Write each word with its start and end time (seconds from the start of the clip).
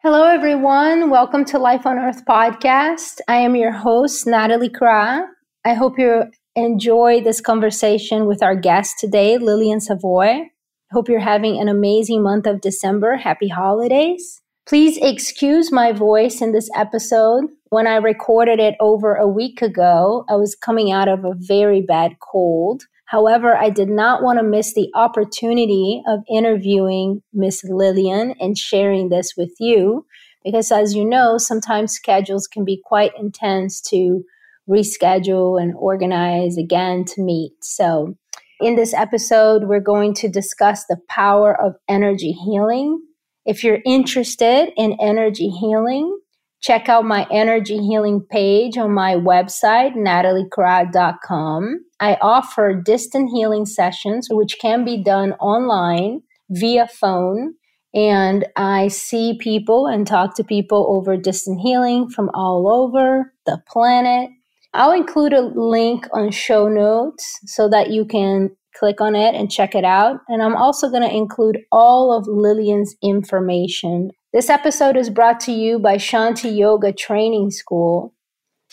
Hello, 0.00 0.26
everyone. 0.26 1.10
Welcome 1.10 1.44
to 1.46 1.58
Life 1.58 1.84
on 1.84 1.98
Earth 1.98 2.24
podcast. 2.24 3.18
I 3.26 3.38
am 3.38 3.56
your 3.56 3.72
host, 3.72 4.28
Natalie 4.28 4.68
Kra. 4.68 5.24
I 5.64 5.74
hope 5.74 5.98
you 5.98 6.22
enjoy 6.54 7.20
this 7.20 7.40
conversation 7.40 8.26
with 8.26 8.40
our 8.40 8.54
guest 8.54 8.94
today, 9.00 9.38
Lillian 9.38 9.80
Savoy. 9.80 10.50
Hope 10.92 11.08
you're 11.08 11.18
having 11.18 11.60
an 11.60 11.66
amazing 11.66 12.22
month 12.22 12.46
of 12.46 12.60
December. 12.60 13.16
Happy 13.16 13.48
holidays. 13.48 14.40
Please 14.68 14.98
excuse 14.98 15.72
my 15.72 15.90
voice 15.90 16.40
in 16.40 16.52
this 16.52 16.70
episode. 16.76 17.46
When 17.70 17.88
I 17.88 17.96
recorded 17.96 18.60
it 18.60 18.76
over 18.78 19.16
a 19.16 19.26
week 19.26 19.60
ago, 19.62 20.24
I 20.28 20.36
was 20.36 20.54
coming 20.54 20.92
out 20.92 21.08
of 21.08 21.24
a 21.24 21.34
very 21.34 21.82
bad 21.82 22.20
cold. 22.20 22.84
However, 23.08 23.56
I 23.56 23.70
did 23.70 23.88
not 23.88 24.22
want 24.22 24.38
to 24.38 24.42
miss 24.42 24.74
the 24.74 24.90
opportunity 24.94 26.02
of 26.06 26.20
interviewing 26.30 27.22
Miss 27.32 27.64
Lillian 27.64 28.34
and 28.38 28.56
sharing 28.56 29.08
this 29.08 29.32
with 29.34 29.54
you 29.58 30.04
because, 30.44 30.70
as 30.70 30.94
you 30.94 31.06
know, 31.06 31.38
sometimes 31.38 31.94
schedules 31.94 32.46
can 32.46 32.66
be 32.66 32.82
quite 32.84 33.12
intense 33.18 33.80
to 33.88 34.24
reschedule 34.68 35.60
and 35.60 35.74
organize 35.74 36.58
again 36.58 37.06
to 37.06 37.22
meet. 37.22 37.52
So, 37.62 38.14
in 38.60 38.76
this 38.76 38.92
episode, 38.92 39.64
we're 39.64 39.80
going 39.80 40.12
to 40.14 40.28
discuss 40.28 40.84
the 40.84 40.98
power 41.08 41.58
of 41.58 41.76
energy 41.88 42.32
healing. 42.32 43.00
If 43.46 43.64
you're 43.64 43.80
interested 43.86 44.70
in 44.76 44.98
energy 45.00 45.48
healing, 45.48 46.18
check 46.60 46.88
out 46.88 47.04
my 47.04 47.26
energy 47.30 47.78
healing 47.78 48.24
page 48.30 48.76
on 48.76 48.92
my 48.92 49.14
website, 49.14 49.94
nataliekra.com. 49.94 51.84
I 52.00 52.16
offer 52.20 52.74
distant 52.74 53.30
healing 53.32 53.66
sessions, 53.66 54.28
which 54.30 54.58
can 54.60 54.84
be 54.84 55.02
done 55.02 55.32
online 55.34 56.22
via 56.50 56.86
phone. 56.88 57.54
And 57.94 58.46
I 58.56 58.88
see 58.88 59.38
people 59.40 59.86
and 59.86 60.06
talk 60.06 60.36
to 60.36 60.44
people 60.44 60.86
over 60.90 61.16
distant 61.16 61.60
healing 61.60 62.08
from 62.08 62.30
all 62.34 62.68
over 62.68 63.32
the 63.46 63.60
planet. 63.66 64.30
I'll 64.74 64.92
include 64.92 65.32
a 65.32 65.40
link 65.40 66.06
on 66.12 66.30
show 66.30 66.68
notes 66.68 67.38
so 67.46 67.68
that 67.70 67.90
you 67.90 68.04
can 68.04 68.50
click 68.78 69.00
on 69.00 69.16
it 69.16 69.34
and 69.34 69.50
check 69.50 69.74
it 69.74 69.84
out. 69.84 70.20
And 70.28 70.42
I'm 70.42 70.54
also 70.54 70.88
going 70.88 71.02
to 71.02 71.14
include 71.14 71.58
all 71.72 72.16
of 72.16 72.26
Lillian's 72.28 72.94
information. 73.02 74.10
This 74.30 74.50
episode 74.50 74.98
is 74.98 75.08
brought 75.08 75.40
to 75.40 75.52
you 75.52 75.78
by 75.78 75.96
Shanti 75.96 76.54
Yoga 76.54 76.92
Training 76.92 77.50
School. 77.50 78.12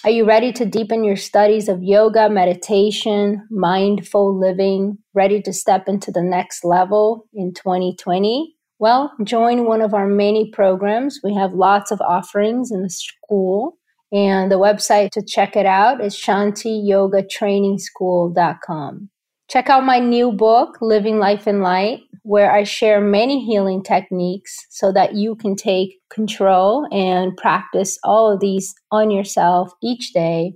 Are 0.03 0.09
you 0.09 0.25
ready 0.25 0.52
to 0.52 0.66
deepen 0.66 1.06
your 1.06 1.16
studies 1.16 1.70
of 1.70 1.81
yoga, 1.81 2.30
meditation, 2.30 3.48
mindful 3.50 4.38
living, 4.38 4.98
ready 5.14 5.42
to 5.44 5.53
step 5.53 5.88
into 5.88 6.11
the 6.11 6.22
next 6.22 6.66
level 6.66 7.30
in 7.33 7.53
2020? 7.53 8.53
Well, 8.80 9.14
join 9.23 9.64
one 9.64 9.81
of 9.81 9.94
our 9.94 10.08
many 10.08 10.52
programs. 10.52 11.22
We 11.23 11.33
have 11.36 11.53
lots 11.53 11.89
of 11.89 12.02
offerings 12.02 12.70
in 12.70 12.81
the 12.81 12.89
school, 12.89 13.78
and 14.11 14.52
the 14.52 14.59
website 14.59 15.11
to 15.11 15.23
check 15.26 15.56
it 15.56 15.66
out 15.66 16.03
is 16.03 16.17
shantiyogatrainingschool.com. 16.17 19.09
Check 19.47 19.69
out 19.69 19.85
my 19.85 19.99
new 19.99 20.31
book, 20.31 20.79
Living 20.81 21.19
Life 21.19 21.47
in 21.47 21.61
Light, 21.61 21.99
where 22.23 22.51
I 22.51 22.63
share 22.63 22.99
many 22.99 23.45
healing 23.45 23.83
techniques 23.83 24.65
so 24.71 24.91
that 24.93 25.13
you 25.13 25.35
can 25.35 25.55
take 25.55 25.99
control 26.09 26.87
and 26.91 27.37
practice 27.37 27.99
all 28.03 28.33
of 28.33 28.39
these 28.39 28.73
on 28.91 29.11
yourself 29.11 29.71
each 29.83 30.13
day. 30.13 30.53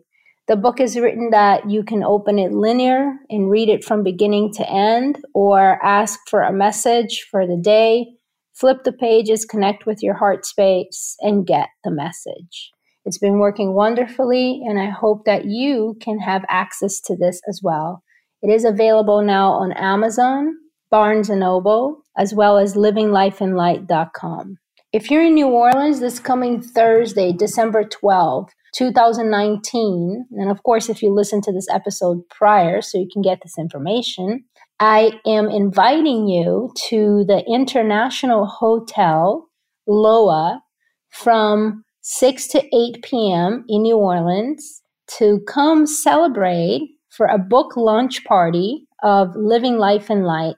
The 0.47 0.55
book 0.55 0.79
is 0.79 0.97
written 0.97 1.29
that 1.29 1.69
you 1.69 1.83
can 1.83 2.03
open 2.03 2.39
it 2.39 2.51
linear 2.51 3.13
and 3.29 3.51
read 3.51 3.69
it 3.69 3.83
from 3.83 4.03
beginning 4.03 4.53
to 4.55 4.67
end, 4.67 5.23
or 5.35 5.77
ask 5.85 6.19
for 6.27 6.41
a 6.41 6.51
message 6.51 7.27
for 7.29 7.45
the 7.45 7.61
day, 7.61 8.07
flip 8.55 8.83
the 8.83 8.91
pages, 8.91 9.45
connect 9.45 9.85
with 9.85 10.01
your 10.01 10.15
heart 10.15 10.47
space, 10.47 11.15
and 11.19 11.45
get 11.45 11.67
the 11.83 11.91
message. 11.91 12.71
It's 13.05 13.19
been 13.19 13.37
working 13.37 13.75
wonderfully, 13.75 14.63
and 14.67 14.79
I 14.79 14.89
hope 14.89 15.25
that 15.25 15.45
you 15.45 15.95
can 16.01 16.17
have 16.17 16.43
access 16.49 16.99
to 17.01 17.15
this 17.15 17.39
as 17.47 17.61
well. 17.63 18.03
It 18.41 18.49
is 18.49 18.65
available 18.65 19.21
now 19.21 19.51
on 19.51 19.71
Amazon, 19.73 20.55
Barnes 20.89 21.29
& 21.29 21.29
Noble, 21.29 22.03
as 22.17 22.33
well 22.33 22.57
as 22.57 22.75
livinglifeinlight.com. 22.75 24.57
If 24.91 25.11
you're 25.11 25.25
in 25.25 25.35
New 25.35 25.47
Orleans 25.47 25.99
this 25.99 26.19
coming 26.19 26.61
Thursday, 26.61 27.31
December 27.31 27.83
12th, 27.83 28.49
2019, 28.75 30.25
and 30.31 30.49
of 30.49 30.63
course, 30.63 30.89
if 30.89 31.03
you 31.03 31.13
listen 31.13 31.41
to 31.41 31.51
this 31.51 31.67
episode 31.69 32.21
prior 32.29 32.81
so 32.81 32.97
you 32.97 33.07
can 33.11 33.21
get 33.21 33.39
this 33.43 33.57
information, 33.57 34.45
I 34.79 35.19
am 35.27 35.49
inviting 35.49 36.27
you 36.27 36.71
to 36.89 37.25
the 37.27 37.43
International 37.47 38.45
Hotel 38.45 39.47
Loa 39.85 40.61
from 41.09 41.83
6 42.01 42.47
to 42.47 42.63
8 42.75 43.03
p.m. 43.03 43.65
in 43.67 43.81
New 43.81 43.97
Orleans 43.97 44.81
to 45.17 45.41
come 45.47 45.85
celebrate 45.85 46.91
for 47.19 47.25
a 47.25 47.37
book 47.37 47.75
launch 47.75 48.23
party 48.23 48.87
of 49.03 49.35
Living 49.35 49.77
Life 49.77 50.09
in 50.09 50.23
Light. 50.23 50.55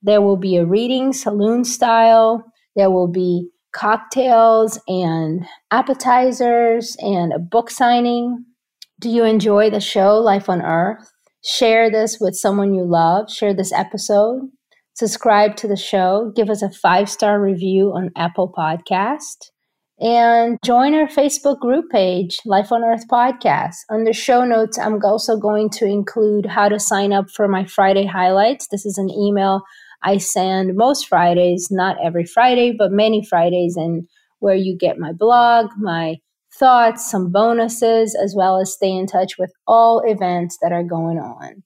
There 0.00 0.22
will 0.22 0.36
be 0.36 0.56
a 0.56 0.64
reading, 0.64 1.12
saloon 1.12 1.64
style. 1.64 2.44
There 2.76 2.92
will 2.92 3.08
be 3.08 3.48
cocktails 3.74 4.78
and 4.86 5.44
appetizers 5.72 6.96
and 7.00 7.32
a 7.32 7.40
book 7.40 7.68
signing. 7.68 8.44
Do 9.00 9.10
you 9.10 9.24
enjoy 9.24 9.70
the 9.70 9.80
show, 9.80 10.20
Life 10.20 10.48
on 10.48 10.62
Earth? 10.62 11.10
Share 11.44 11.90
this 11.90 12.18
with 12.20 12.36
someone 12.36 12.74
you 12.74 12.84
love. 12.84 13.28
Share 13.28 13.52
this 13.52 13.72
episode. 13.72 14.42
Subscribe 14.94 15.56
to 15.56 15.66
the 15.66 15.76
show. 15.76 16.30
Give 16.36 16.48
us 16.48 16.62
a 16.62 16.70
five 16.70 17.10
star 17.10 17.42
review 17.42 17.92
on 17.92 18.12
Apple 18.16 18.52
Podcast 18.56 19.50
and 20.00 20.58
join 20.64 20.94
our 20.94 21.06
Facebook 21.06 21.60
group 21.60 21.90
page, 21.90 22.38
Life 22.44 22.72
on 22.72 22.82
Earth 22.82 23.06
Podcast. 23.08 23.76
On 23.90 24.04
the 24.04 24.12
show 24.12 24.44
notes, 24.44 24.78
I'm 24.78 25.02
also 25.04 25.36
going 25.36 25.70
to 25.70 25.86
include 25.86 26.46
how 26.46 26.68
to 26.68 26.80
sign 26.80 27.12
up 27.12 27.30
for 27.30 27.46
my 27.48 27.64
Friday 27.64 28.06
highlights. 28.06 28.68
This 28.68 28.84
is 28.84 28.98
an 28.98 29.10
email 29.10 29.62
I 30.02 30.18
send 30.18 30.76
most 30.76 31.08
Fridays, 31.08 31.68
not 31.70 31.96
every 32.04 32.24
Friday, 32.24 32.74
but 32.76 32.90
many 32.92 33.24
Fridays, 33.24 33.76
and 33.76 34.06
where 34.40 34.56
you 34.56 34.76
get 34.76 34.98
my 34.98 35.12
blog, 35.12 35.70
my 35.78 36.16
thoughts, 36.58 37.10
some 37.10 37.32
bonuses, 37.32 38.16
as 38.22 38.34
well 38.36 38.60
as 38.60 38.72
stay 38.72 38.92
in 38.92 39.06
touch 39.06 39.38
with 39.38 39.52
all 39.66 40.02
events 40.04 40.58
that 40.60 40.72
are 40.72 40.84
going 40.84 41.18
on. 41.18 41.62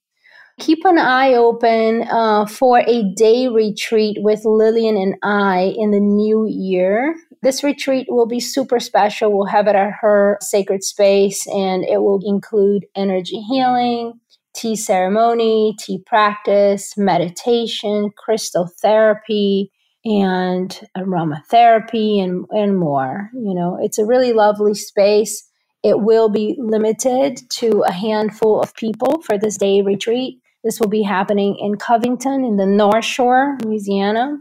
Keep 0.58 0.84
an 0.84 0.98
eye 0.98 1.34
open 1.34 2.02
uh, 2.10 2.44
for 2.46 2.80
a 2.80 3.12
day 3.14 3.46
retreat 3.46 4.16
with 4.20 4.44
Lillian 4.44 4.96
and 4.96 5.14
I 5.22 5.72
in 5.76 5.92
the 5.92 6.00
new 6.00 6.46
year. 6.48 7.14
This 7.42 7.62
retreat 7.62 8.06
will 8.08 8.26
be 8.26 8.40
super 8.40 8.80
special. 8.80 9.32
We'll 9.32 9.46
have 9.46 9.68
it 9.68 9.76
at 9.76 9.92
her 10.00 10.38
sacred 10.40 10.82
space 10.82 11.46
and 11.46 11.84
it 11.84 12.02
will 12.02 12.20
include 12.24 12.86
energy 12.96 13.40
healing, 13.42 14.20
tea 14.54 14.74
ceremony, 14.74 15.76
tea 15.78 16.02
practice, 16.04 16.96
meditation, 16.96 18.10
crystal 18.16 18.68
therapy, 18.80 19.70
and 20.04 20.80
aromatherapy 20.96 22.22
and, 22.22 22.44
and 22.50 22.76
more. 22.76 23.30
You 23.34 23.54
know, 23.54 23.78
it's 23.80 23.98
a 23.98 24.06
really 24.06 24.32
lovely 24.32 24.74
space. 24.74 25.48
It 25.84 26.00
will 26.00 26.28
be 26.28 26.56
limited 26.58 27.38
to 27.50 27.82
a 27.86 27.92
handful 27.92 28.60
of 28.60 28.74
people 28.74 29.22
for 29.22 29.38
this 29.38 29.56
day 29.56 29.80
retreat. 29.82 30.40
This 30.64 30.80
will 30.80 30.88
be 30.88 31.02
happening 31.02 31.56
in 31.60 31.76
Covington 31.76 32.44
in 32.44 32.56
the 32.56 32.66
North 32.66 33.04
Shore, 33.04 33.56
Louisiana. 33.64 34.38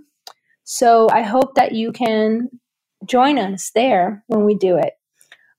So 0.64 1.10
I 1.12 1.22
hope 1.22 1.56
that 1.56 1.74
you 1.74 1.92
can 1.92 2.50
join 3.08 3.38
us 3.38 3.72
there 3.74 4.24
when 4.28 4.46
we 4.46 4.56
do 4.56 4.78
it. 4.78 4.94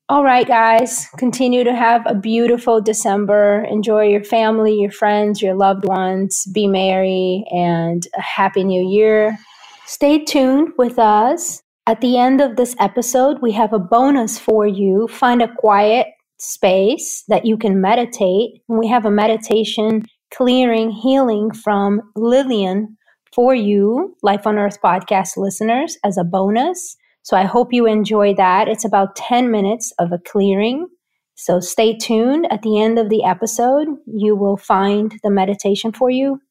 All 0.07 0.23
right, 0.23 0.47
guys, 0.47 1.07
continue 1.17 1.63
to 1.63 1.75
have 1.75 2.01
a 2.07 2.15
beautiful 2.15 2.81
December. 2.81 3.63
Enjoy 3.69 4.07
your 4.07 4.23
family, 4.23 4.73
your 4.73 4.91
friends, 4.91 5.39
your 5.39 5.53
loved 5.53 5.85
ones. 5.85 6.47
Be 6.51 6.67
merry 6.67 7.45
and 7.51 8.07
a 8.17 8.21
happy 8.21 8.63
new 8.63 8.89
year. 8.89 9.37
Stay 9.85 10.23
tuned 10.23 10.73
with 10.79 10.97
us. 10.97 11.61
At 11.85 12.01
the 12.01 12.17
end 12.17 12.41
of 12.41 12.55
this 12.55 12.75
episode, 12.79 13.37
we 13.41 13.51
have 13.51 13.71
a 13.71 13.79
bonus 13.79 14.39
for 14.39 14.65
you. 14.65 15.07
Find 15.07 15.43
a 15.43 15.55
quiet 15.55 16.07
space 16.39 17.23
that 17.27 17.45
you 17.45 17.57
can 17.57 17.79
meditate. 17.79 18.61
We 18.67 18.87
have 18.87 19.05
a 19.05 19.11
meditation 19.11 20.05
clearing 20.33 20.91
healing 20.91 21.51
from 21.51 22.01
Lillian 22.15 22.97
for 23.33 23.53
you, 23.53 24.15
Life 24.23 24.47
on 24.47 24.57
Earth 24.57 24.77
podcast 24.83 25.37
listeners, 25.37 25.97
as 26.03 26.17
a 26.17 26.23
bonus. 26.23 26.95
So 27.29 27.37
I 27.37 27.43
hope 27.43 27.71
you 27.71 27.85
enjoy 27.85 28.33
that. 28.37 28.67
It's 28.67 28.85
about 28.85 29.15
10 29.15 29.51
minutes 29.51 29.93
of 29.99 30.11
a 30.11 30.17
clearing. 30.17 30.87
So 31.35 31.59
stay 31.59 31.95
tuned. 31.95 32.47
At 32.51 32.63
the 32.63 32.81
end 32.81 32.97
of 32.97 33.11
the 33.11 33.23
episode, 33.23 33.87
you 34.07 34.35
will 34.35 34.57
find 34.57 35.13
the 35.21 35.29
meditation 35.29 35.91
for 35.91 36.09
you. 36.09 36.41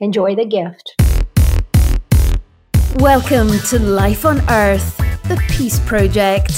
Enjoy 0.00 0.34
the 0.34 0.44
gift. 0.44 1.00
Welcome 2.96 3.50
to 3.68 3.78
Life 3.78 4.24
on 4.24 4.40
Earth, 4.50 4.96
the 5.28 5.40
Peace 5.50 5.78
Project, 5.86 6.50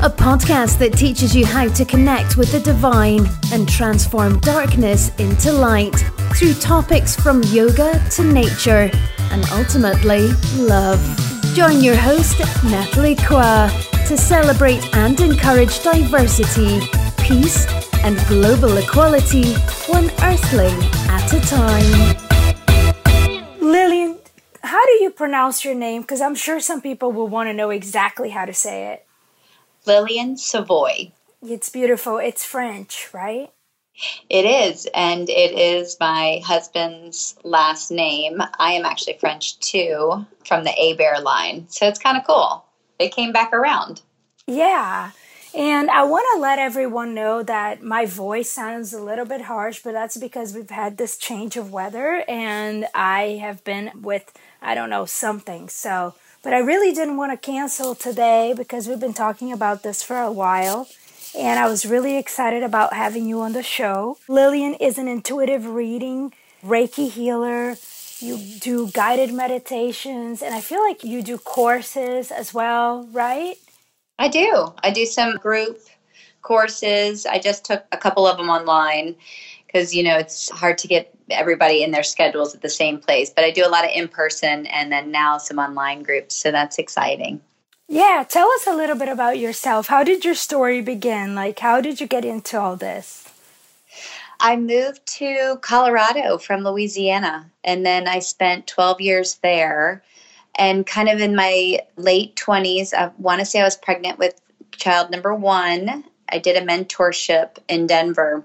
a 0.00 0.08
podcast 0.08 0.78
that 0.78 0.94
teaches 0.94 1.36
you 1.36 1.44
how 1.44 1.68
to 1.68 1.84
connect 1.84 2.38
with 2.38 2.50
the 2.50 2.60
divine 2.60 3.26
and 3.52 3.68
transform 3.68 4.40
darkness 4.40 5.14
into 5.16 5.52
light 5.52 6.02
through 6.34 6.54
topics 6.54 7.14
from 7.14 7.42
yoga 7.48 8.02
to 8.12 8.24
nature 8.24 8.90
and 9.32 9.44
ultimately 9.50 10.28
love. 10.56 11.37
Join 11.58 11.82
your 11.82 11.96
host, 11.96 12.38
Natalie 12.62 13.16
Kra, 13.16 13.68
to 14.06 14.16
celebrate 14.16 14.94
and 14.94 15.18
encourage 15.18 15.82
diversity, 15.82 16.78
peace, 17.18 17.66
and 18.04 18.16
global 18.28 18.76
equality, 18.76 19.54
one 19.88 20.08
earthling 20.22 20.78
at 21.10 21.32
a 21.32 21.40
time. 21.40 22.16
Lillian, 23.60 24.18
how 24.62 24.86
do 24.86 24.92
you 25.02 25.10
pronounce 25.10 25.64
your 25.64 25.74
name? 25.74 26.02
Because 26.02 26.20
I'm 26.20 26.36
sure 26.36 26.60
some 26.60 26.80
people 26.80 27.10
will 27.10 27.26
want 27.26 27.48
to 27.48 27.52
know 27.52 27.70
exactly 27.70 28.30
how 28.30 28.44
to 28.44 28.54
say 28.54 28.92
it. 28.92 29.04
Lillian 29.84 30.36
Savoy. 30.36 31.10
It's 31.42 31.70
beautiful. 31.70 32.18
It's 32.18 32.44
French, 32.44 33.12
right? 33.12 33.50
It 34.28 34.44
is, 34.44 34.86
and 34.94 35.28
it 35.28 35.58
is 35.58 35.96
my 36.00 36.40
husband's 36.44 37.36
last 37.44 37.90
name. 37.90 38.40
I 38.58 38.72
am 38.72 38.84
actually 38.84 39.18
French 39.18 39.58
too, 39.58 40.26
from 40.46 40.64
the 40.64 40.70
Hebert 40.70 41.22
line. 41.22 41.66
So 41.68 41.86
it's 41.86 41.98
kind 41.98 42.16
of 42.16 42.26
cool. 42.26 42.64
It 42.98 43.14
came 43.14 43.32
back 43.32 43.52
around. 43.52 44.02
Yeah. 44.46 45.12
And 45.54 45.90
I 45.90 46.04
want 46.04 46.26
to 46.34 46.40
let 46.40 46.58
everyone 46.58 47.14
know 47.14 47.42
that 47.42 47.82
my 47.82 48.04
voice 48.06 48.50
sounds 48.50 48.92
a 48.92 49.02
little 49.02 49.24
bit 49.24 49.42
harsh, 49.42 49.80
but 49.82 49.92
that's 49.92 50.16
because 50.16 50.54
we've 50.54 50.70
had 50.70 50.98
this 50.98 51.16
change 51.16 51.56
of 51.56 51.72
weather 51.72 52.22
and 52.28 52.86
I 52.94 53.38
have 53.40 53.64
been 53.64 53.90
with, 54.02 54.32
I 54.60 54.74
don't 54.74 54.90
know, 54.90 55.06
something. 55.06 55.68
So, 55.68 56.14
but 56.42 56.52
I 56.52 56.58
really 56.58 56.92
didn't 56.92 57.16
want 57.16 57.32
to 57.32 57.36
cancel 57.38 57.94
today 57.94 58.54
because 58.56 58.86
we've 58.86 59.00
been 59.00 59.14
talking 59.14 59.50
about 59.50 59.82
this 59.82 60.02
for 60.02 60.18
a 60.18 60.30
while 60.30 60.86
and 61.38 61.60
I 61.60 61.68
was 61.68 61.86
really 61.86 62.18
excited 62.18 62.64
about 62.64 62.92
having 62.92 63.26
you 63.26 63.40
on 63.42 63.52
the 63.52 63.62
show. 63.62 64.18
Lillian 64.28 64.74
is 64.74 64.98
an 64.98 65.06
intuitive 65.06 65.66
reading, 65.66 66.32
Reiki 66.64 67.08
healer. 67.08 67.76
You 68.18 68.38
do 68.58 68.90
guided 68.90 69.32
meditations, 69.32 70.42
and 70.42 70.52
I 70.52 70.60
feel 70.60 70.80
like 70.80 71.04
you 71.04 71.22
do 71.22 71.38
courses 71.38 72.32
as 72.32 72.52
well, 72.52 73.06
right? 73.12 73.54
I 74.18 74.26
do. 74.26 74.74
I 74.82 74.90
do 74.90 75.06
some 75.06 75.36
group 75.36 75.78
courses. 76.42 77.24
I 77.24 77.38
just 77.38 77.64
took 77.64 77.84
a 77.92 77.96
couple 77.96 78.26
of 78.26 78.36
them 78.36 78.48
online 78.48 79.14
because, 79.64 79.94
you 79.94 80.02
know, 80.02 80.16
it's 80.16 80.50
hard 80.50 80.76
to 80.78 80.88
get 80.88 81.14
everybody 81.30 81.84
in 81.84 81.92
their 81.92 82.02
schedules 82.02 82.52
at 82.52 82.62
the 82.62 82.68
same 82.68 82.98
place. 82.98 83.30
But 83.30 83.44
I 83.44 83.52
do 83.52 83.64
a 83.64 83.70
lot 83.70 83.84
of 83.84 83.90
in 83.94 84.08
person 84.08 84.66
and 84.66 84.90
then 84.90 85.12
now 85.12 85.38
some 85.38 85.58
online 85.58 86.02
groups. 86.02 86.34
So 86.34 86.50
that's 86.50 86.78
exciting. 86.78 87.40
Yeah, 87.90 88.22
tell 88.28 88.50
us 88.52 88.66
a 88.66 88.76
little 88.76 88.96
bit 88.96 89.08
about 89.08 89.38
yourself. 89.38 89.86
How 89.86 90.04
did 90.04 90.22
your 90.22 90.34
story 90.34 90.82
begin? 90.82 91.34
Like, 91.34 91.58
how 91.58 91.80
did 91.80 92.02
you 92.02 92.06
get 92.06 92.22
into 92.22 92.60
all 92.60 92.76
this? 92.76 93.26
I 94.40 94.56
moved 94.56 95.06
to 95.18 95.56
Colorado 95.62 96.36
from 96.36 96.64
Louisiana, 96.64 97.50
and 97.64 97.86
then 97.86 98.06
I 98.06 98.18
spent 98.18 98.66
12 98.66 99.00
years 99.00 99.38
there. 99.42 100.02
And 100.56 100.86
kind 100.86 101.08
of 101.08 101.20
in 101.20 101.34
my 101.34 101.80
late 101.96 102.36
20s, 102.36 102.92
I 102.92 103.10
want 103.16 103.38
to 103.40 103.46
say 103.46 103.60
I 103.60 103.64
was 103.64 103.76
pregnant 103.76 104.18
with 104.18 104.38
child 104.72 105.10
number 105.10 105.34
one. 105.34 106.04
I 106.28 106.38
did 106.38 106.62
a 106.62 106.66
mentorship 106.66 107.56
in 107.68 107.86
Denver, 107.86 108.44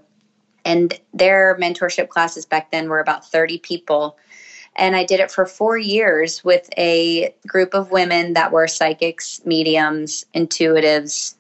and 0.64 0.98
their 1.14 1.58
mentorship 1.60 2.08
classes 2.08 2.46
back 2.46 2.72
then 2.72 2.88
were 2.88 3.02
about 3.02 3.30
30 3.30 3.60
people. 3.60 4.18
And 4.76 4.96
I 4.96 5.04
did 5.04 5.20
it 5.20 5.32
for 5.32 5.46
four 5.46 5.78
years 5.78 6.44
with 6.44 6.70
a 6.78 7.34
group 7.48 7.74
of 7.74 7.92
women 7.92 8.34
that 8.34 8.52
were 8.52 8.68
psychics, 8.68 9.42
mediums, 9.46 10.26
intuitives. 10.34 11.36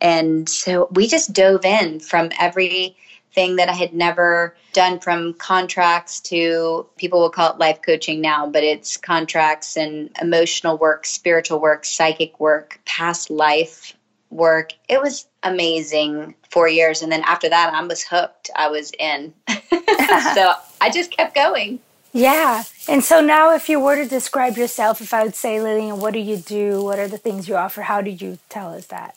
And 0.00 0.48
so 0.48 0.88
we 0.92 1.06
just 1.06 1.32
dove 1.32 1.64
in 1.64 2.00
from 2.00 2.30
everything 2.40 3.56
that 3.56 3.68
I 3.68 3.72
had 3.72 3.94
never 3.94 4.56
done 4.72 4.98
from 4.98 5.34
contracts 5.34 6.20
to 6.20 6.86
people 6.96 7.20
will 7.20 7.30
call 7.30 7.52
it 7.52 7.58
life 7.58 7.80
coaching 7.82 8.20
now, 8.20 8.46
but 8.48 8.64
it's 8.64 8.96
contracts 8.96 9.76
and 9.76 10.10
emotional 10.20 10.76
work, 10.76 11.06
spiritual 11.06 11.60
work, 11.60 11.84
psychic 11.84 12.40
work, 12.40 12.80
past 12.84 13.30
life 13.30 13.96
work. 14.30 14.72
It 14.88 15.00
was 15.00 15.26
amazing 15.42 16.34
four 16.50 16.68
years. 16.68 17.02
And 17.02 17.12
then 17.12 17.22
after 17.22 17.48
that, 17.48 17.72
I 17.72 17.82
was 17.84 18.02
hooked. 18.02 18.50
I 18.56 18.68
was 18.68 18.92
in. 18.98 19.32
so 19.48 20.54
I 20.80 20.90
just 20.92 21.10
kept 21.10 21.34
going. 21.34 21.78
Yeah. 22.12 22.64
And 22.88 23.02
so 23.02 23.20
now, 23.20 23.54
if 23.54 23.68
you 23.68 23.80
were 23.80 23.96
to 23.96 24.06
describe 24.06 24.56
yourself, 24.56 25.00
if 25.00 25.14
I 25.14 25.24
would 25.24 25.34
say, 25.34 25.60
Lillian, 25.60 25.98
what 25.98 26.12
do 26.12 26.18
you 26.18 26.36
do? 26.36 26.82
What 26.82 26.98
are 26.98 27.08
the 27.08 27.18
things 27.18 27.48
you 27.48 27.56
offer? 27.56 27.82
How 27.82 28.00
do 28.00 28.10
you 28.10 28.38
tell 28.48 28.74
us 28.74 28.86
that? 28.86 29.16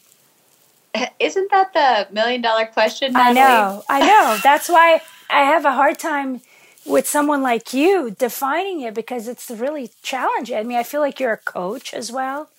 Isn't 1.20 1.52
that 1.52 1.74
the 1.74 2.14
million 2.14 2.42
dollar 2.42 2.66
question? 2.66 3.14
Natalie? 3.14 3.40
I 3.40 3.44
know. 3.44 3.84
I 3.90 4.00
know. 4.00 4.38
That's 4.42 4.70
why 4.70 5.02
I 5.30 5.42
have 5.42 5.66
a 5.66 5.74
hard 5.74 6.00
time 6.00 6.42
with 6.86 7.08
someone 7.08 7.42
like 7.42 7.74
you 7.74 8.12
defining 8.12 8.82
it 8.82 8.94
because 8.94 9.28
it's 9.28 9.50
really 9.50 9.90
challenging. 10.04 10.58
I 10.58 10.64
mean, 10.64 10.78
I 10.78 10.84
feel 10.84 11.02
like 11.02 11.20
you're 11.20 11.34
a 11.34 11.38
coach 11.38 11.94
as 11.94 12.12
well. 12.12 12.50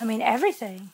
I 0.00 0.04
mean, 0.04 0.22
everything. 0.22 0.90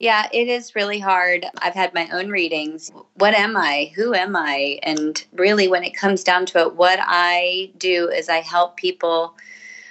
Yeah, 0.00 0.28
it 0.32 0.48
is 0.48 0.74
really 0.74 0.98
hard. 0.98 1.46
I've 1.58 1.74
had 1.74 1.94
my 1.94 2.08
own 2.10 2.30
readings. 2.30 2.90
What 3.14 3.34
am 3.34 3.56
I? 3.56 3.92
Who 3.96 4.14
am 4.14 4.34
I? 4.34 4.80
And 4.82 5.22
really, 5.32 5.68
when 5.68 5.84
it 5.84 5.94
comes 5.94 6.24
down 6.24 6.46
to 6.46 6.60
it, 6.60 6.74
what 6.76 6.98
I 7.02 7.70
do 7.78 8.08
is 8.08 8.30
I 8.30 8.38
help 8.38 8.78
people 8.78 9.36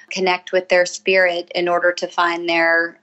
connect 0.09 0.51
with 0.51 0.69
their 0.69 0.87
spirit 0.87 1.51
in 1.55 1.69
order 1.69 1.93
to 1.93 2.07
find 2.07 2.49
their 2.49 2.99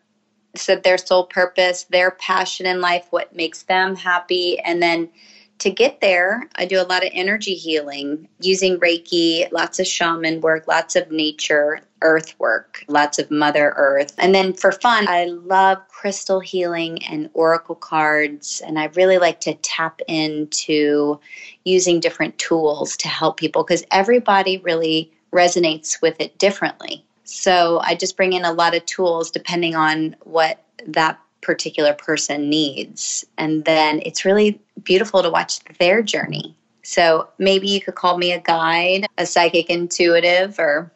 so 0.57 0.77
their 0.77 0.99
soul 0.99 1.27
purpose, 1.27 1.85
their 1.85 2.13
passion 2.13 2.67
in 2.67 2.81
life, 2.81 3.07
what 3.11 3.37
makes 3.37 3.65
them 3.65 3.97
happy, 3.97 4.59
and 4.61 4.83
then 4.83 5.11
to 5.59 5.71
get 5.71 6.01
there, 6.01 6.49
I 6.57 6.67
do 6.67 6.81
a 6.81 6.85
lot 6.85 7.05
of 7.05 7.13
energy 7.15 7.55
healing 7.55 8.29
using 8.41 8.81
Reiki, 8.81 9.51
lots 9.53 9.79
of 9.79 9.87
shaman 9.87 10.41
work, 10.41 10.67
lots 10.69 10.97
of 10.97 11.11
nature, 11.11 11.83
earth 12.03 12.35
work, 12.39 12.85
lots 12.89 13.19
of 13.19 13.31
Mother 13.31 13.75
Earth. 13.77 14.15
And 14.19 14.35
then 14.35 14.53
for 14.53 14.73
fun, 14.73 15.07
I 15.09 15.25
love 15.25 15.79
crystal 15.89 16.41
healing 16.41 17.03
and 17.05 17.31
oracle 17.35 17.75
cards. 17.75 18.63
And 18.67 18.79
I 18.79 18.87
really 18.95 19.19
like 19.19 19.41
to 19.41 19.55
tap 19.55 20.01
into 20.09 21.19
using 21.65 22.01
different 22.01 22.39
tools 22.39 22.97
to 22.99 23.09
help 23.09 23.37
people 23.37 23.65
because 23.65 23.85
everybody 23.91 24.59
really 24.59 25.11
resonates 25.33 26.01
with 26.01 26.21
it 26.21 26.39
differently. 26.39 27.05
So 27.25 27.81
I 27.83 27.95
just 27.95 28.17
bring 28.17 28.33
in 28.33 28.45
a 28.45 28.53
lot 28.53 28.75
of 28.75 28.85
tools 28.87 29.31
depending 29.31 29.75
on 29.75 30.15
what 30.23 30.63
that 30.87 31.19
particular 31.41 31.93
person 31.93 32.49
needs. 32.49 33.25
And 33.39 33.65
then 33.65 34.01
it's 34.05 34.25
really 34.25 34.61
beautiful 34.83 35.23
to 35.23 35.31
watch 35.31 35.61
their 35.79 36.03
journey. 36.03 36.57
So 36.83 37.29
maybe 37.39 37.69
you 37.69 37.81
could 37.81 37.97
call 37.97 38.17
me 38.17 38.33
a 38.33 38.41
guide, 38.41 39.07
a 39.19 39.27
psychic 39.27 39.69
intuitive, 39.71 40.59
or 40.59 40.93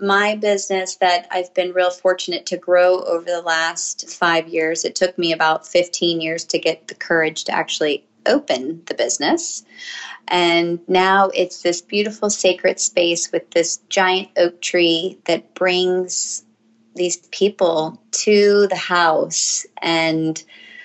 my 0.00 0.36
business 0.36 0.96
that 0.96 1.26
I've 1.30 1.52
been 1.54 1.72
real 1.72 1.90
fortunate 1.90 2.46
to 2.46 2.56
grow 2.56 3.02
over 3.04 3.24
the 3.24 3.42
last 3.42 4.08
five 4.10 4.48
years. 4.48 4.84
It 4.84 4.94
took 4.94 5.16
me 5.18 5.32
about 5.32 5.66
15 5.66 6.20
years 6.20 6.44
to 6.44 6.58
get 6.58 6.88
the 6.88 6.94
courage 6.94 7.44
to 7.44 7.52
actually 7.52 8.04
open 8.26 8.82
the 8.86 8.94
business. 8.94 9.64
And 10.28 10.80
now 10.88 11.30
it's 11.34 11.62
this 11.62 11.82
beautiful 11.82 12.30
sacred 12.30 12.80
space 12.80 13.30
with 13.30 13.50
this 13.50 13.78
giant 13.88 14.30
oak 14.36 14.60
tree 14.60 15.18
that 15.26 15.54
brings 15.54 16.44
these 16.94 17.16
people 17.28 18.00
to 18.12 18.66
the 18.68 18.76
house 18.76 19.66
and 19.78 20.42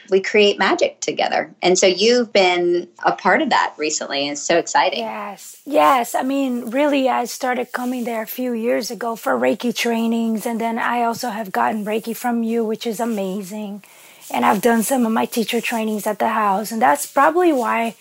we 0.10 0.22
create 0.22 0.58
magic 0.58 1.00
together. 1.00 1.54
And 1.62 1.78
so 1.78 1.88
you've 1.88 2.32
been 2.34 2.88
a 3.04 3.12
part 3.12 3.42
of 3.42 3.50
that 3.50 3.74
recently. 3.78 4.24
And 4.24 4.32
it's 4.34 4.42
so 4.42 4.58
exciting. 4.58 5.00
Yes. 5.00 5.62
Yes. 5.66 6.16
I 6.16 6.24
mean, 6.24 6.70
really, 6.70 7.10
I 7.10 7.26
started 7.26 7.72
coming 7.72 8.04
there 8.04 8.22
a 8.22 8.28
few 8.28 8.54
years 8.54 8.92
ago 8.92 9.16
for 9.16 9.34
Reiki 9.38 9.76
trainings. 9.76 10.46
And 10.46 10.60
then 10.60 10.78
I 10.78 11.04
also 11.04 11.30
have 11.30 11.52
gotten 11.52 11.86
Reiki 11.86 12.16
from 12.16 12.44
you, 12.44 12.66
which 12.66 12.88
is 12.88 13.00
amazing. 13.00 13.84
And 14.32 14.46
I've 14.46 14.62
done 14.62 14.84
some 14.84 15.06
of 15.06 15.12
my 15.12 15.26
teacher 15.26 15.62
trainings 15.62 16.06
at 16.06 16.20
the 16.20 16.30
house. 16.30 16.72
And 16.72 16.82
that's 16.82 17.06
probably 17.06 17.52
why 17.52 17.96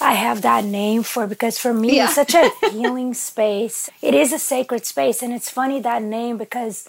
I 0.00 0.14
have 0.14 0.42
that 0.42 0.64
name 0.64 1.04
for 1.04 1.26
because 1.28 1.58
for 1.58 1.72
me 1.72 1.96
yeah. 1.96 2.06
it's 2.06 2.14
such 2.14 2.34
a 2.34 2.50
healing 2.70 3.14
space. 3.14 3.88
It 4.02 4.14
is 4.14 4.32
a 4.32 4.38
sacred 4.38 4.84
space 4.84 5.22
and 5.22 5.32
it's 5.32 5.48
funny 5.48 5.80
that 5.80 6.02
name 6.02 6.38
because 6.38 6.88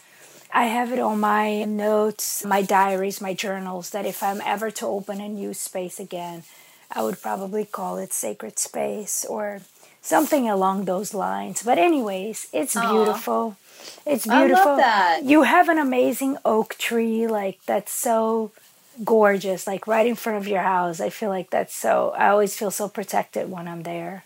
I 0.55 0.65
have 0.65 0.91
it 0.91 0.99
on 0.99 1.19
my 1.19 1.63
notes, 1.63 2.45
my 2.45 2.61
diaries, 2.61 3.19
my 3.19 3.33
journals 3.33 3.89
that 3.89 4.05
if 4.05 4.21
I'm 4.21 4.39
ever 4.41 4.69
to 4.69 4.85
open 4.85 5.19
a 5.19 5.27
new 5.27 5.51
space 5.53 5.99
again, 5.99 6.43
I 6.91 7.01
would 7.01 7.19
probably 7.23 7.65
call 7.65 7.97
it 7.97 8.13
sacred 8.13 8.59
space 8.59 9.25
or 9.25 9.61
something 10.03 10.47
along 10.47 10.85
those 10.85 11.15
lines. 11.15 11.63
But 11.63 11.79
anyways, 11.79 12.49
it's 12.53 12.75
Aww. 12.75 12.81
beautiful. 12.91 13.57
It's 14.05 14.27
beautiful. 14.27 14.79
You 15.23 15.41
have 15.41 15.69
an 15.69 15.79
amazing 15.79 16.37
oak 16.45 16.75
tree 16.77 17.25
like 17.25 17.59
that's 17.65 17.91
so 17.91 18.51
gorgeous 19.03 19.65
like 19.65 19.87
right 19.87 20.05
in 20.05 20.13
front 20.15 20.37
of 20.37 20.47
your 20.47 20.61
house. 20.61 20.99
I 21.01 21.09
feel 21.09 21.29
like 21.29 21.49
that's 21.49 21.73
so 21.73 22.13
I 22.15 22.29
always 22.29 22.55
feel 22.55 22.69
so 22.69 22.87
protected 22.87 23.49
when 23.49 23.67
I'm 23.67 23.81
there. 23.81 24.23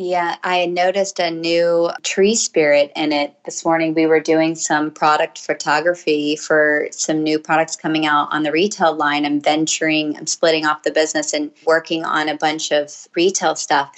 Yeah, 0.00 0.36
I 0.44 0.66
noticed 0.66 1.20
a 1.20 1.30
new 1.30 1.90
tree 2.04 2.36
spirit 2.36 2.92
in 2.96 3.12
it 3.12 3.34
this 3.44 3.64
morning. 3.64 3.94
We 3.94 4.06
were 4.06 4.20
doing 4.20 4.54
some 4.54 4.92
product 4.92 5.40
photography 5.40 6.36
for 6.36 6.88
some 6.92 7.24
new 7.24 7.40
products 7.40 7.76
coming 7.76 8.06
out 8.06 8.28
on 8.32 8.44
the 8.44 8.52
retail 8.52 8.94
line. 8.94 9.26
I'm 9.26 9.40
venturing, 9.40 10.16
I'm 10.16 10.28
splitting 10.28 10.66
off 10.66 10.84
the 10.84 10.92
business 10.92 11.34
and 11.34 11.50
working 11.66 12.04
on 12.04 12.28
a 12.28 12.36
bunch 12.36 12.72
of 12.72 12.92
retail 13.16 13.56
stuff. 13.56 13.92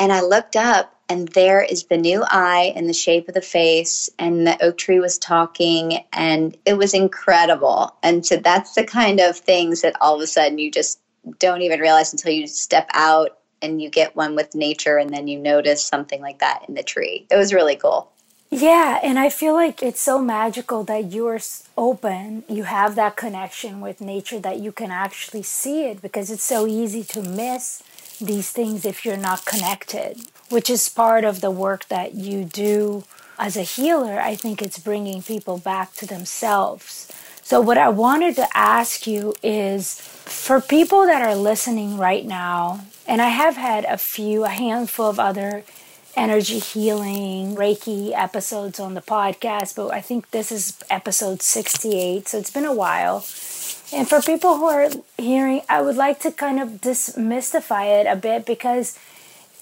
And 0.00 0.12
I 0.12 0.22
looked 0.22 0.56
up 0.56 0.94
and 1.10 1.28
there 1.28 1.62
is 1.62 1.84
the 1.84 1.98
new 1.98 2.24
eye 2.26 2.72
and 2.76 2.88
the 2.88 2.94
shape 2.94 3.28
of 3.28 3.34
the 3.34 3.42
face 3.42 4.10
and 4.18 4.46
the 4.46 4.62
oak 4.64 4.78
tree 4.78 5.00
was 5.00 5.18
talking 5.18 6.04
and 6.12 6.56
it 6.66 6.78
was 6.78 6.94
incredible 6.94 7.96
and 8.02 8.24
so 8.24 8.36
that's 8.36 8.74
the 8.74 8.84
kind 8.84 9.20
of 9.20 9.36
things 9.36 9.82
that 9.82 9.96
all 10.00 10.14
of 10.14 10.20
a 10.22 10.26
sudden 10.28 10.58
you 10.58 10.70
just 10.70 11.00
don't 11.40 11.62
even 11.62 11.80
realize 11.80 12.12
until 12.12 12.32
you 12.32 12.46
step 12.46 12.88
out 12.94 13.39
and 13.62 13.80
you 13.80 13.90
get 13.90 14.16
one 14.16 14.34
with 14.34 14.54
nature 14.54 14.96
and 14.96 15.10
then 15.10 15.28
you 15.28 15.38
notice 15.38 15.84
something 15.84 16.20
like 16.20 16.38
that 16.38 16.64
in 16.68 16.74
the 16.74 16.82
tree 16.82 17.26
it 17.30 17.36
was 17.36 17.52
really 17.52 17.76
cool 17.76 18.10
yeah, 18.52 18.98
and 19.04 19.16
I 19.16 19.30
feel 19.30 19.54
like 19.54 19.80
it's 19.80 20.00
so 20.00 20.18
magical 20.18 20.82
that 20.84 21.12
you're 21.12 21.38
open, 21.78 22.42
you 22.48 22.64
have 22.64 22.96
that 22.96 23.14
connection 23.14 23.80
with 23.80 24.00
nature 24.00 24.40
that 24.40 24.58
you 24.58 24.72
can 24.72 24.90
actually 24.90 25.44
see 25.44 25.84
it 25.84 26.02
because 26.02 26.32
it's 26.32 26.42
so 26.42 26.66
easy 26.66 27.04
to 27.04 27.22
miss 27.22 27.84
these 28.20 28.50
things 28.50 28.84
if 28.84 29.04
you're 29.04 29.16
not 29.16 29.46
connected, 29.46 30.18
which 30.48 30.68
is 30.68 30.88
part 30.88 31.24
of 31.24 31.40
the 31.40 31.50
work 31.52 31.86
that 31.88 32.14
you 32.14 32.42
do 32.44 33.04
as 33.38 33.56
a 33.56 33.62
healer. 33.62 34.20
I 34.20 34.34
think 34.34 34.60
it's 34.60 34.80
bringing 34.80 35.22
people 35.22 35.58
back 35.58 35.94
to 35.94 36.06
themselves. 36.06 37.06
So, 37.42 37.60
what 37.60 37.78
I 37.78 37.88
wanted 37.88 38.36
to 38.36 38.46
ask 38.54 39.06
you 39.06 39.34
is 39.42 40.00
for 40.00 40.60
people 40.60 41.06
that 41.06 41.22
are 41.22 41.34
listening 41.34 41.96
right 41.96 42.24
now, 42.24 42.80
and 43.06 43.20
I 43.20 43.28
have 43.28 43.56
had 43.56 43.84
a 43.84 43.98
few, 43.98 44.44
a 44.44 44.48
handful 44.48 45.06
of 45.06 45.18
other 45.18 45.64
energy 46.16 46.58
healing, 46.58 47.56
Reiki 47.56 48.12
episodes 48.12 48.78
on 48.78 48.94
the 48.94 49.00
podcast, 49.00 49.76
but 49.76 49.88
I 49.88 50.00
think 50.00 50.30
this 50.30 50.52
is 50.52 50.78
episode 50.90 51.42
68, 51.42 52.28
so 52.28 52.38
it's 52.38 52.50
been 52.50 52.64
a 52.64 52.74
while. 52.74 53.24
And 53.92 54.08
for 54.08 54.20
people 54.20 54.56
who 54.58 54.66
are 54.66 54.90
hearing, 55.18 55.62
I 55.68 55.82
would 55.82 55.96
like 55.96 56.20
to 56.20 56.30
kind 56.30 56.60
of 56.60 56.80
demystify 56.80 58.00
it 58.00 58.06
a 58.06 58.16
bit 58.16 58.46
because 58.46 58.96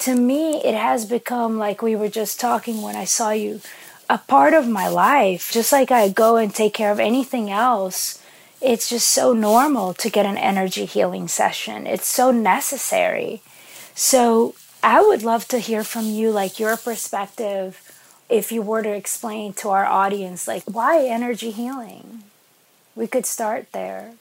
to 0.00 0.14
me, 0.14 0.62
it 0.62 0.74
has 0.74 1.04
become 1.06 1.58
like 1.58 1.82
we 1.82 1.96
were 1.96 2.08
just 2.08 2.38
talking 2.38 2.82
when 2.82 2.96
I 2.96 3.04
saw 3.04 3.30
you 3.30 3.60
a 4.08 4.18
part 4.18 4.54
of 4.54 4.68
my 4.68 4.88
life. 4.88 5.50
Just 5.52 5.72
like 5.72 5.90
I 5.90 6.08
go 6.08 6.36
and 6.36 6.54
take 6.54 6.74
care 6.74 6.92
of 6.92 7.00
anything 7.00 7.50
else, 7.50 8.22
it's 8.60 8.88
just 8.88 9.08
so 9.08 9.32
normal 9.32 9.94
to 9.94 10.10
get 10.10 10.26
an 10.26 10.38
energy 10.38 10.84
healing 10.84 11.28
session. 11.28 11.86
It's 11.86 12.06
so 12.06 12.30
necessary. 12.30 13.42
So 13.94 14.54
I 14.82 15.00
would 15.00 15.22
love 15.22 15.46
to 15.48 15.58
hear 15.58 15.84
from 15.84 16.06
you, 16.06 16.30
like 16.30 16.58
your 16.58 16.76
perspective, 16.76 17.80
if 18.28 18.52
you 18.52 18.62
were 18.62 18.82
to 18.82 18.94
explain 18.94 19.52
to 19.54 19.70
our 19.70 19.84
audience, 19.84 20.46
like 20.46 20.64
why 20.64 21.04
energy 21.04 21.50
healing? 21.50 22.24
We 22.94 23.06
could 23.06 23.26
start 23.26 23.72
there. 23.72 24.12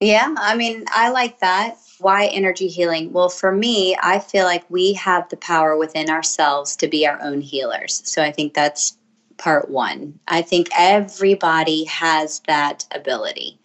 Yeah, 0.00 0.34
I 0.36 0.56
mean, 0.56 0.84
I 0.88 1.10
like 1.10 1.40
that. 1.40 1.78
Why 1.98 2.26
energy 2.26 2.68
healing? 2.68 3.12
Well, 3.12 3.30
for 3.30 3.50
me, 3.50 3.96
I 4.02 4.18
feel 4.18 4.44
like 4.44 4.68
we 4.68 4.92
have 4.94 5.28
the 5.30 5.38
power 5.38 5.76
within 5.76 6.10
ourselves 6.10 6.76
to 6.76 6.88
be 6.88 7.06
our 7.06 7.20
own 7.22 7.40
healers. 7.40 8.02
So 8.04 8.22
I 8.22 8.30
think 8.30 8.52
that's 8.52 8.95
part 9.38 9.70
one. 9.70 10.18
I 10.28 10.42
think 10.42 10.68
everybody 10.76 11.84
has 11.84 12.40
that 12.46 12.84
ability. 12.92 13.58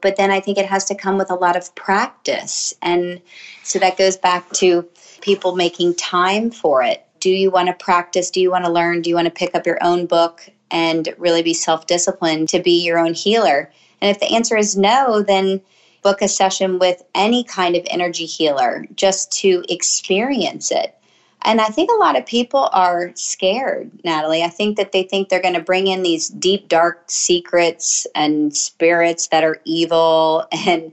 But 0.00 0.16
then 0.16 0.30
I 0.30 0.40
think 0.40 0.58
it 0.58 0.66
has 0.66 0.84
to 0.86 0.94
come 0.94 1.18
with 1.18 1.30
a 1.30 1.34
lot 1.34 1.56
of 1.56 1.74
practice. 1.74 2.74
And 2.82 3.20
so 3.64 3.78
that 3.78 3.98
goes 3.98 4.16
back 4.16 4.48
to 4.54 4.86
people 5.20 5.56
making 5.56 5.94
time 5.94 6.50
for 6.50 6.82
it. 6.82 7.04
Do 7.20 7.30
you 7.30 7.50
want 7.50 7.66
to 7.66 7.72
practice? 7.72 8.30
Do 8.30 8.40
you 8.40 8.50
want 8.50 8.64
to 8.64 8.70
learn? 8.70 9.02
Do 9.02 9.10
you 9.10 9.16
want 9.16 9.26
to 9.26 9.32
pick 9.32 9.54
up 9.54 9.66
your 9.66 9.78
own 9.82 10.06
book 10.06 10.48
and 10.70 11.12
really 11.18 11.42
be 11.42 11.54
self 11.54 11.86
disciplined 11.86 12.48
to 12.50 12.62
be 12.62 12.84
your 12.84 12.98
own 12.98 13.14
healer? 13.14 13.72
And 14.00 14.10
if 14.10 14.20
the 14.20 14.32
answer 14.32 14.56
is 14.56 14.76
no, 14.76 15.22
then 15.22 15.60
book 16.02 16.22
a 16.22 16.28
session 16.28 16.78
with 16.78 17.02
any 17.14 17.42
kind 17.42 17.74
of 17.74 17.86
energy 17.90 18.26
healer 18.26 18.86
just 18.94 19.32
to 19.32 19.64
experience 19.68 20.70
it. 20.70 20.94
And 21.42 21.60
I 21.60 21.66
think 21.66 21.90
a 21.90 21.98
lot 21.98 22.18
of 22.18 22.26
people 22.26 22.68
are 22.72 23.12
scared, 23.14 23.90
Natalie. 24.04 24.42
I 24.42 24.48
think 24.48 24.76
that 24.76 24.92
they 24.92 25.04
think 25.04 25.28
they're 25.28 25.42
going 25.42 25.54
to 25.54 25.60
bring 25.60 25.86
in 25.86 26.02
these 26.02 26.28
deep, 26.28 26.68
dark 26.68 27.04
secrets 27.06 28.06
and 28.14 28.54
spirits 28.56 29.28
that 29.28 29.44
are 29.44 29.60
evil. 29.64 30.46
And 30.66 30.92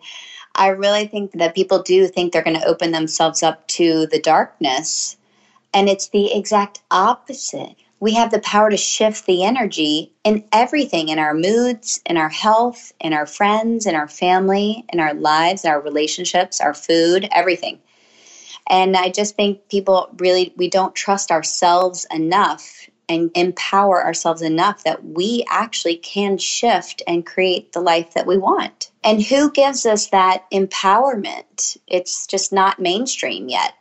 I 0.57 0.69
really 0.69 1.05
think 1.05 1.33
that 1.33 1.53
people 1.53 1.81
do 1.81 2.07
think 2.07 2.31
they're 2.31 2.41
going 2.41 2.59
to 2.59 2.65
open 2.65 2.91
themselves 2.91 3.43
up 3.43 3.67
to 3.69 4.07
the 4.07 4.19
darkness. 4.19 5.17
And 5.73 5.89
it's 5.89 6.07
the 6.09 6.33
exact 6.33 6.81
opposite 6.91 7.75
we 7.99 8.13
have 8.13 8.31
the 8.31 8.39
power 8.39 8.69
to 8.69 8.77
shift 8.77 9.25
the 9.25 9.43
energy 9.43 10.11
in 10.23 10.43
everything 10.51 11.09
in 11.09 11.17
our 11.17 11.33
moods, 11.33 12.01
in 12.05 12.17
our 12.17 12.29
health, 12.29 12.93
in 12.99 13.13
our 13.13 13.25
friends, 13.25 13.85
in 13.85 13.95
our 13.95 14.07
family, 14.07 14.85
in 14.91 14.99
our 14.99 15.13
lives, 15.13 15.65
our 15.65 15.79
relationships, 15.81 16.59
our 16.59 16.73
food, 16.73 17.27
everything. 17.31 17.79
And 18.69 18.95
I 18.95 19.09
just 19.09 19.35
think 19.35 19.69
people 19.69 20.09
really, 20.17 20.53
we 20.57 20.69
don't 20.69 20.95
trust 20.95 21.31
ourselves 21.31 22.05
enough 22.11 22.89
and 23.07 23.29
empower 23.35 24.03
ourselves 24.03 24.41
enough 24.41 24.83
that 24.83 25.05
we 25.05 25.45
actually 25.49 25.97
can 25.97 26.37
shift 26.37 27.03
and 27.07 27.25
create 27.25 27.71
the 27.71 27.81
life 27.81 28.13
that 28.15 28.25
we 28.25 28.37
want. 28.37 28.89
And 29.03 29.21
who 29.21 29.51
gives 29.51 29.85
us 29.85 30.07
that 30.07 30.49
empowerment? 30.51 31.77
It's 31.87 32.25
just 32.25 32.51
not 32.51 32.79
mainstream 32.79 33.49
yet 33.49 33.73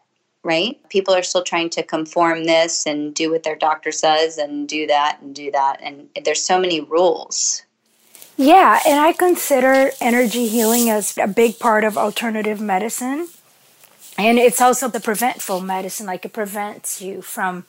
right? 0.45 0.79
People 0.91 1.15
are 1.15 1.23
still 1.23 1.43
trying 1.43 1.71
to 1.71 1.83
conform 1.83 2.45
this 2.45 2.87
and 2.87 3.15
do 3.15 3.33
what 3.33 3.43
their 3.43 3.57
doctor 3.57 3.91
says 3.91 4.39
and 4.39 4.69
do 4.69 4.87
that 4.87 5.19
and 5.21 5.35
do 5.35 5.51
that. 5.51 5.81
And 5.83 6.09
there's 6.23 6.45
so 6.45 6.61
many 6.61 6.81
rules. 6.83 7.63
Yeah, 8.37 8.81
and 8.87 9.01
I 9.01 9.13
consider 9.13 9.93
energy 10.01 10.47
healing 10.49 10.91
as 10.91 11.17
a 11.17 11.27
big 11.27 11.59
part 11.59 11.83
of 11.83 11.97
alternative 11.97 12.61
medicine. 12.61 13.29
And 14.17 14.39
it's 14.39 14.61
also 14.61 14.89
the 14.89 15.01
preventful 15.01 15.61
medicine, 15.61 16.07
like 16.07 16.25
it 16.25 16.33
prevents 16.33 17.03
you 17.03 17.21
from, 17.21 17.65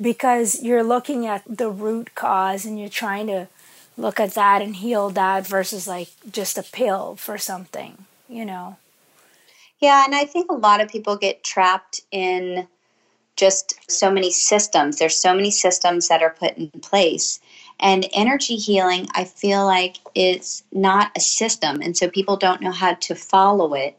because 0.00 0.62
you're 0.62 0.84
looking 0.84 1.26
at 1.26 1.42
the 1.46 1.70
root 1.70 2.14
cause 2.14 2.64
and 2.64 2.78
you're 2.78 2.88
trying 2.88 3.26
to 3.26 3.48
look 3.96 4.20
at 4.20 4.34
that 4.34 4.62
and 4.62 4.76
heal 4.76 5.10
that 5.10 5.46
versus 5.46 5.88
like 5.88 6.10
just 6.30 6.56
a 6.56 6.62
pill 6.62 7.16
for 7.16 7.36
something, 7.36 8.04
you 8.28 8.44
know? 8.44 8.76
Yeah, 9.80 10.04
and 10.04 10.14
I 10.14 10.24
think 10.24 10.50
a 10.50 10.54
lot 10.54 10.80
of 10.80 10.88
people 10.88 11.16
get 11.16 11.42
trapped 11.42 12.00
in 12.12 12.68
just 13.34 13.78
so 13.90 14.10
many 14.10 14.30
systems. 14.30 14.98
There's 14.98 15.16
so 15.16 15.34
many 15.34 15.50
systems 15.50 16.08
that 16.08 16.22
are 16.22 16.30
put 16.30 16.56
in 16.56 16.70
place. 16.70 17.40
And 17.80 18.06
energy 18.12 18.56
healing, 18.56 19.08
I 19.14 19.24
feel 19.24 19.64
like, 19.64 19.96
is 20.14 20.62
not 20.72 21.10
a 21.16 21.20
system. 21.20 21.80
And 21.80 21.96
so 21.96 22.08
people 22.08 22.36
don't 22.36 22.60
know 22.60 22.72
how 22.72 22.94
to 22.94 23.14
follow 23.14 23.74
it 23.74 23.96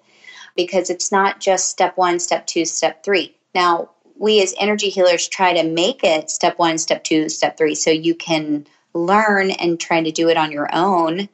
because 0.66 0.90
it's 0.90 1.12
not 1.12 1.40
just 1.40 1.70
step 1.70 1.96
one, 1.98 2.20
step 2.20 2.46
two, 2.46 2.66
step 2.66 3.04
three. 3.04 3.34
Now, 3.56 3.92
we 4.18 4.44
as 4.44 4.54
energy 4.60 4.90
healers 4.90 5.28
try 5.28 5.54
to 5.54 5.64
make 5.64 6.04
it 6.04 6.30
step 6.30 6.60
one, 6.60 6.78
step 6.78 7.06
two, 7.06 7.30
step 7.30 7.58
three, 7.58 7.76
so 7.76 7.90
you 7.90 8.14
can 8.14 8.68
learn 8.94 9.52
and 9.52 9.80
try 9.80 10.04
to 10.04 10.12
do 10.12 10.28
it 10.28 10.36
on 10.36 10.52
your 10.52 10.68
own 10.74 11.30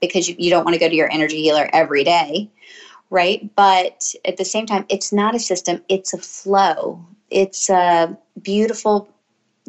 because 0.00 0.28
you, 0.28 0.36
you 0.38 0.48
don't 0.48 0.64
want 0.64 0.74
to 0.74 0.80
go 0.80 0.88
to 0.88 0.94
your 0.94 1.12
energy 1.12 1.42
healer 1.42 1.68
every 1.72 2.02
day 2.02 2.50
right? 3.12 3.54
But 3.54 4.14
at 4.24 4.38
the 4.38 4.44
same 4.44 4.64
time, 4.64 4.86
it's 4.88 5.12
not 5.12 5.34
a 5.34 5.38
system, 5.38 5.82
it's 5.90 6.14
a 6.14 6.18
flow. 6.18 7.04
It's 7.28 7.68
a 7.68 8.16
beautiful, 8.40 9.06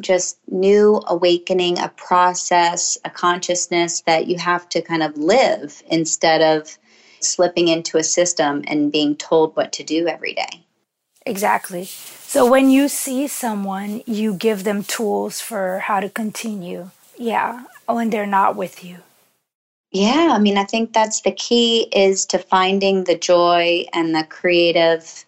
just 0.00 0.38
new 0.48 1.02
awakening, 1.06 1.78
a 1.78 1.90
process, 1.90 2.96
a 3.04 3.10
consciousness 3.10 4.00
that 4.06 4.28
you 4.28 4.38
have 4.38 4.66
to 4.70 4.80
kind 4.80 5.02
of 5.02 5.18
live 5.18 5.82
instead 5.90 6.40
of 6.40 6.78
slipping 7.24 7.68
into 7.68 7.96
a 7.96 8.04
system 8.04 8.62
and 8.66 8.92
being 8.92 9.16
told 9.16 9.56
what 9.56 9.72
to 9.72 9.84
do 9.84 10.06
every 10.06 10.34
day. 10.34 10.64
Exactly. 11.26 11.84
So 11.84 12.50
when 12.50 12.70
you 12.70 12.88
see 12.88 13.28
someone, 13.28 14.02
you 14.06 14.34
give 14.34 14.64
them 14.64 14.84
tools 14.84 15.40
for 15.40 15.78
how 15.80 16.00
to 16.00 16.08
continue. 16.08 16.90
Yeah, 17.16 17.64
when 17.86 18.10
they're 18.10 18.26
not 18.26 18.56
with 18.56 18.84
you. 18.84 18.98
Yeah, 19.90 20.30
I 20.32 20.40
mean, 20.40 20.58
I 20.58 20.64
think 20.64 20.92
that's 20.92 21.20
the 21.20 21.30
key 21.30 21.82
is 21.94 22.26
to 22.26 22.38
finding 22.38 23.04
the 23.04 23.16
joy 23.16 23.86
and 23.92 24.14
the 24.14 24.24
creative 24.24 25.24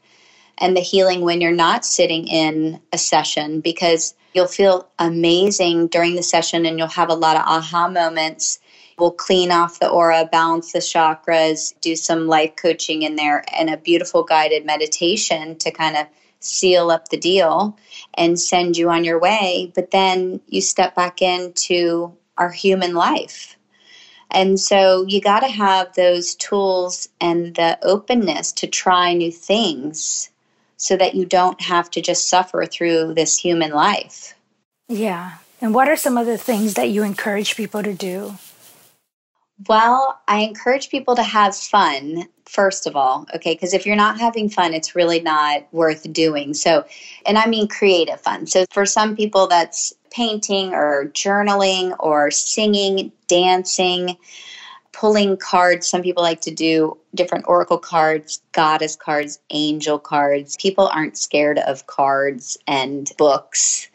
and 0.58 0.76
the 0.76 0.80
healing 0.80 1.20
when 1.20 1.40
you're 1.40 1.52
not 1.52 1.84
sitting 1.84 2.26
in 2.26 2.80
a 2.92 2.98
session 2.98 3.60
because 3.60 4.14
you'll 4.34 4.46
feel 4.46 4.88
amazing 4.98 5.88
during 5.88 6.14
the 6.14 6.22
session 6.22 6.66
and 6.66 6.78
you'll 6.78 6.88
have 6.88 7.10
a 7.10 7.14
lot 7.14 7.36
of 7.36 7.42
aha 7.42 7.88
moments. 7.88 8.58
We'll 8.98 9.12
clean 9.12 9.50
off 9.50 9.78
the 9.78 9.88
aura, 9.88 10.28
balance 10.30 10.72
the 10.72 10.78
chakras, 10.78 11.74
do 11.80 11.96
some 11.96 12.26
life 12.26 12.56
coaching 12.56 13.02
in 13.02 13.16
there, 13.16 13.44
and 13.54 13.68
a 13.68 13.76
beautiful 13.76 14.22
guided 14.22 14.64
meditation 14.64 15.56
to 15.58 15.70
kind 15.70 15.96
of 15.96 16.06
seal 16.40 16.90
up 16.90 17.08
the 17.08 17.16
deal 17.16 17.76
and 18.14 18.40
send 18.40 18.76
you 18.76 18.88
on 18.90 19.04
your 19.04 19.20
way. 19.20 19.72
But 19.74 19.90
then 19.90 20.40
you 20.46 20.60
step 20.60 20.94
back 20.94 21.20
into 21.20 22.16
our 22.38 22.50
human 22.50 22.94
life 22.94 23.56
and 24.30 24.58
so 24.58 25.04
you 25.06 25.20
got 25.20 25.40
to 25.40 25.48
have 25.48 25.94
those 25.94 26.34
tools 26.34 27.08
and 27.20 27.54
the 27.54 27.78
openness 27.82 28.52
to 28.52 28.66
try 28.66 29.14
new 29.14 29.30
things 29.30 30.30
so 30.76 30.96
that 30.96 31.14
you 31.14 31.24
don't 31.24 31.60
have 31.60 31.90
to 31.90 32.00
just 32.00 32.28
suffer 32.28 32.66
through 32.66 33.14
this 33.14 33.38
human 33.38 33.70
life. 33.70 34.34
Yeah. 34.88 35.34
And 35.60 35.74
what 35.74 35.88
are 35.88 35.96
some 35.96 36.18
of 36.18 36.26
the 36.26 36.38
things 36.38 36.74
that 36.74 36.90
you 36.90 37.02
encourage 37.02 37.56
people 37.56 37.82
to 37.82 37.94
do? 37.94 38.34
Well, 39.68 40.20
I 40.28 40.40
encourage 40.40 40.90
people 40.90 41.16
to 41.16 41.22
have 41.22 41.56
fun, 41.56 42.28
first 42.44 42.86
of 42.86 42.94
all, 42.94 43.26
okay? 43.34 43.54
Because 43.54 43.72
if 43.72 43.86
you're 43.86 43.96
not 43.96 44.20
having 44.20 44.50
fun, 44.50 44.74
it's 44.74 44.94
really 44.94 45.20
not 45.20 45.66
worth 45.72 46.12
doing. 46.12 46.52
So, 46.52 46.84
and 47.24 47.38
I 47.38 47.46
mean 47.46 47.66
creative 47.66 48.20
fun. 48.20 48.46
So, 48.46 48.66
for 48.70 48.84
some 48.84 49.16
people, 49.16 49.46
that's 49.46 49.94
painting 50.10 50.74
or 50.74 51.10
journaling 51.14 51.96
or 51.98 52.30
singing, 52.30 53.12
dancing, 53.28 54.18
pulling 54.96 55.36
cards. 55.36 55.86
Some 55.86 56.02
people 56.02 56.22
like 56.22 56.40
to 56.40 56.50
do 56.50 56.96
different 57.14 57.44
oracle 57.46 57.76
cards, 57.76 58.40
goddess 58.52 58.96
cards, 58.96 59.38
angel 59.50 59.98
cards. 59.98 60.56
People 60.56 60.88
aren't 60.88 61.18
scared 61.18 61.58
of 61.58 61.86
cards 61.86 62.56
and 62.66 63.12
books. 63.18 63.88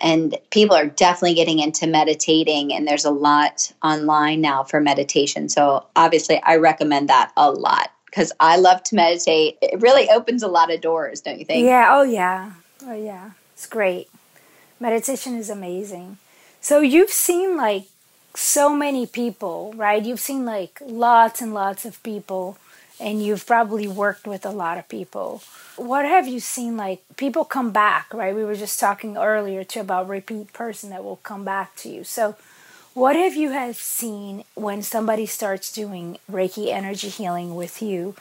And 0.00 0.36
people 0.50 0.74
are 0.74 0.86
definitely 0.86 1.34
getting 1.34 1.60
into 1.60 1.86
meditating 1.86 2.74
and 2.74 2.88
there's 2.88 3.04
a 3.04 3.10
lot 3.12 3.72
online 3.84 4.40
now 4.40 4.64
for 4.64 4.80
meditation. 4.80 5.48
So 5.48 5.86
obviously 5.94 6.42
i 6.42 6.56
recommend 6.56 7.08
that 7.08 7.30
a 7.36 7.52
lot 7.52 7.92
because 8.06 8.32
i 8.40 8.56
love 8.56 8.82
to 8.84 8.96
meditate. 8.96 9.58
It 9.62 9.80
really 9.80 10.10
opens 10.10 10.42
a 10.42 10.48
lot 10.48 10.72
of 10.72 10.80
doors 10.80 11.20
don't 11.20 11.38
you 11.38 11.44
think? 11.44 11.64
Yeah 11.64 11.86
oh 11.92 12.02
yeah. 12.02 12.54
Oh 12.84 12.96
yeah. 12.96 13.30
It's 13.52 13.68
great. 13.68 14.08
Meditation 14.80 15.36
is 15.36 15.48
amazing. 15.48 16.18
So 16.60 16.80
you've 16.80 17.10
seen 17.10 17.56
like 17.56 17.84
so 18.34 18.74
many 18.74 19.06
people 19.06 19.72
right? 19.76 20.04
You've 20.04 20.20
seen 20.20 20.44
like 20.44 20.78
lots 20.84 21.40
and 21.40 21.54
lots 21.54 21.84
of 21.84 22.02
people 22.02 22.58
and 23.00 23.22
you've 23.22 23.46
probably 23.46 23.88
worked 23.88 24.26
with 24.26 24.46
a 24.46 24.50
lot 24.50 24.78
of 24.78 24.88
people. 24.88 25.42
What 25.76 26.04
have 26.04 26.28
you 26.28 26.40
seen 26.40 26.76
like 26.76 27.02
people 27.16 27.44
come 27.44 27.70
back 27.70 28.12
right? 28.12 28.34
We 28.34 28.44
were 28.44 28.54
just 28.54 28.80
talking 28.80 29.16
earlier 29.16 29.64
too 29.64 29.80
about 29.80 30.08
repeat 30.08 30.52
person 30.52 30.90
that 30.90 31.04
will 31.04 31.16
come 31.16 31.44
back 31.44 31.76
to 31.76 31.88
you. 31.88 32.04
So 32.04 32.36
what 32.94 33.16
have 33.16 33.34
you 33.34 33.50
have 33.50 33.76
seen 33.76 34.44
when 34.54 34.82
somebody 34.82 35.26
starts 35.26 35.72
doing 35.72 36.18
reiki 36.30 36.68
energy 36.68 37.08
healing 37.08 37.54
with 37.54 37.80
you? 37.82 38.14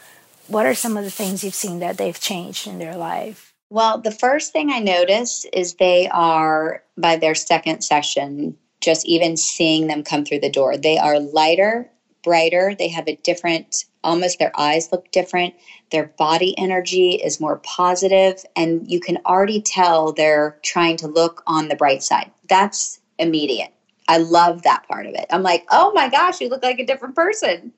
What 0.48 0.66
are 0.66 0.76
some 0.76 0.98
of 0.98 1.04
the 1.04 1.12
things 1.12 1.44
you've 1.44 1.54
seen 1.54 1.80
that 1.80 1.98
they've 1.98 2.20
changed 2.20 2.68
in 2.68 2.80
their 2.80 2.96
life? 2.96 3.54
Well 3.70 4.00
the 4.00 4.12
first 4.12 4.52
thing 4.52 4.72
i 4.72 4.80
notice 4.80 5.46
is 5.54 5.76
they 5.76 6.10
are 6.10 6.84
by 6.98 7.16
their 7.16 7.36
second 7.36 7.82
session 7.82 8.58
just 8.82 9.06
even 9.06 9.38
seeing 9.38 9.88
them 9.88 10.04
come 10.04 10.26
through 10.26 10.40
the 10.40 10.50
door. 10.50 10.78
They 10.78 10.98
are 10.98 11.20
lighter 11.20 11.90
brighter. 12.24 12.76
They 12.78 12.90
have 12.90 13.08
a 13.08 13.16
different 13.18 13.86
almost 14.04 14.40
their 14.40 14.52
eyes 14.60 14.90
look 14.92 15.12
different. 15.12 15.54
Their 15.92 16.08
body 16.18 16.58
energy 16.58 17.12
is 17.12 17.40
more 17.40 17.58
positive 17.58 18.44
and 18.56 18.90
you 18.90 19.00
can 19.00 19.18
already 19.26 19.62
tell 19.62 20.12
they're 20.12 20.58
trying 20.64 20.98
to 20.98 21.08
look 21.08 21.44
on 21.46 21.68
the 21.68 21.76
bright 21.76 22.02
side. 22.04 22.32
That's 22.50 23.00
immediate. 23.20 23.72
I 24.08 24.18
love 24.18 24.64
that 24.64 24.88
part 24.88 25.06
of 25.06 25.14
it. 25.14 25.26
I'm 25.30 25.44
like 25.44 25.66
oh 25.70 25.92
my 25.94 26.10
gosh 26.10 26.42
you 26.42 26.50
look 26.50 26.64
like 26.64 26.80
a 26.80 26.86
different 26.86 27.16
person. 27.16 27.74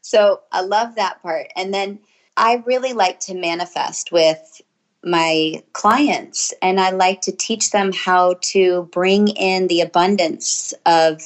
So 0.00 0.40
i 0.52 0.62
love 0.62 0.94
that 0.94 1.22
part. 1.22 1.48
And 1.56 1.72
then 1.72 2.00
i 2.36 2.62
really 2.66 2.92
like 2.92 3.20
to 3.20 3.34
manifest 3.34 4.12
with 4.12 4.60
my 5.02 5.62
clients 5.72 6.52
and 6.60 6.78
i 6.78 6.90
like 6.90 7.20
to 7.22 7.32
teach 7.32 7.70
them 7.70 7.90
how 7.92 8.34
to 8.40 8.88
bring 8.92 9.28
in 9.28 9.66
the 9.68 9.80
abundance 9.80 10.74
of 10.84 11.22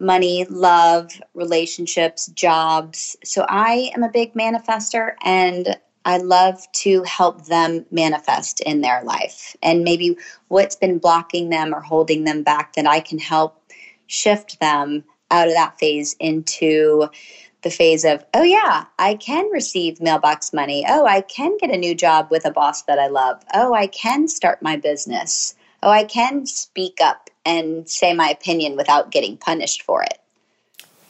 money, 0.00 0.44
love, 0.48 1.20
relationships, 1.34 2.26
jobs. 2.28 3.16
So 3.24 3.44
I 3.48 3.90
am 3.94 4.02
a 4.02 4.10
big 4.10 4.34
manifester 4.34 5.14
and 5.22 5.76
I 6.04 6.18
love 6.18 6.60
to 6.72 7.02
help 7.02 7.46
them 7.46 7.84
manifest 7.90 8.60
in 8.60 8.80
their 8.80 9.02
life 9.02 9.56
and 9.62 9.84
maybe 9.84 10.16
what's 10.48 10.76
been 10.76 10.98
blocking 10.98 11.50
them 11.50 11.74
or 11.74 11.80
holding 11.80 12.24
them 12.24 12.42
back 12.42 12.74
that 12.74 12.86
I 12.86 13.00
can 13.00 13.18
help 13.18 13.60
shift 14.06 14.58
them 14.60 15.04
out 15.30 15.48
of 15.48 15.54
that 15.54 15.78
phase 15.78 16.16
into 16.18 17.08
the 17.62 17.70
phase 17.70 18.04
of, 18.04 18.24
oh, 18.34 18.42
yeah, 18.42 18.84
I 18.98 19.14
can 19.14 19.50
receive 19.50 20.00
mailbox 20.00 20.52
money. 20.52 20.84
Oh, 20.88 21.06
I 21.06 21.22
can 21.22 21.56
get 21.58 21.70
a 21.70 21.76
new 21.76 21.94
job 21.94 22.28
with 22.30 22.44
a 22.44 22.50
boss 22.50 22.82
that 22.82 22.98
I 22.98 23.08
love. 23.08 23.42
Oh, 23.52 23.74
I 23.74 23.88
can 23.88 24.28
start 24.28 24.62
my 24.62 24.76
business. 24.76 25.54
Oh, 25.82 25.90
I 25.90 26.04
can 26.04 26.46
speak 26.46 26.98
up 27.00 27.30
and 27.44 27.88
say 27.88 28.14
my 28.14 28.28
opinion 28.28 28.76
without 28.76 29.10
getting 29.10 29.36
punished 29.36 29.82
for 29.82 30.02
it. 30.02 30.20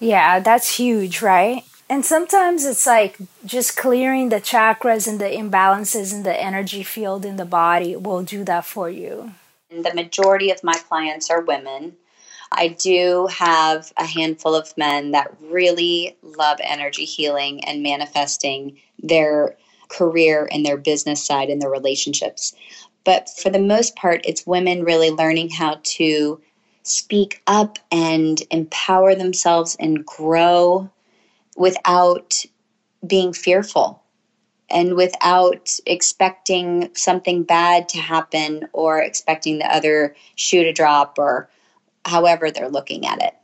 Yeah, 0.00 0.40
that's 0.40 0.76
huge, 0.76 1.22
right? 1.22 1.64
And 1.90 2.04
sometimes 2.04 2.64
it's 2.64 2.86
like 2.86 3.16
just 3.44 3.76
clearing 3.76 4.28
the 4.28 4.40
chakras 4.40 5.08
and 5.08 5.18
the 5.18 5.24
imbalances 5.24 6.12
in 6.12 6.22
the 6.22 6.38
energy 6.38 6.82
field 6.82 7.24
in 7.24 7.36
the 7.36 7.46
body 7.46 7.96
will 7.96 8.22
do 8.22 8.44
that 8.44 8.66
for 8.66 8.90
you. 8.90 9.32
And 9.70 9.84
the 9.84 9.94
majority 9.94 10.50
of 10.50 10.62
my 10.62 10.74
clients 10.88 11.30
are 11.30 11.40
women. 11.40 11.96
I 12.52 12.68
do 12.68 13.28
have 13.30 13.92
a 13.96 14.04
handful 14.06 14.54
of 14.54 14.76
men 14.76 15.12
that 15.12 15.34
really 15.40 16.16
love 16.22 16.58
energy 16.62 17.04
healing 17.04 17.64
and 17.64 17.82
manifesting 17.82 18.78
their 19.02 19.56
career 19.88 20.48
and 20.50 20.64
their 20.64 20.76
business 20.76 21.24
side 21.24 21.50
and 21.50 21.60
their 21.60 21.70
relationships. 21.70 22.54
But 23.04 23.30
for 23.30 23.50
the 23.50 23.58
most 23.58 23.96
part, 23.96 24.22
it's 24.24 24.46
women 24.46 24.84
really 24.84 25.10
learning 25.10 25.50
how 25.50 25.80
to 25.82 26.40
speak 26.82 27.42
up 27.46 27.78
and 27.92 28.42
empower 28.50 29.14
themselves 29.14 29.76
and 29.78 30.04
grow 30.04 30.90
without 31.56 32.44
being 33.06 33.32
fearful 33.32 34.02
and 34.70 34.94
without 34.94 35.78
expecting 35.86 36.90
something 36.94 37.42
bad 37.42 37.88
to 37.90 37.98
happen 37.98 38.68
or 38.72 39.00
expecting 39.00 39.58
the 39.58 39.74
other 39.74 40.14
shoe 40.34 40.64
to 40.64 40.72
drop 40.72 41.18
or 41.18 41.48
however 42.08 42.50
they're 42.50 42.68
looking 42.68 43.06
at 43.06 43.22
it. 43.22 43.34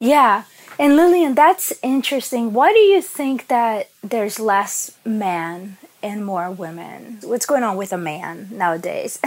Yeah. 0.00 0.44
And 0.78 0.96
Lillian, 0.96 1.34
that's 1.34 1.72
interesting. 1.82 2.52
Why 2.52 2.72
do 2.72 2.80
you 2.80 3.00
think 3.00 3.46
that 3.46 3.90
there's 4.02 4.40
less 4.40 4.98
men 5.04 5.78
and 6.04 6.24
more 6.24 6.50
women. 6.50 7.18
What's 7.22 7.46
going 7.46 7.62
on 7.62 7.76
with 7.76 7.92
a 7.92 7.98
man 7.98 8.48
nowadays? 8.52 9.18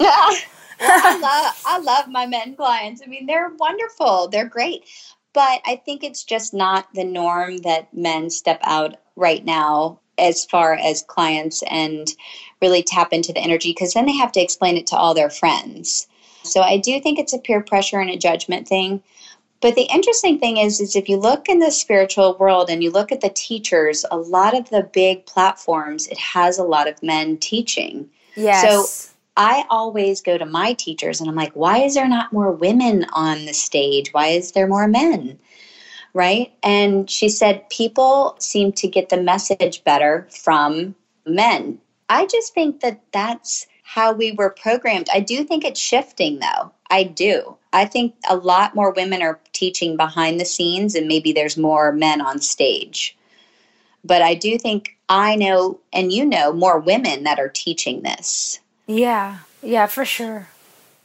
yeah. 0.00 0.30
I 0.80 1.18
love 1.18 1.62
I 1.64 1.78
love 1.78 2.08
my 2.08 2.26
men 2.26 2.56
clients. 2.56 3.00
I 3.02 3.06
mean, 3.06 3.26
they're 3.26 3.50
wonderful. 3.58 4.28
They're 4.28 4.48
great. 4.48 4.84
But 5.32 5.60
I 5.64 5.80
think 5.84 6.02
it's 6.02 6.24
just 6.24 6.52
not 6.52 6.92
the 6.94 7.04
norm 7.04 7.58
that 7.58 7.94
men 7.94 8.30
step 8.30 8.58
out 8.62 8.96
right 9.14 9.44
now 9.44 10.00
as 10.18 10.44
far 10.44 10.74
as 10.74 11.02
clients 11.02 11.62
and 11.70 12.08
really 12.60 12.82
tap 12.82 13.12
into 13.12 13.32
the 13.32 13.40
energy 13.40 13.70
because 13.70 13.94
then 13.94 14.06
they 14.06 14.16
have 14.16 14.32
to 14.32 14.42
explain 14.42 14.76
it 14.76 14.86
to 14.88 14.96
all 14.96 15.14
their 15.14 15.30
friends. 15.30 16.08
So 16.42 16.62
I 16.62 16.78
do 16.78 17.00
think 17.00 17.18
it's 17.18 17.32
a 17.32 17.38
peer 17.38 17.60
pressure 17.60 18.00
and 18.00 18.10
a 18.10 18.16
judgment 18.16 18.68
thing. 18.68 19.02
But 19.60 19.74
the 19.74 19.88
interesting 19.92 20.38
thing 20.38 20.56
is, 20.56 20.80
is 20.80 20.94
if 20.94 21.08
you 21.08 21.16
look 21.16 21.48
in 21.48 21.58
the 21.58 21.70
spiritual 21.70 22.36
world 22.38 22.70
and 22.70 22.82
you 22.82 22.90
look 22.90 23.10
at 23.10 23.20
the 23.20 23.30
teachers, 23.30 24.04
a 24.10 24.16
lot 24.16 24.56
of 24.56 24.70
the 24.70 24.88
big 24.92 25.26
platforms, 25.26 26.06
it 26.06 26.18
has 26.18 26.58
a 26.58 26.64
lot 26.64 26.88
of 26.88 27.02
men 27.02 27.38
teaching. 27.38 28.08
Yes. 28.36 28.62
So 28.62 29.14
I 29.36 29.64
always 29.68 30.20
go 30.20 30.38
to 30.38 30.46
my 30.46 30.74
teachers 30.74 31.20
and 31.20 31.28
I'm 31.28 31.34
like, 31.34 31.52
why 31.54 31.78
is 31.78 31.94
there 31.94 32.08
not 32.08 32.32
more 32.32 32.52
women 32.52 33.04
on 33.12 33.46
the 33.46 33.52
stage? 33.52 34.12
Why 34.12 34.28
is 34.28 34.52
there 34.52 34.68
more 34.68 34.86
men? 34.86 35.38
Right. 36.14 36.52
And 36.62 37.10
she 37.10 37.28
said, 37.28 37.68
people 37.68 38.36
seem 38.38 38.72
to 38.72 38.88
get 38.88 39.08
the 39.08 39.22
message 39.22 39.82
better 39.84 40.26
from 40.30 40.94
men. 41.26 41.78
I 42.08 42.26
just 42.26 42.54
think 42.54 42.80
that 42.80 43.00
that's 43.12 43.66
how 43.88 44.12
we 44.12 44.32
were 44.32 44.50
programmed. 44.50 45.08
I 45.14 45.20
do 45.20 45.42
think 45.44 45.64
it's 45.64 45.80
shifting 45.80 46.40
though. 46.40 46.70
I 46.90 47.04
do. 47.04 47.56
I 47.72 47.86
think 47.86 48.14
a 48.28 48.36
lot 48.36 48.74
more 48.74 48.92
women 48.92 49.22
are 49.22 49.40
teaching 49.54 49.96
behind 49.96 50.38
the 50.38 50.44
scenes 50.44 50.94
and 50.94 51.08
maybe 51.08 51.32
there's 51.32 51.56
more 51.56 51.90
men 51.90 52.20
on 52.20 52.42
stage. 52.42 53.16
But 54.04 54.20
I 54.20 54.34
do 54.34 54.58
think 54.58 54.98
I 55.08 55.36
know 55.36 55.80
and 55.90 56.12
you 56.12 56.26
know 56.26 56.52
more 56.52 56.78
women 56.78 57.24
that 57.24 57.38
are 57.38 57.48
teaching 57.48 58.02
this. 58.02 58.60
Yeah. 58.86 59.38
Yeah, 59.62 59.86
for 59.86 60.04
sure. 60.04 60.48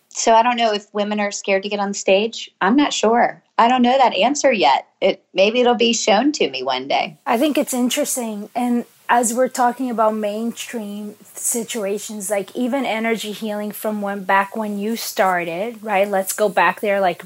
So 0.10 0.34
I 0.34 0.44
don't 0.44 0.58
know 0.58 0.74
if 0.74 0.94
women 0.94 1.22
are 1.22 1.32
scared 1.32 1.64
to 1.64 1.70
get 1.70 1.80
on 1.80 1.94
stage. 1.94 2.52
I'm 2.60 2.76
not 2.76 2.92
sure. 2.92 3.42
I 3.58 3.70
don't 3.70 3.82
know 3.82 3.98
that 3.98 4.14
answer 4.14 4.52
yet. 4.52 4.90
It 5.00 5.24
maybe 5.34 5.62
it'll 5.62 5.76
be 5.76 5.94
shown 5.94 6.34
to 6.34 6.50
me 6.50 6.64
one 6.64 6.90
day. 6.90 7.18
I 7.26 7.38
think 7.38 7.58
it's 7.58 7.74
interesting 7.74 8.50
and 8.54 8.84
as 9.10 9.34
we're 9.34 9.50
talking 9.50 9.90
about 9.90 10.16
mainstream 10.16 11.16
situations 11.24 12.30
like 12.30 12.56
even 12.56 12.86
energy 12.86 13.32
healing 13.32 13.72
from 13.72 14.02
when 14.02 14.24
back 14.24 14.56
when 14.56 14.78
you 14.78 14.96
started 14.96 15.82
right? 15.84 16.08
Let's 16.08 16.34
go 16.34 16.50
back 16.50 16.82
there 16.82 17.00
like 17.00 17.24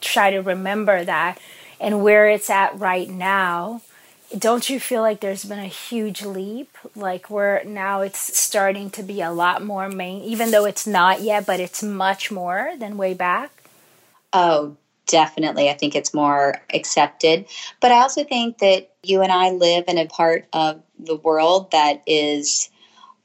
try 0.00 0.30
to 0.30 0.38
remember 0.38 1.04
that 1.04 1.38
and 1.80 2.02
where 2.02 2.28
it's 2.28 2.48
at 2.48 2.78
right 2.78 3.08
now. 3.08 3.82
Don't 4.36 4.68
you 4.68 4.80
feel 4.80 5.02
like 5.02 5.20
there's 5.20 5.44
been 5.44 5.58
a 5.58 5.66
huge 5.66 6.22
leap? 6.22 6.76
Like 6.94 7.30
where 7.30 7.62
now 7.64 8.00
it's 8.00 8.36
starting 8.36 8.90
to 8.90 9.02
be 9.02 9.20
a 9.20 9.30
lot 9.32 9.62
more 9.62 9.88
main 9.88 10.22
even 10.22 10.50
though 10.50 10.64
it's 10.64 10.86
not 10.86 11.20
yet 11.20 11.46
but 11.46 11.60
it's 11.60 11.82
much 11.82 12.30
more 12.30 12.72
than 12.78 12.96
way 12.96 13.14
back? 13.14 13.64
Oh 14.32 14.76
definitely. 15.06 15.68
I 15.70 15.74
think 15.74 15.94
it's 15.94 16.14
more 16.14 16.60
accepted. 16.72 17.46
But 17.80 17.92
I 17.92 18.00
also 18.00 18.24
think 18.24 18.58
that 18.58 18.90
you 19.02 19.22
and 19.22 19.32
I 19.32 19.50
live 19.50 19.84
in 19.88 19.98
a 19.98 20.06
part 20.06 20.46
of 20.52 20.82
the 20.98 21.16
world 21.16 21.70
that 21.70 22.02
is 22.06 22.70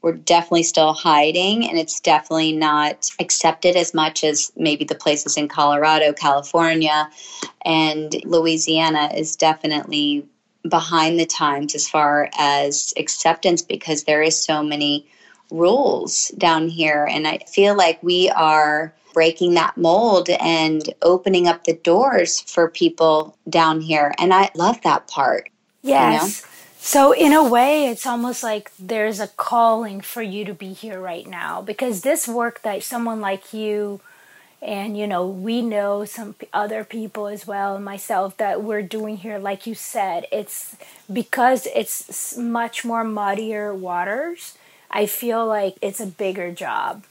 we're 0.01 0.13
definitely 0.13 0.63
still 0.63 0.93
hiding 0.93 1.67
and 1.69 1.77
it's 1.77 1.99
definitely 1.99 2.53
not 2.53 3.09
accepted 3.19 3.75
as 3.75 3.93
much 3.93 4.23
as 4.23 4.51
maybe 4.55 4.83
the 4.83 4.95
places 4.95 5.37
in 5.37 5.47
Colorado, 5.47 6.11
California, 6.11 7.09
and 7.63 8.15
Louisiana 8.25 9.11
is 9.15 9.35
definitely 9.35 10.25
behind 10.67 11.19
the 11.19 11.25
times 11.25 11.75
as 11.75 11.87
far 11.87 12.29
as 12.37 12.93
acceptance 12.97 13.61
because 13.61 14.03
there 14.03 14.21
is 14.21 14.43
so 14.43 14.63
many 14.63 15.07
rules 15.51 16.29
down 16.37 16.69
here 16.69 17.07
and 17.09 17.27
I 17.27 17.39
feel 17.39 17.75
like 17.75 18.01
we 18.01 18.29
are 18.29 18.93
breaking 19.13 19.53
that 19.55 19.75
mold 19.77 20.29
and 20.29 20.93
opening 21.01 21.47
up 21.47 21.65
the 21.65 21.73
doors 21.73 22.41
for 22.41 22.69
people 22.69 23.37
down 23.49 23.81
here 23.81 24.13
and 24.17 24.33
I 24.33 24.49
love 24.55 24.81
that 24.83 25.07
part. 25.07 25.49
Yes. 25.83 26.21
You 26.21 26.27
know? 26.27 26.47
So, 26.83 27.11
in 27.11 27.31
a 27.31 27.47
way, 27.47 27.89
it's 27.89 28.07
almost 28.07 28.41
like 28.41 28.71
there's 28.79 29.19
a 29.19 29.27
calling 29.27 30.01
for 30.01 30.23
you 30.23 30.45
to 30.45 30.53
be 30.55 30.73
here 30.73 30.99
right 30.99 31.27
now 31.27 31.61
because 31.61 32.01
this 32.01 32.27
work 32.27 32.63
that 32.63 32.81
someone 32.81 33.21
like 33.21 33.53
you 33.53 34.01
and 34.61 34.97
you 34.97 35.07
know 35.07 35.27
we 35.27 35.61
know 35.61 36.05
some 36.05 36.35
other 36.53 36.83
people 36.83 37.27
as 37.27 37.47
well 37.47 37.79
myself 37.79 38.37
that 38.37 38.61
we're 38.61 38.83
doing 38.83 39.17
here 39.17 39.39
like 39.39 39.65
you 39.65 39.73
said 39.73 40.25
it's 40.31 40.75
because 41.11 41.67
it's 41.73 42.37
much 42.37 42.85
more 42.85 43.03
muddier 43.03 43.73
waters 43.73 44.57
i 44.91 45.05
feel 45.05 45.45
like 45.45 45.75
it's 45.81 45.99
a 45.99 46.05
bigger 46.05 46.51
job 46.51 47.03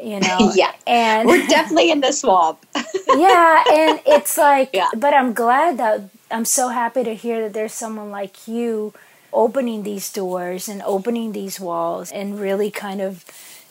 you 0.00 0.20
know 0.20 0.52
yeah 0.54 0.72
and 0.86 1.28
we're 1.28 1.46
definitely 1.46 1.90
in 1.90 2.00
the 2.00 2.12
swamp 2.12 2.64
yeah 3.08 3.64
and 3.72 4.00
it's 4.06 4.36
like 4.36 4.70
yeah. 4.72 4.88
but 4.96 5.14
i'm 5.14 5.32
glad 5.32 5.78
that 5.78 6.02
i'm 6.30 6.44
so 6.44 6.68
happy 6.68 7.04
to 7.04 7.14
hear 7.14 7.40
that 7.42 7.52
there's 7.52 7.72
someone 7.72 8.10
like 8.10 8.46
you 8.48 8.92
opening 9.32 9.82
these 9.82 10.12
doors 10.12 10.68
and 10.68 10.82
opening 10.82 11.32
these 11.32 11.58
walls 11.58 12.10
and 12.12 12.38
really 12.38 12.70
kind 12.70 13.00
of 13.00 13.24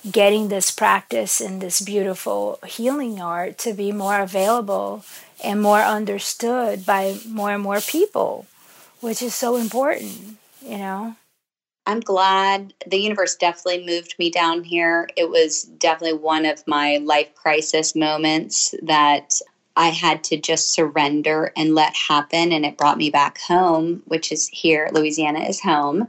getting 0.10 0.48
this 0.48 0.72
practice 0.72 1.40
and 1.40 1.62
this 1.62 1.82
beautiful 1.82 2.60
healing 2.66 3.22
art 3.22 3.58
to 3.60 3.74
be 3.74 3.92
more 3.92 4.20
available 4.20 5.06
and 5.44 5.62
more 5.62 5.82
understood 5.82 6.86
by 6.86 7.18
more 7.28 7.52
and 7.52 7.64
more 7.64 7.82
people, 7.82 8.48
which 9.00 9.22
is 9.22 9.36
so 9.36 9.56
important, 9.56 10.38
you 10.66 10.78
know? 10.78 11.16
I'm 11.88 12.00
glad 12.00 12.74
the 12.86 13.00
universe 13.00 13.36
definitely 13.36 13.86
moved 13.86 14.16
me 14.20 14.30
down 14.30 14.64
here. 14.64 15.10
It 15.18 15.30
was 15.30 15.64
definitely 15.64 16.20
one 16.20 16.46
of 16.46 16.66
my 16.68 16.98
life 16.98 17.34
crisis 17.34 17.96
moments 17.96 18.76
that 18.84 19.34
I 19.76 19.90
had 19.90 20.24
to 20.26 20.38
just 20.38 20.74
surrender 20.74 21.52
and 21.56 21.74
let 21.74 21.96
happen. 21.96 22.52
And 22.52 22.66
it 22.66 22.78
brought 22.78 22.98
me 22.98 23.10
back 23.10 23.40
home, 23.40 24.04
which 24.06 24.32
is 24.32 24.48
here. 24.50 24.90
Louisiana 24.94 25.40
is 25.40 25.60
home. 25.60 26.08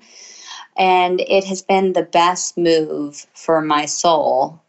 And 0.76 1.20
it 1.20 1.44
has 1.44 1.62
been 1.62 1.92
the 1.92 2.02
best 2.02 2.58
move 2.58 3.26
for 3.34 3.60
my 3.60 3.86
soul 3.86 4.60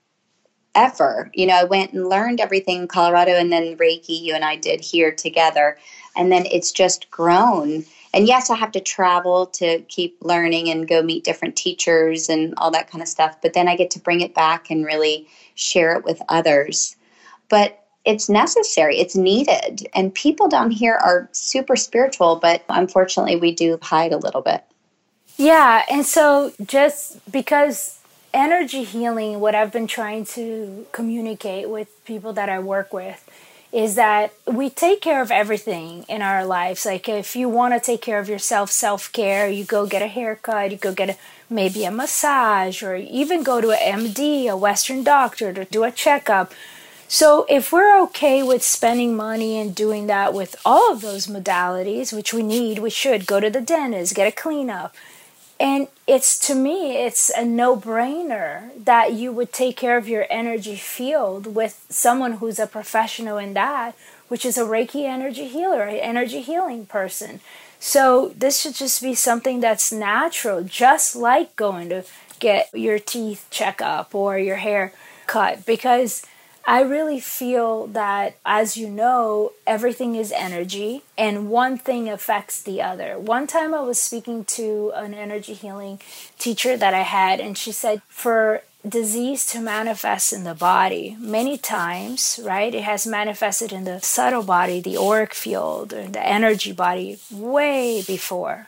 ever. 0.75 1.29
You 1.33 1.47
know, 1.47 1.55
I 1.55 1.63
went 1.63 1.93
and 1.93 2.07
learned 2.07 2.39
everything 2.39 2.81
in 2.81 2.87
Colorado 2.87 3.33
and 3.33 3.51
then 3.51 3.77
Reiki, 3.77 4.21
you 4.21 4.35
and 4.35 4.43
I 4.43 4.55
did 4.55 4.81
here 4.81 5.11
together. 5.11 5.77
And 6.15 6.31
then 6.31 6.45
it's 6.45 6.71
just 6.71 7.09
grown. 7.11 7.85
And 8.13 8.27
yes, 8.27 8.49
I 8.49 8.55
have 8.55 8.71
to 8.73 8.79
travel 8.79 9.47
to 9.47 9.79
keep 9.87 10.17
learning 10.21 10.69
and 10.69 10.87
go 10.87 11.01
meet 11.01 11.23
different 11.23 11.55
teachers 11.55 12.29
and 12.29 12.53
all 12.57 12.69
that 12.71 12.89
kind 12.89 13.01
of 13.01 13.07
stuff. 13.07 13.41
But 13.41 13.53
then 13.53 13.67
I 13.67 13.75
get 13.75 13.89
to 13.91 13.99
bring 13.99 14.21
it 14.21 14.35
back 14.35 14.69
and 14.69 14.85
really 14.85 15.27
share 15.55 15.97
it 15.97 16.05
with 16.05 16.21
others. 16.29 16.95
But 17.49 17.83
it's 18.05 18.29
necessary, 18.29 18.99
it's 18.99 19.15
needed. 19.15 19.87
And 19.95 20.13
people 20.13 20.47
down 20.47 20.71
here 20.71 20.95
are 20.95 21.29
super 21.31 21.75
spiritual, 21.75 22.35
but 22.35 22.63
unfortunately, 22.69 23.37
we 23.37 23.53
do 23.53 23.79
hide 23.81 24.11
a 24.11 24.17
little 24.17 24.41
bit. 24.41 24.63
Yeah, 25.37 25.83
and 25.89 26.05
so 26.05 26.53
just 26.63 27.19
because 27.31 27.99
energy 28.33 28.83
healing, 28.83 29.39
what 29.39 29.55
I've 29.55 29.71
been 29.71 29.87
trying 29.87 30.25
to 30.25 30.85
communicate 30.91 31.69
with 31.69 32.03
people 32.05 32.33
that 32.33 32.49
I 32.49 32.59
work 32.59 32.93
with, 32.93 33.27
is 33.73 33.95
that 33.95 34.31
we 34.45 34.69
take 34.69 35.01
care 35.01 35.19
of 35.19 35.31
everything 35.31 36.05
in 36.07 36.21
our 36.21 36.45
lives. 36.45 36.85
Like 36.85 37.09
if 37.09 37.35
you 37.35 37.49
want 37.49 37.73
to 37.73 37.79
take 37.79 38.01
care 38.01 38.19
of 38.19 38.29
yourself, 38.29 38.69
self 38.69 39.11
care, 39.11 39.49
you 39.49 39.65
go 39.65 39.87
get 39.87 40.03
a 40.03 40.07
haircut, 40.07 40.69
you 40.71 40.77
go 40.77 40.93
get 40.93 41.09
a, 41.09 41.17
maybe 41.49 41.83
a 41.83 41.91
massage, 41.91 42.83
or 42.83 42.95
even 42.95 43.41
go 43.41 43.59
to 43.59 43.71
an 43.71 44.05
MD, 44.05 44.47
a 44.47 44.55
Western 44.55 45.03
doctor, 45.03 45.51
to 45.51 45.65
do 45.65 45.83
a 45.83 45.91
checkup. 45.91 46.53
So, 47.07 47.45
if 47.49 47.71
we're 47.71 47.99
okay 48.03 48.43
with 48.43 48.63
spending 48.63 49.15
money 49.15 49.59
and 49.59 49.75
doing 49.75 50.07
that 50.07 50.33
with 50.33 50.55
all 50.63 50.91
of 50.91 51.01
those 51.01 51.27
modalities, 51.27 52.13
which 52.13 52.33
we 52.33 52.43
need, 52.43 52.79
we 52.79 52.89
should 52.89 53.25
go 53.25 53.39
to 53.39 53.49
the 53.49 53.61
dentist, 53.61 54.15
get 54.15 54.27
a 54.27 54.31
cleanup, 54.31 54.95
and 55.63 55.87
it's 56.05 56.37
to 56.47 56.55
me, 56.55 56.97
it's 56.97 57.29
a 57.29 57.45
no 57.45 57.77
brainer 57.77 58.71
that 58.83 59.13
you 59.13 59.31
would 59.31 59.53
take 59.53 59.77
care 59.77 59.95
of 59.95 60.09
your 60.09 60.27
energy 60.29 60.75
field 60.75 61.55
with 61.55 61.85
someone 61.87 62.33
who's 62.33 62.59
a 62.59 62.67
professional 62.67 63.37
in 63.37 63.53
that, 63.53 63.95
which 64.27 64.43
is 64.43 64.57
a 64.57 64.65
Reiki 64.65 65.05
energy 65.05 65.47
healer, 65.47 65.83
an 65.83 65.95
energy 65.95 66.41
healing 66.41 66.85
person. 66.85 67.39
So 67.79 68.33
this 68.37 68.59
should 68.59 68.75
just 68.75 69.01
be 69.01 69.15
something 69.15 69.61
that's 69.61 69.89
natural, 69.89 70.65
just 70.65 71.15
like 71.15 71.55
going 71.55 71.87
to 71.87 72.03
get 72.41 72.67
your 72.73 72.99
teeth 72.99 73.47
check 73.49 73.81
up 73.81 74.13
or 74.13 74.37
your 74.37 74.57
hair 74.57 74.91
cut, 75.27 75.65
because 75.65 76.25
I 76.65 76.81
really 76.81 77.19
feel 77.19 77.87
that, 77.87 78.37
as 78.45 78.77
you 78.77 78.89
know, 78.89 79.51
everything 79.67 80.15
is 80.15 80.31
energy 80.31 81.03
and 81.17 81.49
one 81.49 81.77
thing 81.77 82.07
affects 82.09 82.61
the 82.61 82.81
other. 82.81 83.19
One 83.19 83.47
time 83.47 83.73
I 83.73 83.81
was 83.81 84.01
speaking 84.01 84.45
to 84.45 84.93
an 84.95 85.13
energy 85.13 85.53
healing 85.53 85.99
teacher 86.39 86.77
that 86.77 86.93
I 86.93 87.01
had, 87.01 87.41
and 87.41 87.57
she 87.57 87.73
said, 87.73 88.01
for 88.07 88.63
disease 88.87 89.45
to 89.47 89.59
manifest 89.59 90.31
in 90.31 90.43
the 90.45 90.55
body, 90.55 91.17
many 91.19 91.57
times, 91.57 92.39
right, 92.43 92.73
it 92.73 92.83
has 92.83 93.05
manifested 93.05 93.73
in 93.73 93.83
the 93.83 93.99
subtle 94.01 94.43
body, 94.43 94.79
the 94.79 94.97
auric 94.97 95.33
field, 95.33 95.89
the 95.89 96.25
energy 96.25 96.71
body 96.71 97.19
way 97.31 98.01
before. 98.03 98.67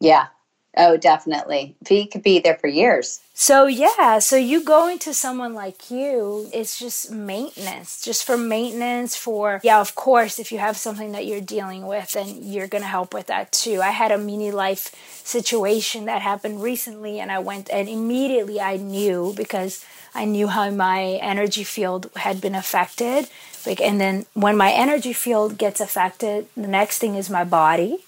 Yeah, 0.00 0.28
Oh, 0.74 0.96
definitely. 0.96 1.74
He 1.86 2.06
could 2.06 2.22
be 2.22 2.38
there 2.38 2.56
for 2.56 2.66
years. 2.66 3.20
So, 3.34 3.66
yeah, 3.66 4.18
so 4.20 4.36
you 4.36 4.64
going 4.64 4.98
to 5.00 5.12
someone 5.12 5.52
like 5.52 5.90
you, 5.90 6.48
it's 6.52 6.78
just 6.78 7.10
maintenance, 7.10 8.00
just 8.02 8.24
for 8.24 8.38
maintenance, 8.38 9.14
for, 9.14 9.60
yeah, 9.62 9.80
of 9.80 9.94
course, 9.94 10.38
if 10.38 10.50
you 10.50 10.58
have 10.58 10.76
something 10.76 11.12
that 11.12 11.26
you're 11.26 11.40
dealing 11.40 11.86
with, 11.86 12.12
then 12.12 12.42
you're 12.42 12.68
going 12.68 12.82
to 12.82 12.88
help 12.88 13.12
with 13.12 13.26
that 13.26 13.52
too. 13.52 13.82
I 13.82 13.90
had 13.90 14.12
a 14.12 14.18
mini 14.18 14.50
life 14.50 14.94
situation 15.24 16.06
that 16.06 16.22
happened 16.22 16.62
recently, 16.62 17.20
and 17.20 17.30
I 17.30 17.38
went 17.38 17.68
and 17.70 17.88
immediately 17.88 18.60
I 18.60 18.76
knew 18.76 19.34
because 19.36 19.84
I 20.14 20.24
knew 20.24 20.48
how 20.48 20.70
my 20.70 21.18
energy 21.22 21.64
field 21.64 22.10
had 22.16 22.40
been 22.40 22.54
affected. 22.54 23.28
Like, 23.66 23.80
and 23.80 24.00
then 24.00 24.26
when 24.34 24.56
my 24.56 24.72
energy 24.72 25.12
field 25.12 25.58
gets 25.58 25.80
affected, 25.80 26.46
the 26.56 26.68
next 26.68 26.98
thing 26.98 27.14
is 27.14 27.28
my 27.28 27.44
body 27.44 28.04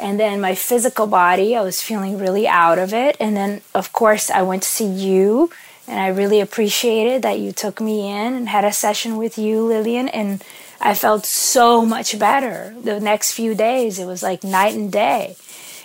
and 0.00 0.18
then 0.18 0.40
my 0.40 0.54
physical 0.54 1.06
body, 1.06 1.56
I 1.56 1.62
was 1.62 1.82
feeling 1.82 2.18
really 2.18 2.46
out 2.46 2.78
of 2.78 2.94
it. 2.94 3.16
And 3.20 3.36
then, 3.36 3.60
of 3.74 3.92
course, 3.92 4.30
I 4.30 4.42
went 4.42 4.62
to 4.62 4.68
see 4.68 4.86
you, 4.86 5.50
and 5.86 5.98
I 6.00 6.08
really 6.08 6.40
appreciated 6.40 7.22
that 7.22 7.38
you 7.38 7.52
took 7.52 7.80
me 7.80 8.08
in 8.08 8.34
and 8.34 8.48
had 8.48 8.64
a 8.64 8.72
session 8.72 9.16
with 9.16 9.38
you, 9.38 9.64
Lillian. 9.64 10.08
And 10.08 10.42
I 10.80 10.94
felt 10.94 11.26
so 11.26 11.84
much 11.84 12.18
better. 12.18 12.74
The 12.82 13.00
next 13.00 13.32
few 13.32 13.54
days, 13.54 13.98
it 13.98 14.06
was 14.06 14.22
like 14.22 14.44
night 14.44 14.74
and 14.74 14.92
day. 14.92 15.36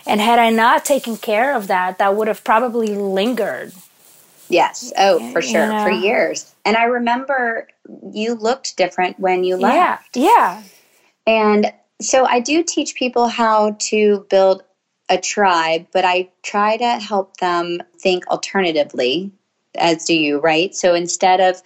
And 0.06 0.20
had 0.20 0.40
I 0.40 0.50
not 0.50 0.84
taken 0.84 1.18
care 1.18 1.56
of 1.56 1.68
that, 1.68 1.98
that 1.98 2.16
would 2.16 2.28
have 2.28 2.44
probably 2.44 2.96
lingered. 2.96 3.72
Yes. 4.50 4.92
Oh, 4.98 5.32
for 5.32 5.42
sure. 5.42 5.66
You 5.66 5.72
know? 5.72 5.84
For 5.84 5.92
years. 5.92 6.54
And 6.66 6.76
I 6.76 6.84
remember 6.84 7.68
you 8.12 8.36
looked 8.36 8.76
different 8.78 9.20
when 9.20 9.44
you 9.44 9.56
left. 9.56 10.16
Yeah. 10.16 10.26
Yeah. 10.26 10.64
And 11.26 11.74
so 12.04 12.26
I 12.26 12.40
do 12.40 12.64
teach 12.64 12.96
people 12.96 13.28
how 13.28 13.76
to 13.80 14.26
build 14.30 14.64
a 15.10 15.18
tribe, 15.18 15.88
but 15.92 16.06
I 16.06 16.30
try 16.44 16.78
to 16.78 17.00
help 17.00 17.38
them 17.38 17.82
think 18.00 18.28
alternatively, 18.28 19.32
as 19.76 20.06
do 20.06 20.14
you, 20.14 20.40
right? 20.40 20.74
So 20.76 20.94
instead 20.94 21.40
of 21.40 21.62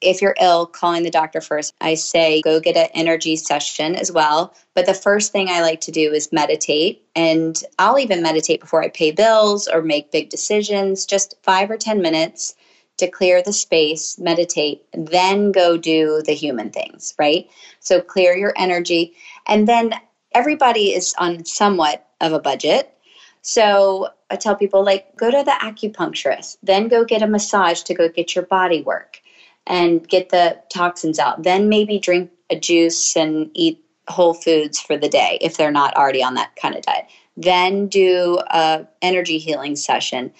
if 0.00 0.22
you're 0.22 0.36
ill, 0.40 0.66
calling 0.66 1.02
the 1.02 1.10
doctor 1.10 1.40
first, 1.40 1.74
I 1.80 1.94
say 1.94 2.40
go 2.42 2.60
get 2.60 2.76
an 2.76 2.88
energy 2.94 3.34
session 3.36 3.96
as 3.96 4.12
well. 4.12 4.54
But 4.74 4.86
the 4.86 4.94
first 4.94 5.32
thing 5.32 5.48
I 5.48 5.60
like 5.60 5.80
to 5.82 5.90
do 5.90 6.12
is 6.12 6.32
meditate. 6.32 7.04
And 7.16 7.60
I'll 7.78 7.98
even 7.98 8.22
meditate 8.22 8.60
before 8.60 8.82
I 8.82 8.88
pay 8.88 9.10
bills 9.10 9.66
or 9.66 9.82
make 9.82 10.12
big 10.12 10.30
decisions, 10.30 11.04
just 11.04 11.34
five 11.42 11.70
or 11.70 11.76
10 11.76 12.00
minutes 12.00 12.54
to 12.98 13.08
clear 13.08 13.42
the 13.42 13.52
space, 13.52 14.18
meditate, 14.18 14.84
then 14.92 15.52
go 15.52 15.76
do 15.76 16.22
the 16.26 16.34
human 16.34 16.70
things, 16.70 17.14
right? 17.18 17.48
So 17.80 18.00
clear 18.00 18.36
your 18.36 18.52
energy. 18.56 19.14
And 19.48 19.66
then 19.66 19.94
everybody 20.34 20.94
is 20.94 21.14
on 21.18 21.44
somewhat 21.44 22.06
of 22.20 22.32
a 22.32 22.40
budget. 22.40 22.94
So 23.42 24.08
I 24.30 24.36
tell 24.36 24.54
people, 24.54 24.84
like, 24.84 25.16
go 25.16 25.30
to 25.30 25.42
the 25.42 25.52
acupuncturist, 25.52 26.58
then 26.62 26.88
go 26.88 27.04
get 27.04 27.22
a 27.22 27.26
massage 27.26 27.82
to 27.82 27.94
go 27.94 28.08
get 28.08 28.34
your 28.34 28.44
body 28.44 28.82
work 28.82 29.20
and 29.66 30.06
get 30.06 30.28
the 30.28 30.60
toxins 30.68 31.18
out. 31.18 31.42
Then 31.42 31.68
maybe 31.68 31.98
drink 31.98 32.30
a 32.50 32.58
juice 32.58 33.16
and 33.16 33.50
eat 33.54 33.82
whole 34.08 34.34
foods 34.34 34.80
for 34.80 34.96
the 34.96 35.08
day 35.08 35.38
if 35.40 35.56
they're 35.56 35.70
not 35.70 35.94
already 35.96 36.22
on 36.22 36.34
that 36.34 36.56
kind 36.56 36.74
of 36.74 36.82
diet. 36.82 37.06
Then 37.36 37.86
do 37.86 38.40
a 38.50 38.86
energy 39.02 39.38
healing 39.38 39.76
session. 39.76 40.32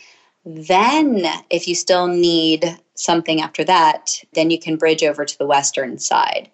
Then, 0.44 1.27
if 1.51 1.68
you 1.68 1.75
still 1.75 2.07
need 2.07 2.79
something 2.94 3.40
after 3.40 3.64
that, 3.64 4.23
then 4.33 4.51
you 4.51 4.59
can 4.59 4.77
bridge 4.77 5.05
over 5.05 5.25
to 5.25 5.38
the 5.38 5.47
Western 5.47 5.99
side. 5.99 6.51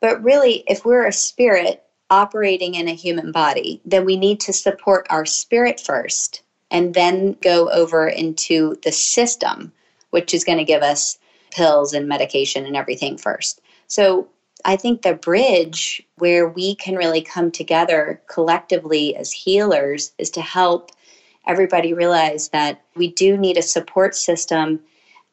But 0.00 0.22
really, 0.22 0.64
if 0.68 0.84
we're 0.84 1.06
a 1.06 1.12
spirit 1.12 1.82
operating 2.10 2.74
in 2.74 2.88
a 2.88 2.94
human 2.94 3.32
body, 3.32 3.80
then 3.84 4.04
we 4.04 4.16
need 4.16 4.40
to 4.40 4.52
support 4.52 5.06
our 5.10 5.26
spirit 5.26 5.80
first 5.80 6.42
and 6.70 6.94
then 6.94 7.36
go 7.42 7.70
over 7.70 8.08
into 8.08 8.76
the 8.82 8.92
system, 8.92 9.72
which 10.10 10.34
is 10.34 10.44
going 10.44 10.58
to 10.58 10.64
give 10.64 10.82
us 10.82 11.18
pills 11.50 11.92
and 11.92 12.08
medication 12.08 12.66
and 12.66 12.76
everything 12.76 13.16
first. 13.16 13.60
So 13.86 14.28
I 14.64 14.76
think 14.76 15.02
the 15.02 15.14
bridge 15.14 16.02
where 16.16 16.48
we 16.48 16.74
can 16.74 16.96
really 16.96 17.22
come 17.22 17.50
together 17.50 18.20
collectively 18.26 19.16
as 19.16 19.32
healers 19.32 20.12
is 20.18 20.30
to 20.30 20.40
help 20.40 20.90
everybody 21.46 21.94
realize 21.94 22.48
that 22.50 22.82
we 22.94 23.08
do 23.12 23.36
need 23.36 23.56
a 23.56 23.62
support 23.62 24.14
system 24.14 24.80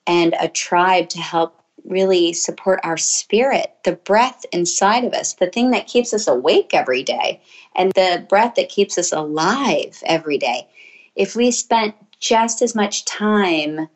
and 0.08 0.36
a 0.40 0.48
tribe 0.48 1.10
to 1.10 1.20
help 1.20 1.62
really 1.84 2.34
support 2.34 2.80
our 2.84 2.98
spirit, 2.98 3.74
the 3.84 3.94
breath 3.94 4.46
inside 4.52 5.04
of 5.04 5.14
us, 5.14 5.34
the 5.34 5.48
thing 5.48 5.72
that 5.72 5.88
keeps 5.88 6.14
us 6.14 6.28
awake 6.28 6.74
every 6.74 7.04
day, 7.04 7.42
and 7.76 7.92
the 7.94 8.26
breath 8.30 8.56
that 8.56 8.70
keeps 8.70 8.98
us 8.98 9.12
alive 9.12 10.02
every 10.06 10.38
day. 10.38 10.68
If 11.16 11.36
we 11.36 11.52
spent 11.52 11.96
just 12.20 12.62
as 12.62 12.76
much 12.76 13.06
time 13.06 13.88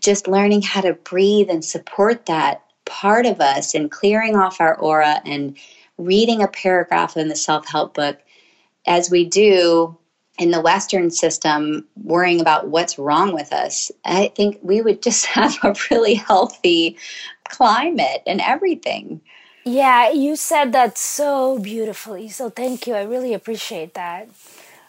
just 0.00 0.28
learning 0.28 0.62
how 0.62 0.80
to 0.80 0.94
breathe 0.94 1.50
and 1.50 1.64
support 1.64 2.26
that 2.26 2.62
part 2.84 3.26
of 3.26 3.40
us 3.40 3.74
and 3.74 3.90
clearing 3.90 4.36
off 4.36 4.60
our 4.60 4.76
aura 4.76 5.20
and 5.24 5.56
reading 5.98 6.42
a 6.42 6.48
paragraph 6.48 7.16
in 7.16 7.28
the 7.28 7.36
self 7.36 7.66
help 7.66 7.94
book 7.94 8.18
as 8.86 9.10
we 9.10 9.24
do 9.24 9.96
in 10.38 10.50
the 10.50 10.60
Western 10.60 11.10
system, 11.10 11.86
worrying 12.02 12.40
about 12.40 12.68
what's 12.68 12.98
wrong 12.98 13.32
with 13.32 13.52
us, 13.52 13.90
I 14.04 14.28
think 14.34 14.58
we 14.62 14.82
would 14.82 15.02
just 15.02 15.26
have 15.36 15.56
a 15.62 15.74
really 15.90 16.14
healthy 16.14 16.96
climate 17.48 18.22
and 18.26 18.40
everything. 18.40 19.20
Yeah, 19.64 20.10
you 20.10 20.36
said 20.36 20.72
that 20.72 20.96
so 20.96 21.58
beautifully. 21.58 22.28
So 22.28 22.50
thank 22.50 22.86
you. 22.86 22.94
I 22.94 23.02
really 23.02 23.34
appreciate 23.34 23.94
that. 23.94 24.28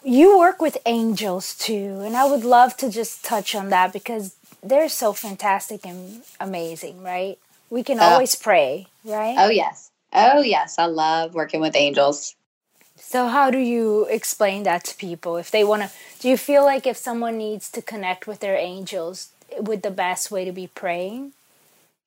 You 0.04 0.38
work 0.38 0.62
with 0.62 0.78
angels 0.86 1.56
too, 1.56 2.00
and 2.04 2.16
I 2.16 2.24
would 2.24 2.44
love 2.44 2.76
to 2.78 2.88
just 2.88 3.24
touch 3.24 3.54
on 3.56 3.70
that 3.70 3.92
because 3.92 4.36
they're 4.62 4.88
so 4.88 5.12
fantastic 5.12 5.84
and 5.84 6.22
amazing, 6.38 7.02
right? 7.02 7.38
We 7.70 7.82
can 7.82 7.98
oh. 7.98 8.04
always 8.04 8.34
pray, 8.34 8.86
right? 9.04 9.36
Oh, 9.38 9.48
yes. 9.48 9.90
Oh, 10.12 10.40
yes. 10.40 10.78
I 10.78 10.86
love 10.86 11.34
working 11.34 11.60
with 11.60 11.76
angels. 11.76 12.34
So, 13.08 13.28
how 13.28 13.50
do 13.50 13.56
you 13.56 14.04
explain 14.10 14.64
that 14.64 14.84
to 14.84 14.94
people 14.94 15.38
if 15.38 15.50
they 15.50 15.64
want 15.64 15.80
to? 15.80 15.90
Do 16.20 16.28
you 16.28 16.36
feel 16.36 16.62
like 16.62 16.86
if 16.86 16.98
someone 16.98 17.38
needs 17.38 17.70
to 17.70 17.80
connect 17.80 18.26
with 18.26 18.40
their 18.40 18.54
angels, 18.54 19.30
would 19.56 19.80
the 19.80 19.90
best 19.90 20.30
way 20.30 20.44
to 20.44 20.52
be 20.52 20.66
praying? 20.66 21.32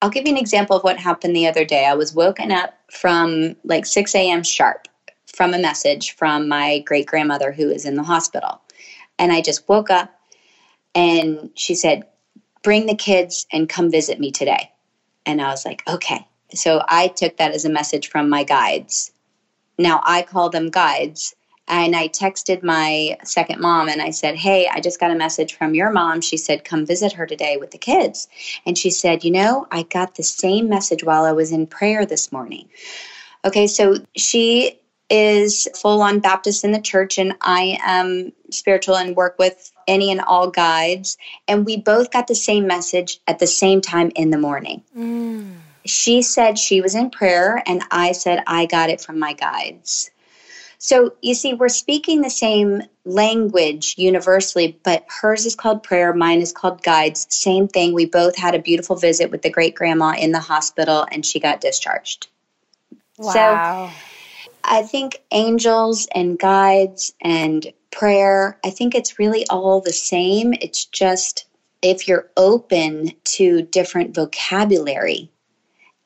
I'll 0.00 0.10
give 0.10 0.28
you 0.28 0.32
an 0.32 0.38
example 0.38 0.76
of 0.76 0.84
what 0.84 0.98
happened 0.98 1.34
the 1.34 1.48
other 1.48 1.64
day. 1.64 1.86
I 1.86 1.94
was 1.94 2.14
woken 2.14 2.52
up 2.52 2.78
from 2.88 3.56
like 3.64 3.84
6 3.84 4.14
a.m. 4.14 4.44
sharp 4.44 4.86
from 5.26 5.54
a 5.54 5.58
message 5.58 6.14
from 6.14 6.46
my 6.46 6.78
great 6.86 7.06
grandmother 7.06 7.50
who 7.50 7.68
is 7.68 7.84
in 7.84 7.96
the 7.96 8.04
hospital. 8.04 8.60
And 9.18 9.32
I 9.32 9.40
just 9.40 9.68
woke 9.68 9.90
up 9.90 10.16
and 10.94 11.50
she 11.56 11.74
said, 11.74 12.04
Bring 12.62 12.86
the 12.86 12.94
kids 12.94 13.44
and 13.52 13.68
come 13.68 13.90
visit 13.90 14.20
me 14.20 14.30
today. 14.30 14.70
And 15.26 15.42
I 15.42 15.48
was 15.48 15.64
like, 15.64 15.82
Okay. 15.88 16.24
So 16.54 16.80
I 16.86 17.08
took 17.08 17.38
that 17.38 17.50
as 17.50 17.64
a 17.64 17.70
message 17.70 18.08
from 18.08 18.28
my 18.28 18.44
guides. 18.44 19.10
Now 19.78 20.00
I 20.04 20.22
call 20.22 20.50
them 20.50 20.70
guides 20.70 21.34
and 21.68 21.94
I 21.94 22.08
texted 22.08 22.62
my 22.62 23.16
second 23.24 23.60
mom 23.60 23.88
and 23.88 24.02
I 24.02 24.10
said, 24.10 24.36
Hey, 24.36 24.68
I 24.70 24.80
just 24.80 25.00
got 25.00 25.10
a 25.10 25.16
message 25.16 25.54
from 25.54 25.74
your 25.74 25.90
mom. 25.90 26.20
She 26.20 26.36
said, 26.36 26.64
Come 26.64 26.84
visit 26.84 27.12
her 27.12 27.26
today 27.26 27.56
with 27.56 27.70
the 27.70 27.78
kids. 27.78 28.28
And 28.66 28.76
she 28.76 28.90
said, 28.90 29.24
You 29.24 29.30
know, 29.30 29.66
I 29.70 29.84
got 29.84 30.16
the 30.16 30.22
same 30.22 30.68
message 30.68 31.04
while 31.04 31.24
I 31.24 31.32
was 31.32 31.52
in 31.52 31.66
prayer 31.66 32.04
this 32.04 32.32
morning. 32.32 32.68
Okay, 33.44 33.66
so 33.66 33.96
she 34.16 34.78
is 35.08 35.68
full 35.74 36.00
on 36.00 36.20
Baptist 36.20 36.64
in 36.64 36.72
the 36.72 36.80
church, 36.80 37.18
and 37.18 37.34
I 37.40 37.78
am 37.84 38.32
spiritual 38.50 38.96
and 38.96 39.14
work 39.14 39.36
with 39.38 39.70
any 39.86 40.10
and 40.10 40.20
all 40.20 40.50
guides. 40.50 41.18
And 41.48 41.66
we 41.66 41.76
both 41.76 42.10
got 42.10 42.28
the 42.28 42.34
same 42.34 42.66
message 42.66 43.20
at 43.26 43.38
the 43.38 43.46
same 43.46 43.80
time 43.80 44.10
in 44.14 44.30
the 44.30 44.38
morning. 44.38 44.82
Mm. 44.96 45.56
She 45.84 46.22
said 46.22 46.58
she 46.58 46.80
was 46.80 46.94
in 46.94 47.10
prayer, 47.10 47.62
and 47.66 47.82
I 47.90 48.12
said 48.12 48.42
I 48.46 48.66
got 48.66 48.90
it 48.90 49.00
from 49.00 49.18
my 49.18 49.32
guides. 49.32 50.10
So 50.78 51.14
you 51.22 51.34
see, 51.34 51.54
we're 51.54 51.68
speaking 51.68 52.22
the 52.22 52.30
same 52.30 52.82
language 53.04 53.94
universally, 53.98 54.78
but 54.82 55.04
hers 55.08 55.46
is 55.46 55.54
called 55.54 55.84
prayer, 55.84 56.12
mine 56.12 56.40
is 56.40 56.52
called 56.52 56.82
guides. 56.82 57.26
Same 57.30 57.68
thing. 57.68 57.94
We 57.94 58.06
both 58.06 58.36
had 58.36 58.56
a 58.56 58.58
beautiful 58.58 58.96
visit 58.96 59.30
with 59.30 59.42
the 59.42 59.50
great 59.50 59.76
grandma 59.76 60.14
in 60.18 60.32
the 60.32 60.40
hospital, 60.40 61.06
and 61.12 61.24
she 61.24 61.38
got 61.38 61.60
discharged. 61.60 62.26
Wow. 63.16 63.32
So 63.32 64.02
I 64.64 64.82
think 64.82 65.22
angels 65.30 66.08
and 66.14 66.38
guides 66.38 67.12
and 67.20 67.72
prayer, 67.92 68.58
I 68.64 68.70
think 68.70 68.94
it's 68.94 69.18
really 69.18 69.46
all 69.48 69.80
the 69.80 69.92
same. 69.92 70.52
It's 70.54 70.84
just 70.86 71.46
if 71.80 72.08
you're 72.08 72.28
open 72.36 73.12
to 73.24 73.62
different 73.62 74.14
vocabulary. 74.14 75.30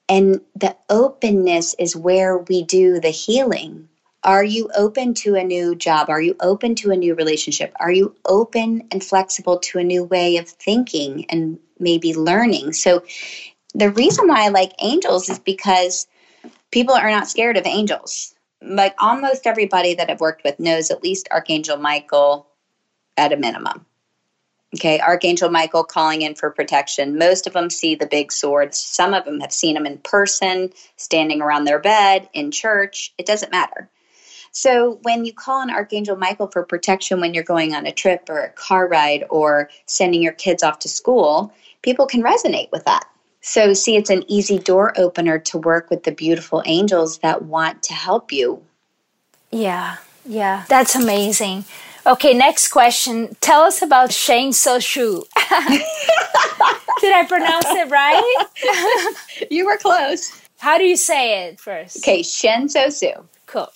And 0.08 0.40
the 0.54 0.76
openness 0.88 1.74
is 1.78 1.96
where 1.96 2.38
we 2.38 2.62
do 2.62 3.00
the 3.00 3.10
healing 3.10 3.88
are 4.26 4.42
you 4.42 4.68
open 4.76 5.14
to 5.14 5.36
a 5.36 5.44
new 5.44 5.76
job? 5.76 6.10
Are 6.10 6.20
you 6.20 6.34
open 6.40 6.74
to 6.76 6.90
a 6.90 6.96
new 6.96 7.14
relationship? 7.14 7.72
Are 7.78 7.92
you 7.92 8.16
open 8.24 8.88
and 8.90 9.02
flexible 9.02 9.58
to 9.60 9.78
a 9.78 9.84
new 9.84 10.02
way 10.02 10.36
of 10.36 10.48
thinking 10.48 11.26
and 11.30 11.60
maybe 11.78 12.12
learning? 12.12 12.72
So, 12.72 13.04
the 13.72 13.90
reason 13.90 14.26
why 14.26 14.46
I 14.46 14.48
like 14.48 14.72
angels 14.80 15.28
is 15.28 15.38
because 15.38 16.08
people 16.72 16.94
are 16.94 17.10
not 17.10 17.28
scared 17.28 17.56
of 17.56 17.66
angels. 17.66 18.34
Like 18.60 18.96
almost 18.98 19.46
everybody 19.46 19.94
that 19.94 20.10
I've 20.10 20.20
worked 20.20 20.42
with 20.42 20.58
knows 20.58 20.90
at 20.90 21.04
least 21.04 21.28
Archangel 21.30 21.76
Michael 21.76 22.48
at 23.16 23.32
a 23.32 23.36
minimum. 23.36 23.86
Okay, 24.74 25.00
Archangel 25.00 25.48
Michael 25.48 25.84
calling 25.84 26.22
in 26.22 26.34
for 26.34 26.50
protection. 26.50 27.18
Most 27.18 27.46
of 27.46 27.52
them 27.52 27.70
see 27.70 27.94
the 27.94 28.06
big 28.06 28.32
swords. 28.32 28.78
Some 28.78 29.14
of 29.14 29.24
them 29.24 29.40
have 29.40 29.52
seen 29.52 29.74
them 29.74 29.86
in 29.86 29.98
person, 29.98 30.70
standing 30.96 31.40
around 31.40 31.64
their 31.64 31.78
bed, 31.78 32.28
in 32.34 32.50
church. 32.50 33.14
It 33.16 33.26
doesn't 33.26 33.52
matter. 33.52 33.88
So 34.50 34.98
when 35.02 35.24
you 35.24 35.32
call 35.32 35.60
on 35.60 35.70
Archangel 35.70 36.16
Michael 36.16 36.48
for 36.48 36.64
protection 36.64 37.20
when 37.20 37.34
you're 37.34 37.44
going 37.44 37.74
on 37.74 37.86
a 37.86 37.92
trip 37.92 38.28
or 38.28 38.40
a 38.40 38.48
car 38.50 38.88
ride 38.88 39.24
or 39.30 39.70
sending 39.84 40.22
your 40.22 40.32
kids 40.32 40.62
off 40.62 40.78
to 40.80 40.88
school, 40.88 41.52
people 41.82 42.06
can 42.06 42.22
resonate 42.22 42.72
with 42.72 42.84
that. 42.86 43.06
So, 43.42 43.74
see, 43.74 43.96
it's 43.96 44.10
an 44.10 44.24
easy 44.26 44.58
door 44.58 44.92
opener 44.98 45.38
to 45.38 45.58
work 45.58 45.88
with 45.88 46.02
the 46.02 46.10
beautiful 46.10 46.62
angels 46.66 47.18
that 47.18 47.42
want 47.42 47.84
to 47.84 47.92
help 47.92 48.32
you. 48.32 48.62
Yeah, 49.52 49.98
yeah, 50.24 50.64
that's 50.68 50.96
amazing. 50.96 51.64
Okay, 52.06 52.34
next 52.34 52.68
question. 52.68 53.36
Tell 53.40 53.62
us 53.62 53.82
about 53.82 54.12
Shane 54.12 54.52
So 54.52 54.78
Shu. 54.78 55.24
Did 57.00 57.12
I 57.12 57.24
pronounce 57.28 57.66
it 57.66 57.90
right? 57.90 59.46
you 59.50 59.66
were 59.66 59.76
close. 59.76 60.30
How 60.58 60.78
do 60.78 60.84
you 60.84 60.96
say 60.96 61.48
it 61.48 61.60
first? 61.60 61.98
Okay, 61.98 62.22
Shen 62.22 62.68
So 62.68 62.90
Su. 62.90 63.10
Cool. 63.46 63.68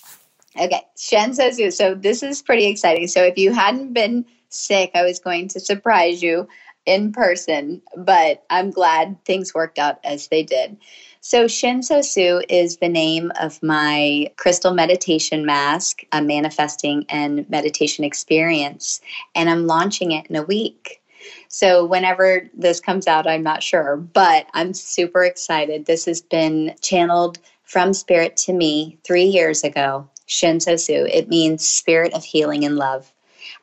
Okay, 0.59 0.81
Shen 0.97 1.33
says. 1.33 1.59
So 1.77 1.93
this 1.95 2.23
is 2.23 2.41
pretty 2.41 2.67
exciting. 2.67 3.07
So 3.07 3.23
if 3.23 3.37
you 3.37 3.53
hadn't 3.53 3.93
been 3.93 4.25
sick, 4.49 4.91
I 4.95 5.03
was 5.03 5.19
going 5.19 5.47
to 5.49 5.59
surprise 5.59 6.23
you 6.23 6.47
in 6.85 7.11
person, 7.11 7.81
but 7.95 8.43
I'm 8.49 8.71
glad 8.71 9.23
things 9.25 9.53
worked 9.53 9.77
out 9.79 9.99
as 10.03 10.27
they 10.27 10.43
did. 10.43 10.77
So 11.23 11.45
Shinso 11.45 12.03
Su 12.03 12.41
is 12.49 12.77
the 12.77 12.89
name 12.89 13.31
of 13.39 13.61
my 13.61 14.31
crystal 14.37 14.73
meditation 14.73 15.45
mask, 15.45 16.01
a 16.11 16.19
manifesting 16.19 17.05
and 17.09 17.47
meditation 17.47 18.03
experience, 18.03 19.01
and 19.35 19.47
I'm 19.47 19.67
launching 19.67 20.13
it 20.13 20.25
in 20.25 20.35
a 20.35 20.41
week. 20.41 20.99
So 21.47 21.85
whenever 21.85 22.49
this 22.57 22.79
comes 22.79 23.05
out, 23.05 23.27
I'm 23.27 23.43
not 23.43 23.61
sure, 23.61 23.97
but 23.97 24.47
I'm 24.55 24.73
super 24.73 25.23
excited. 25.23 25.85
This 25.85 26.05
has 26.05 26.21
been 26.21 26.73
channeled 26.81 27.37
from 27.65 27.93
spirit 27.93 28.35
to 28.37 28.53
me 28.53 28.97
3 29.03 29.25
years 29.25 29.63
ago 29.63 30.09
Shinsosu. 30.27 31.07
It 31.07 31.29
means 31.29 31.63
spirit 31.63 32.15
of 32.15 32.23
healing 32.23 32.65
and 32.65 32.77
love. 32.77 33.13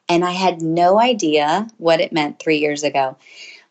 And 0.08 0.24
I 0.24 0.30
had 0.30 0.62
no 0.62 1.00
idea 1.00 1.66
what 1.78 2.00
it 2.00 2.12
meant 2.12 2.38
three 2.38 2.58
years 2.58 2.84
ago. 2.84 3.16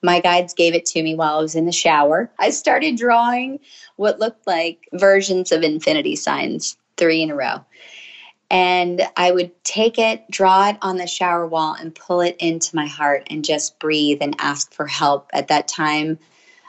My 0.03 0.19
guides 0.19 0.53
gave 0.53 0.73
it 0.73 0.85
to 0.87 1.03
me 1.03 1.15
while 1.15 1.39
I 1.39 1.41
was 1.41 1.55
in 1.55 1.65
the 1.65 1.71
shower. 1.71 2.31
I 2.39 2.51
started 2.51 2.97
drawing 2.97 3.59
what 3.95 4.19
looked 4.19 4.45
like 4.45 4.87
versions 4.93 5.51
of 5.51 5.63
infinity 5.63 6.15
signs, 6.15 6.77
three 6.97 7.21
in 7.21 7.31
a 7.31 7.35
row. 7.35 7.65
And 8.49 9.01
I 9.17 9.31
would 9.31 9.51
take 9.63 9.97
it, 9.97 10.29
draw 10.31 10.69
it 10.69 10.77
on 10.81 10.97
the 10.97 11.07
shower 11.07 11.45
wall, 11.45 11.75
and 11.77 11.93
pull 11.93 12.21
it 12.21 12.37
into 12.39 12.75
my 12.75 12.85
heart 12.85 13.27
and 13.29 13.43
just 13.43 13.77
breathe 13.79 14.19
and 14.21 14.35
ask 14.39 14.73
for 14.73 14.87
help. 14.87 15.29
At 15.33 15.49
that 15.49 15.67
time, 15.67 16.17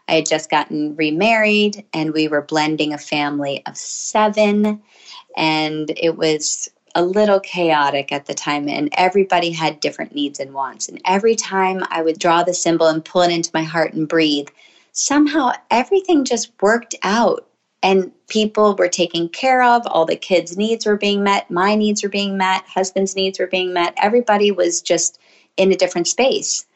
I 0.09 0.15
had 0.15 0.27
just 0.27 0.51
gotten 0.51 0.97
remarried 0.97 1.85
and 1.93 2.13
we 2.13 2.29
were 2.29 2.43
blending 2.43 2.95
a 2.95 2.99
family 2.99 3.63
of 3.67 3.77
seven 3.77 4.83
and 5.37 5.93
it 5.97 6.17
was 6.17 6.69
a 6.99 7.03
little 7.03 7.39
chaotic 7.39 8.11
at 8.11 8.27
the 8.27 8.35
time, 8.35 8.69
and 8.69 8.89
everybody 8.93 9.53
had 9.53 9.79
different 9.79 10.17
needs 10.17 10.41
and 10.41 10.53
wants. 10.53 10.89
And 10.89 11.01
every 11.05 11.37
time 11.37 11.85
I 11.91 12.03
would 12.03 12.19
draw 12.19 12.43
the 12.43 12.53
symbol 12.53 12.89
and 12.89 13.05
pull 13.05 13.23
it 13.23 13.31
into 13.31 13.53
my 13.55 13.63
heart 13.63 13.93
and 13.95 14.09
breathe, 14.09 14.49
somehow 14.91 15.53
everything 15.71 16.25
just 16.25 16.51
worked 16.61 16.97
out. 17.05 17.47
And 17.85 18.11
people 18.27 18.75
were 18.75 18.89
taken 18.89 19.29
care 19.29 19.63
of. 19.63 19.87
All 19.87 20.07
the 20.07 20.17
kids' 20.17 20.57
needs 20.57 20.87
were 20.87 20.97
being 20.97 21.23
met. 21.23 21.49
My 21.53 21.77
needs 21.77 22.03
were 22.03 22.09
being 22.09 22.37
met. 22.37 22.65
Husband's 22.67 23.15
needs 23.15 23.39
were 23.39 23.47
being 23.47 23.73
met. 23.73 23.95
Everybody 23.97 24.51
was 24.51 24.83
just 24.83 25.21
in 25.57 25.71
a 25.71 25.77
different 25.77 26.09
space. 26.09 26.67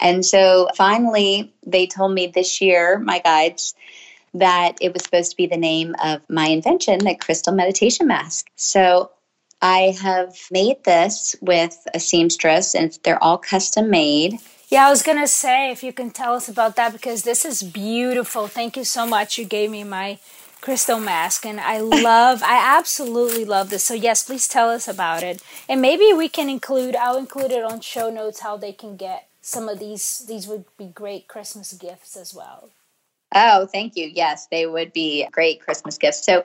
And 0.00 0.26
so 0.26 0.70
finally, 0.74 1.54
they 1.64 1.86
told 1.86 2.12
me 2.12 2.26
this 2.26 2.60
year, 2.60 2.98
my 2.98 3.20
guides, 3.20 3.76
that 4.34 4.78
it 4.80 4.92
was 4.92 5.04
supposed 5.04 5.30
to 5.30 5.36
be 5.36 5.46
the 5.46 5.56
name 5.56 5.94
of 6.02 6.28
my 6.28 6.48
invention, 6.48 6.98
the 6.98 7.14
crystal 7.14 7.54
meditation 7.54 8.08
mask. 8.08 8.50
So 8.56 9.12
I 9.62 9.96
have 10.02 10.36
made 10.50 10.82
this 10.82 11.36
with 11.40 11.86
a 11.94 12.00
seamstress, 12.00 12.74
and 12.74 12.98
they're 13.04 13.22
all 13.22 13.38
custom 13.38 13.90
made. 13.90 14.38
Yeah, 14.68 14.88
I 14.88 14.90
was 14.90 15.02
gonna 15.02 15.28
say 15.28 15.70
if 15.70 15.84
you 15.84 15.92
can 15.92 16.10
tell 16.10 16.34
us 16.34 16.48
about 16.48 16.74
that 16.76 16.92
because 16.92 17.22
this 17.22 17.44
is 17.44 17.62
beautiful. 17.62 18.48
Thank 18.48 18.76
you 18.76 18.84
so 18.84 19.06
much. 19.06 19.38
You 19.38 19.44
gave 19.44 19.70
me 19.70 19.84
my 19.84 20.18
crystal 20.60 20.98
mask, 20.98 21.46
and 21.46 21.60
I 21.60 21.78
love, 21.80 22.42
I 22.42 22.76
absolutely 22.76 23.44
love 23.44 23.70
this. 23.70 23.84
So 23.84 23.94
yes, 23.94 24.24
please 24.24 24.48
tell 24.48 24.68
us 24.68 24.88
about 24.88 25.22
it, 25.22 25.40
and 25.68 25.80
maybe 25.80 26.12
we 26.12 26.28
can 26.28 26.48
include. 26.48 26.96
I'll 26.96 27.18
include 27.18 27.52
it 27.52 27.62
on 27.62 27.80
show 27.80 28.10
notes 28.10 28.40
how 28.40 28.56
they 28.56 28.72
can 28.72 28.96
get 28.96 29.28
some 29.40 29.68
of 29.68 29.78
these. 29.78 30.24
These 30.26 30.48
would 30.48 30.64
be 30.76 30.86
great 30.86 31.28
Christmas 31.28 31.72
gifts 31.72 32.16
as 32.16 32.34
well. 32.34 32.70
Oh, 33.34 33.66
thank 33.66 33.96
you. 33.96 34.10
Yes, 34.12 34.46
they 34.50 34.66
would 34.66 34.92
be 34.92 35.26
great 35.32 35.60
Christmas 35.60 35.96
gifts. 35.96 36.24
So 36.24 36.44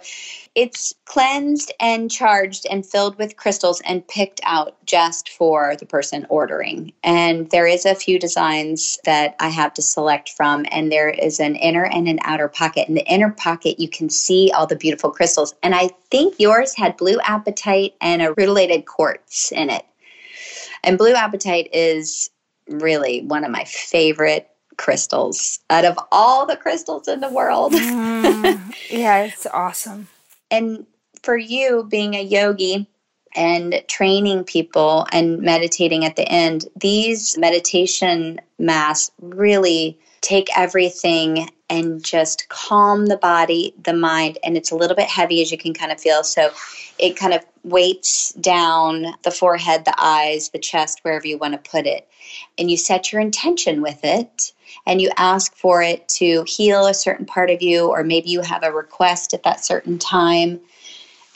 it's 0.55 0.93
cleansed 1.05 1.73
and 1.79 2.09
charged 2.09 2.65
and 2.69 2.85
filled 2.85 3.17
with 3.17 3.35
crystals 3.35 3.81
and 3.81 4.07
picked 4.07 4.39
out 4.43 4.77
just 4.85 5.29
for 5.29 5.75
the 5.75 5.85
person 5.85 6.25
ordering. 6.29 6.93
And 7.03 7.49
there 7.51 7.67
is 7.67 7.85
a 7.85 7.93
few 7.93 8.17
designs 8.17 8.97
that 9.03 9.35
I 9.39 9.49
have 9.49 9.73
to 9.75 9.81
select 9.81 10.29
from, 10.29 10.65
and 10.71 10.91
there 10.91 11.09
is 11.09 11.39
an 11.39 11.55
inner 11.57 11.85
and 11.85 12.07
an 12.07 12.19
outer 12.23 12.47
pocket. 12.47 12.87
In 12.87 12.95
the 12.95 13.05
inner 13.05 13.31
pocket, 13.31 13.79
you 13.79 13.89
can 13.89 14.09
see 14.09 14.51
all 14.55 14.65
the 14.65 14.75
beautiful 14.75 15.11
crystals. 15.11 15.53
And 15.63 15.75
I 15.75 15.89
think 16.09 16.35
yours 16.39 16.73
had 16.73 16.95
blue 16.95 17.17
apatite 17.17 17.93
and 17.99 18.21
a 18.21 18.33
rutilated 18.33 18.85
quartz 18.85 19.51
in 19.51 19.69
it. 19.69 19.85
And 20.83 20.97
blue 20.97 21.13
apatite 21.13 21.69
is 21.73 22.29
really 22.69 23.21
one 23.21 23.43
of 23.43 23.51
my 23.51 23.65
favorite 23.65 24.49
crystals 24.77 25.59
out 25.69 25.85
of 25.85 25.97
all 26.11 26.45
the 26.45 26.57
crystals 26.57 27.07
in 27.07 27.19
the 27.19 27.29
world. 27.29 27.73
mm, 27.73 28.73
yeah, 28.89 29.23
it's 29.23 29.45
awesome. 29.47 30.07
And 30.49 30.85
for 31.23 31.37
you 31.37 31.85
being 31.89 32.15
a 32.15 32.23
yogi 32.23 32.87
and 33.35 33.83
training 33.87 34.43
people 34.43 35.05
and 35.11 35.39
meditating 35.41 36.05
at 36.05 36.15
the 36.15 36.27
end, 36.27 36.67
these 36.79 37.37
meditation 37.37 38.39
masks 38.57 39.11
really 39.21 39.99
take 40.21 40.47
everything 40.57 41.49
and 41.69 42.03
just 42.03 42.47
calm 42.49 43.07
the 43.07 43.17
body, 43.17 43.73
the 43.83 43.93
mind, 43.93 44.37
and 44.43 44.55
it's 44.55 44.71
a 44.71 44.75
little 44.75 44.95
bit 44.95 45.07
heavy 45.07 45.41
as 45.41 45.51
you 45.51 45.57
can 45.57 45.73
kind 45.73 45.91
of 45.91 45.99
feel. 45.99 46.23
So 46.23 46.51
it 46.97 47.17
kind 47.17 47.33
of 47.33 47.45
weights 47.63 48.31
down 48.33 49.07
the 49.23 49.31
forehead, 49.31 49.85
the 49.85 49.93
eyes, 49.97 50.49
the 50.49 50.59
chest, 50.59 50.99
wherever 51.01 51.27
you 51.27 51.37
want 51.37 51.53
to 51.53 51.69
put 51.69 51.85
it. 51.85 52.07
And 52.57 52.71
you 52.71 52.77
set 52.77 53.11
your 53.11 53.21
intention 53.21 53.81
with 53.81 53.99
it 54.03 54.53
and 54.85 55.01
you 55.01 55.09
ask 55.17 55.55
for 55.55 55.81
it 55.81 56.07
to 56.09 56.43
heal 56.47 56.85
a 56.85 56.93
certain 56.93 57.25
part 57.25 57.49
of 57.49 57.61
you, 57.61 57.87
or 57.87 58.03
maybe 58.03 58.29
you 58.29 58.41
have 58.41 58.63
a 58.63 58.71
request 58.71 59.33
at 59.33 59.43
that 59.43 59.63
certain 59.63 59.97
time. 59.97 60.61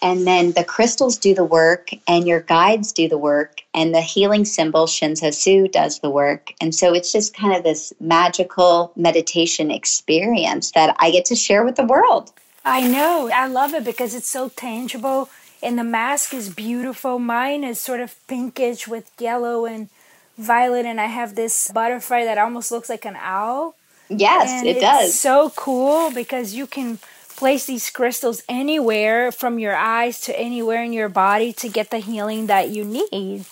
And 0.01 0.25
then 0.25 0.53
the 0.53 0.63
crystals 0.63 1.17
do 1.17 1.35
the 1.35 1.43
work, 1.43 1.89
and 2.07 2.27
your 2.27 2.41
guides 2.41 2.91
do 2.91 3.07
the 3.07 3.17
work, 3.17 3.61
and 3.73 3.93
the 3.93 4.01
healing 4.01 4.45
symbol 4.45 4.87
Shinzo 4.87 5.33
Su 5.33 5.67
does 5.67 5.99
the 5.99 6.09
work. 6.09 6.53
And 6.59 6.73
so 6.73 6.93
it's 6.93 7.11
just 7.11 7.35
kind 7.35 7.55
of 7.55 7.63
this 7.63 7.93
magical 7.99 8.91
meditation 8.95 9.69
experience 9.69 10.71
that 10.71 10.95
I 10.99 11.11
get 11.11 11.25
to 11.25 11.35
share 11.35 11.63
with 11.63 11.75
the 11.75 11.85
world. 11.85 12.31
I 12.65 12.87
know. 12.87 13.29
I 13.33 13.47
love 13.47 13.73
it 13.73 13.83
because 13.83 14.15
it's 14.15 14.29
so 14.29 14.49
tangible, 14.49 15.29
and 15.61 15.77
the 15.77 15.83
mask 15.83 16.33
is 16.33 16.49
beautiful. 16.49 17.19
Mine 17.19 17.63
is 17.63 17.79
sort 17.79 17.99
of 17.99 18.15
pinkish 18.27 18.87
with 18.87 19.11
yellow 19.19 19.65
and 19.65 19.89
violet 20.37 20.85
and 20.85 20.99
I 20.99 21.05
have 21.05 21.35
this 21.35 21.71
butterfly 21.71 22.25
that 22.25 22.37
almost 22.37 22.71
looks 22.71 22.89
like 22.89 23.05
an 23.05 23.15
owl. 23.15 23.75
Yes, 24.09 24.49
and 24.51 24.67
it 24.67 24.81
does. 24.81 25.17
So 25.17 25.51
cool 25.55 26.11
because 26.11 26.53
you 26.53 26.67
can 26.67 26.99
place 27.41 27.65
these 27.65 27.89
crystals 27.89 28.43
anywhere 28.47 29.31
from 29.31 29.57
your 29.57 29.75
eyes 29.75 30.21
to 30.21 30.39
anywhere 30.39 30.83
in 30.83 30.93
your 30.93 31.09
body 31.09 31.51
to 31.51 31.67
get 31.67 31.89
the 31.89 31.97
healing 31.97 32.45
that 32.45 32.69
you 32.69 32.83
need. 32.85 33.45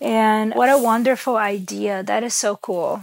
And 0.00 0.54
what 0.54 0.68
a 0.68 0.78
wonderful 0.78 1.36
idea. 1.36 2.04
That 2.04 2.22
is 2.22 2.34
so 2.34 2.54
cool. 2.54 3.02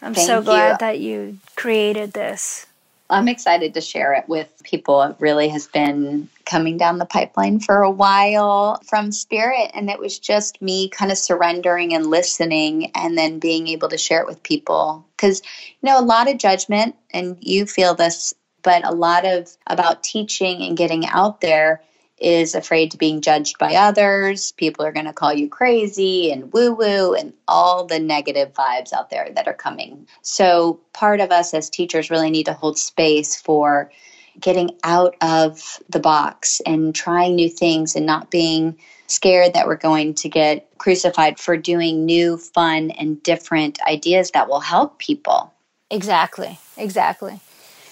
I'm 0.00 0.14
Thank 0.14 0.26
so 0.26 0.40
glad 0.40 0.70
you. 0.70 0.76
that 0.78 1.00
you 1.00 1.38
created 1.54 2.14
this. 2.14 2.64
I'm 3.10 3.28
excited 3.28 3.74
to 3.74 3.82
share 3.82 4.14
it 4.14 4.26
with 4.26 4.50
people. 4.64 5.02
It 5.02 5.16
really 5.18 5.48
has 5.48 5.66
been 5.66 6.30
coming 6.46 6.78
down 6.78 6.96
the 6.96 7.04
pipeline 7.04 7.60
for 7.60 7.82
a 7.82 7.90
while 7.90 8.80
from 8.86 9.12
spirit. 9.12 9.70
And 9.74 9.90
it 9.90 9.98
was 9.98 10.18
just 10.18 10.62
me 10.62 10.88
kind 10.88 11.12
of 11.12 11.18
surrendering 11.18 11.92
and 11.92 12.06
listening 12.06 12.90
and 12.94 13.18
then 13.18 13.38
being 13.38 13.68
able 13.68 13.90
to 13.90 13.98
share 13.98 14.22
it 14.22 14.26
with 14.26 14.42
people. 14.42 15.04
Because, 15.14 15.42
you 15.82 15.90
know, 15.90 16.00
a 16.00 16.04
lot 16.04 16.30
of 16.30 16.38
judgment, 16.38 16.94
and 17.12 17.36
you 17.40 17.66
feel 17.66 17.94
this, 17.94 18.32
but 18.68 18.84
a 18.84 18.92
lot 18.92 19.24
of 19.24 19.48
about 19.66 20.02
teaching 20.02 20.60
and 20.60 20.76
getting 20.76 21.06
out 21.06 21.40
there 21.40 21.80
is 22.18 22.54
afraid 22.54 22.90
to 22.90 22.98
being 22.98 23.22
judged 23.22 23.56
by 23.56 23.76
others. 23.76 24.52
People 24.52 24.84
are 24.84 24.92
going 24.92 25.06
to 25.06 25.14
call 25.14 25.32
you 25.32 25.48
crazy 25.48 26.30
and 26.30 26.52
woo 26.52 26.74
woo 26.74 27.14
and 27.14 27.32
all 27.48 27.86
the 27.86 27.98
negative 27.98 28.52
vibes 28.52 28.92
out 28.92 29.08
there 29.08 29.30
that 29.34 29.48
are 29.48 29.54
coming. 29.54 30.06
So, 30.20 30.80
part 30.92 31.20
of 31.20 31.30
us 31.30 31.54
as 31.54 31.70
teachers 31.70 32.10
really 32.10 32.28
need 32.30 32.44
to 32.44 32.52
hold 32.52 32.78
space 32.78 33.40
for 33.40 33.90
getting 34.38 34.72
out 34.84 35.16
of 35.22 35.82
the 35.88 36.00
box 36.00 36.60
and 36.66 36.94
trying 36.94 37.36
new 37.36 37.48
things 37.48 37.96
and 37.96 38.04
not 38.04 38.30
being 38.30 38.78
scared 39.06 39.54
that 39.54 39.66
we're 39.66 39.76
going 39.76 40.12
to 40.12 40.28
get 40.28 40.68
crucified 40.76 41.40
for 41.40 41.56
doing 41.56 42.04
new, 42.04 42.36
fun, 42.36 42.90
and 42.90 43.22
different 43.22 43.78
ideas 43.88 44.32
that 44.32 44.46
will 44.46 44.60
help 44.60 44.98
people. 44.98 45.54
Exactly. 45.90 46.58
Exactly. 46.76 47.40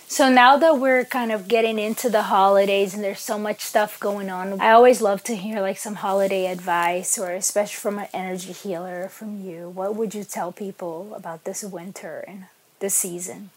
So 0.08 0.30
now 0.30 0.56
that 0.56 0.78
we're 0.78 1.04
kind 1.04 1.32
of 1.32 1.48
getting 1.48 1.80
into 1.80 2.08
the 2.08 2.22
holidays 2.22 2.94
and 2.94 3.02
there's 3.02 3.20
so 3.20 3.38
much 3.38 3.60
stuff 3.60 3.98
going 3.98 4.30
on, 4.30 4.60
I 4.60 4.70
always 4.70 5.02
love 5.02 5.24
to 5.24 5.34
hear 5.34 5.60
like 5.60 5.78
some 5.78 5.96
holiday 5.96 6.46
advice 6.46 7.18
or 7.18 7.32
especially 7.32 7.80
from 7.80 7.98
an 7.98 8.08
energy 8.14 8.52
healer 8.52 9.08
from 9.08 9.42
you. 9.44 9.68
What 9.68 9.96
would 9.96 10.14
you 10.14 10.22
tell 10.22 10.52
people 10.52 11.12
about 11.14 11.44
this 11.44 11.64
winter 11.64 12.24
and 12.28 12.44
this 12.78 12.94
season? 12.94 13.50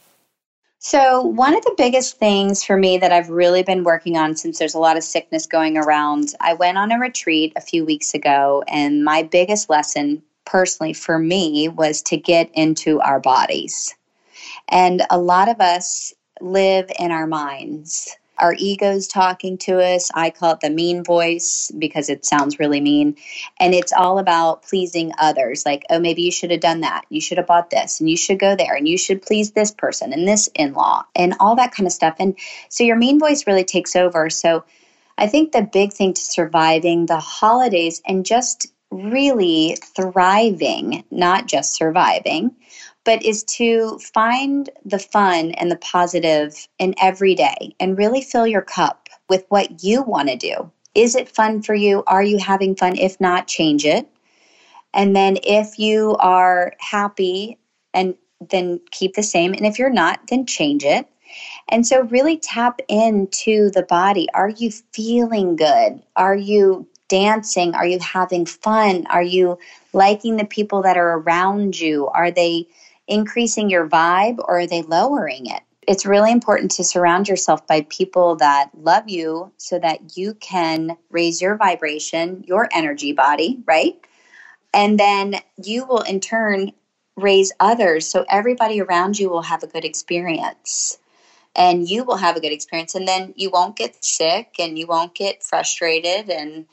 So, 0.81 1.21
one 1.21 1.55
of 1.55 1.63
the 1.65 1.75
biggest 1.77 2.17
things 2.17 2.63
for 2.63 2.77
me 2.77 2.97
that 2.97 3.11
I've 3.11 3.29
really 3.29 3.63
been 3.63 3.83
working 3.83 4.17
on 4.17 4.35
since 4.35 4.57
there's 4.57 4.73
a 4.73 4.79
lot 4.79 4.97
of 4.97 5.03
sickness 5.03 5.45
going 5.45 5.77
around, 5.77 6.33
I 6.39 6.53
went 6.53 6.77
on 6.77 6.91
a 6.91 6.97
retreat 6.97 7.53
a 7.57 7.61
few 7.61 7.85
weeks 7.85 8.13
ago, 8.13 8.63
and 8.67 9.03
my 9.03 9.23
biggest 9.23 9.69
lesson 9.69 10.23
personally 10.45 10.93
for 10.93 11.19
me 11.19 11.67
was 11.67 12.01
to 12.03 12.17
get 12.17 12.49
into 12.53 13.01
our 13.01 13.19
bodies. 13.19 13.93
And 14.69 15.03
a 15.09 15.17
lot 15.17 15.49
of 15.49 15.59
us 15.59 16.13
live 16.41 16.91
in 16.99 17.11
our 17.11 17.27
minds. 17.27 18.15
Our 18.39 18.53
ego's 18.57 19.07
talking 19.07 19.57
to 19.59 19.81
us. 19.81 20.09
I 20.13 20.29
call 20.29 20.53
it 20.53 20.61
the 20.61 20.69
mean 20.69 21.03
voice 21.03 21.71
because 21.77 22.09
it 22.09 22.25
sounds 22.25 22.57
really 22.57 22.79
mean. 22.79 23.17
And 23.59 23.73
it's 23.73 23.91
all 23.91 24.17
about 24.17 24.63
pleasing 24.63 25.11
others. 25.19 25.65
Like, 25.65 25.85
oh, 25.89 25.99
maybe 25.99 26.21
you 26.21 26.31
should 26.31 26.51
have 26.51 26.61
done 26.61 26.81
that. 26.81 27.05
You 27.09 27.19
should 27.19 27.37
have 27.37 27.47
bought 27.47 27.69
this 27.69 27.99
and 27.99 28.09
you 28.09 28.15
should 28.15 28.39
go 28.39 28.55
there 28.55 28.75
and 28.75 28.87
you 28.87 28.97
should 28.97 29.21
please 29.21 29.51
this 29.51 29.71
person 29.71 30.13
and 30.13 30.27
this 30.27 30.49
in 30.55 30.73
law 30.73 31.03
and 31.15 31.35
all 31.39 31.55
that 31.57 31.73
kind 31.73 31.85
of 31.85 31.93
stuff. 31.93 32.15
And 32.19 32.37
so 32.69 32.83
your 32.83 32.95
mean 32.95 33.19
voice 33.19 33.45
really 33.45 33.65
takes 33.65 33.95
over. 33.95 34.29
So 34.29 34.63
I 35.17 35.27
think 35.27 35.51
the 35.51 35.61
big 35.61 35.91
thing 35.91 36.13
to 36.13 36.21
surviving 36.21 37.05
the 37.05 37.19
holidays 37.19 38.01
and 38.07 38.25
just 38.25 38.67
really 38.89 39.77
thriving, 39.95 41.03
not 41.11 41.45
just 41.45 41.75
surviving, 41.75 42.55
but 43.05 43.23
is 43.23 43.43
to 43.43 43.97
find 43.99 44.69
the 44.85 44.99
fun 44.99 45.51
and 45.51 45.71
the 45.71 45.77
positive 45.77 46.67
in 46.77 46.93
every 47.01 47.35
day 47.35 47.75
and 47.79 47.97
really 47.97 48.21
fill 48.21 48.45
your 48.45 48.61
cup 48.61 49.09
with 49.29 49.45
what 49.49 49.83
you 49.83 50.01
want 50.01 50.29
to 50.29 50.35
do. 50.35 50.71
Is 50.95 51.15
it 51.15 51.29
fun 51.29 51.61
for 51.61 51.73
you? 51.73 52.03
Are 52.07 52.23
you 52.23 52.37
having 52.37 52.75
fun? 52.75 52.97
If 52.97 53.19
not, 53.21 53.47
change 53.47 53.85
it. 53.85 54.07
And 54.93 55.15
then 55.15 55.37
if 55.43 55.77
you 55.77 56.15
are 56.19 56.73
happy 56.79 57.57
and 57.93 58.15
then 58.49 58.79
keep 58.91 59.15
the 59.15 59.23
same 59.23 59.53
and 59.53 59.65
if 59.65 59.77
you're 59.77 59.89
not, 59.89 60.19
then 60.27 60.45
change 60.45 60.83
it. 60.83 61.07
And 61.69 61.85
so 61.85 62.01
really 62.03 62.37
tap 62.37 62.81
into 62.87 63.69
the 63.71 63.83
body. 63.83 64.27
Are 64.33 64.49
you 64.49 64.71
feeling 64.71 65.55
good? 65.55 66.01
Are 66.15 66.35
you 66.35 66.87
dancing? 67.07 67.75
Are 67.75 67.85
you 67.85 67.99
having 67.99 68.45
fun? 68.45 69.05
Are 69.09 69.23
you 69.23 69.59
liking 69.93 70.37
the 70.37 70.45
people 70.45 70.81
that 70.83 70.97
are 70.97 71.19
around 71.19 71.79
you? 71.79 72.07
Are 72.07 72.31
they 72.31 72.67
increasing 73.09 73.69
your 73.69 73.89
vibe 73.89 74.39
or 74.39 74.59
are 74.59 74.67
they 74.67 74.81
lowering 74.83 75.47
it? 75.47 75.63
it's 75.89 76.05
really 76.05 76.31
important 76.31 76.69
to 76.69 76.83
surround 76.83 77.27
yourself 77.27 77.65
by 77.65 77.81
people 77.89 78.35
that 78.35 78.69
love 78.75 79.09
you 79.09 79.51
so 79.57 79.79
that 79.79 80.15
you 80.15 80.35
can 80.35 80.95
raise 81.09 81.41
your 81.41 81.57
vibration, 81.57 82.43
your 82.45 82.69
energy 82.71 83.11
body, 83.11 83.57
right? 83.65 83.99
And 84.71 84.99
then 84.99 85.37
you 85.57 85.85
will 85.85 86.01
in 86.01 86.19
turn 86.19 86.73
raise 87.15 87.51
others 87.59 88.05
so 88.05 88.23
everybody 88.29 88.79
around 88.79 89.17
you 89.17 89.31
will 89.31 89.41
have 89.41 89.63
a 89.63 89.67
good 89.67 89.83
experience 89.83 90.99
and 91.55 91.89
you 91.89 92.03
will 92.03 92.17
have 92.17 92.37
a 92.37 92.39
good 92.39 92.53
experience 92.53 92.93
and 92.93 93.07
then 93.07 93.33
you 93.35 93.49
won't 93.49 93.75
get 93.75 94.05
sick 94.05 94.53
and 94.59 94.77
you 94.77 94.85
won't 94.85 95.15
get 95.15 95.43
frustrated 95.43 96.29
and 96.29 96.67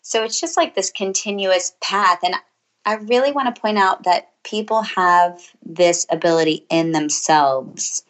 so 0.00 0.22
it's 0.22 0.40
just 0.40 0.56
like 0.56 0.74
this 0.76 0.90
continuous 0.90 1.74
path 1.82 2.20
and 2.22 2.36
I 2.84 2.94
really 2.94 3.32
want 3.32 3.54
to 3.54 3.60
point 3.60 3.78
out 3.78 4.04
that 4.04 4.30
people 4.42 4.82
have 4.82 5.40
this 5.64 6.06
ability 6.10 6.64
in 6.70 6.92
themselves 6.92 8.02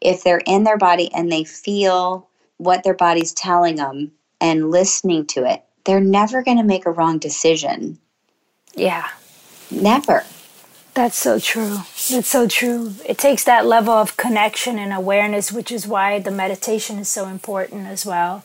if 0.00 0.22
they're 0.22 0.42
in 0.46 0.64
their 0.64 0.78
body 0.78 1.12
and 1.12 1.32
they 1.32 1.44
feel 1.44 2.28
what 2.58 2.84
their 2.84 2.94
body's 2.94 3.32
telling 3.32 3.76
them 3.76 4.12
and 4.40 4.70
listening 4.70 5.26
to 5.26 5.44
it, 5.44 5.64
they're 5.84 6.00
never 6.00 6.42
going 6.42 6.58
to 6.58 6.62
make 6.62 6.86
a 6.86 6.90
wrong 6.90 7.18
decision. 7.18 7.98
Yeah. 8.74 9.08
Never. 9.70 10.24
That's 10.94 11.16
so 11.16 11.40
true. 11.40 11.78
That's 12.10 12.28
so 12.28 12.46
true. 12.46 12.94
It 13.04 13.18
takes 13.18 13.42
that 13.44 13.66
level 13.66 13.94
of 13.94 14.16
connection 14.16 14.78
and 14.78 14.92
awareness, 14.92 15.50
which 15.50 15.72
is 15.72 15.88
why 15.88 16.20
the 16.20 16.30
meditation 16.30 16.98
is 16.98 17.08
so 17.08 17.26
important 17.26 17.86
as 17.86 18.06
well. 18.06 18.44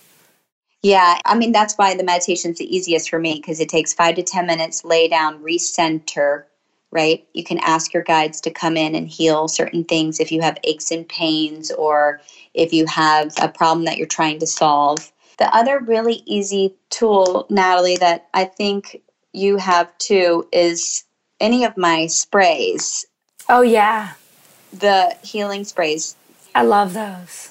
Yeah, 0.81 1.19
I 1.25 1.35
mean, 1.35 1.51
that's 1.51 1.75
why 1.75 1.95
the 1.95 2.03
meditation 2.03 2.51
is 2.51 2.57
the 2.57 2.75
easiest 2.75 3.09
for 3.09 3.19
me 3.19 3.35
because 3.35 3.59
it 3.59 3.69
takes 3.69 3.93
five 3.93 4.15
to 4.15 4.23
10 4.23 4.45
minutes, 4.45 4.85
lay 4.85 5.09
down, 5.09 5.43
recenter, 5.43 6.45
right? 6.91 7.27
You 7.33 7.43
can 7.43 7.59
ask 7.59 7.93
your 7.93 8.03
guides 8.03 8.39
to 8.41 8.51
come 8.51 8.77
in 8.77 8.95
and 8.95 9.07
heal 9.07 9.47
certain 9.49 9.83
things 9.83 10.19
if 10.19 10.31
you 10.31 10.41
have 10.41 10.57
aches 10.63 10.91
and 10.91 11.07
pains 11.07 11.69
or 11.71 12.21
if 12.53 12.71
you 12.71 12.85
have 12.85 13.33
a 13.41 13.49
problem 13.49 13.85
that 13.85 13.97
you're 13.97 14.07
trying 14.07 14.39
to 14.39 14.47
solve. 14.47 15.11
The 15.37 15.53
other 15.53 15.79
really 15.79 16.23
easy 16.25 16.75
tool, 16.89 17.45
Natalie, 17.49 17.97
that 17.97 18.27
I 18.33 18.45
think 18.45 19.01
you 19.33 19.57
have 19.57 19.95
too 19.97 20.47
is 20.51 21.03
any 21.41 21.65
of 21.65 21.75
my 21.77 22.07
sprays. 22.07 23.05
Oh, 23.49 23.61
yeah. 23.61 24.13
The 24.71 25.15
healing 25.23 25.65
sprays. 25.65 26.15
I 26.55 26.63
love 26.63 26.93
those 26.93 27.48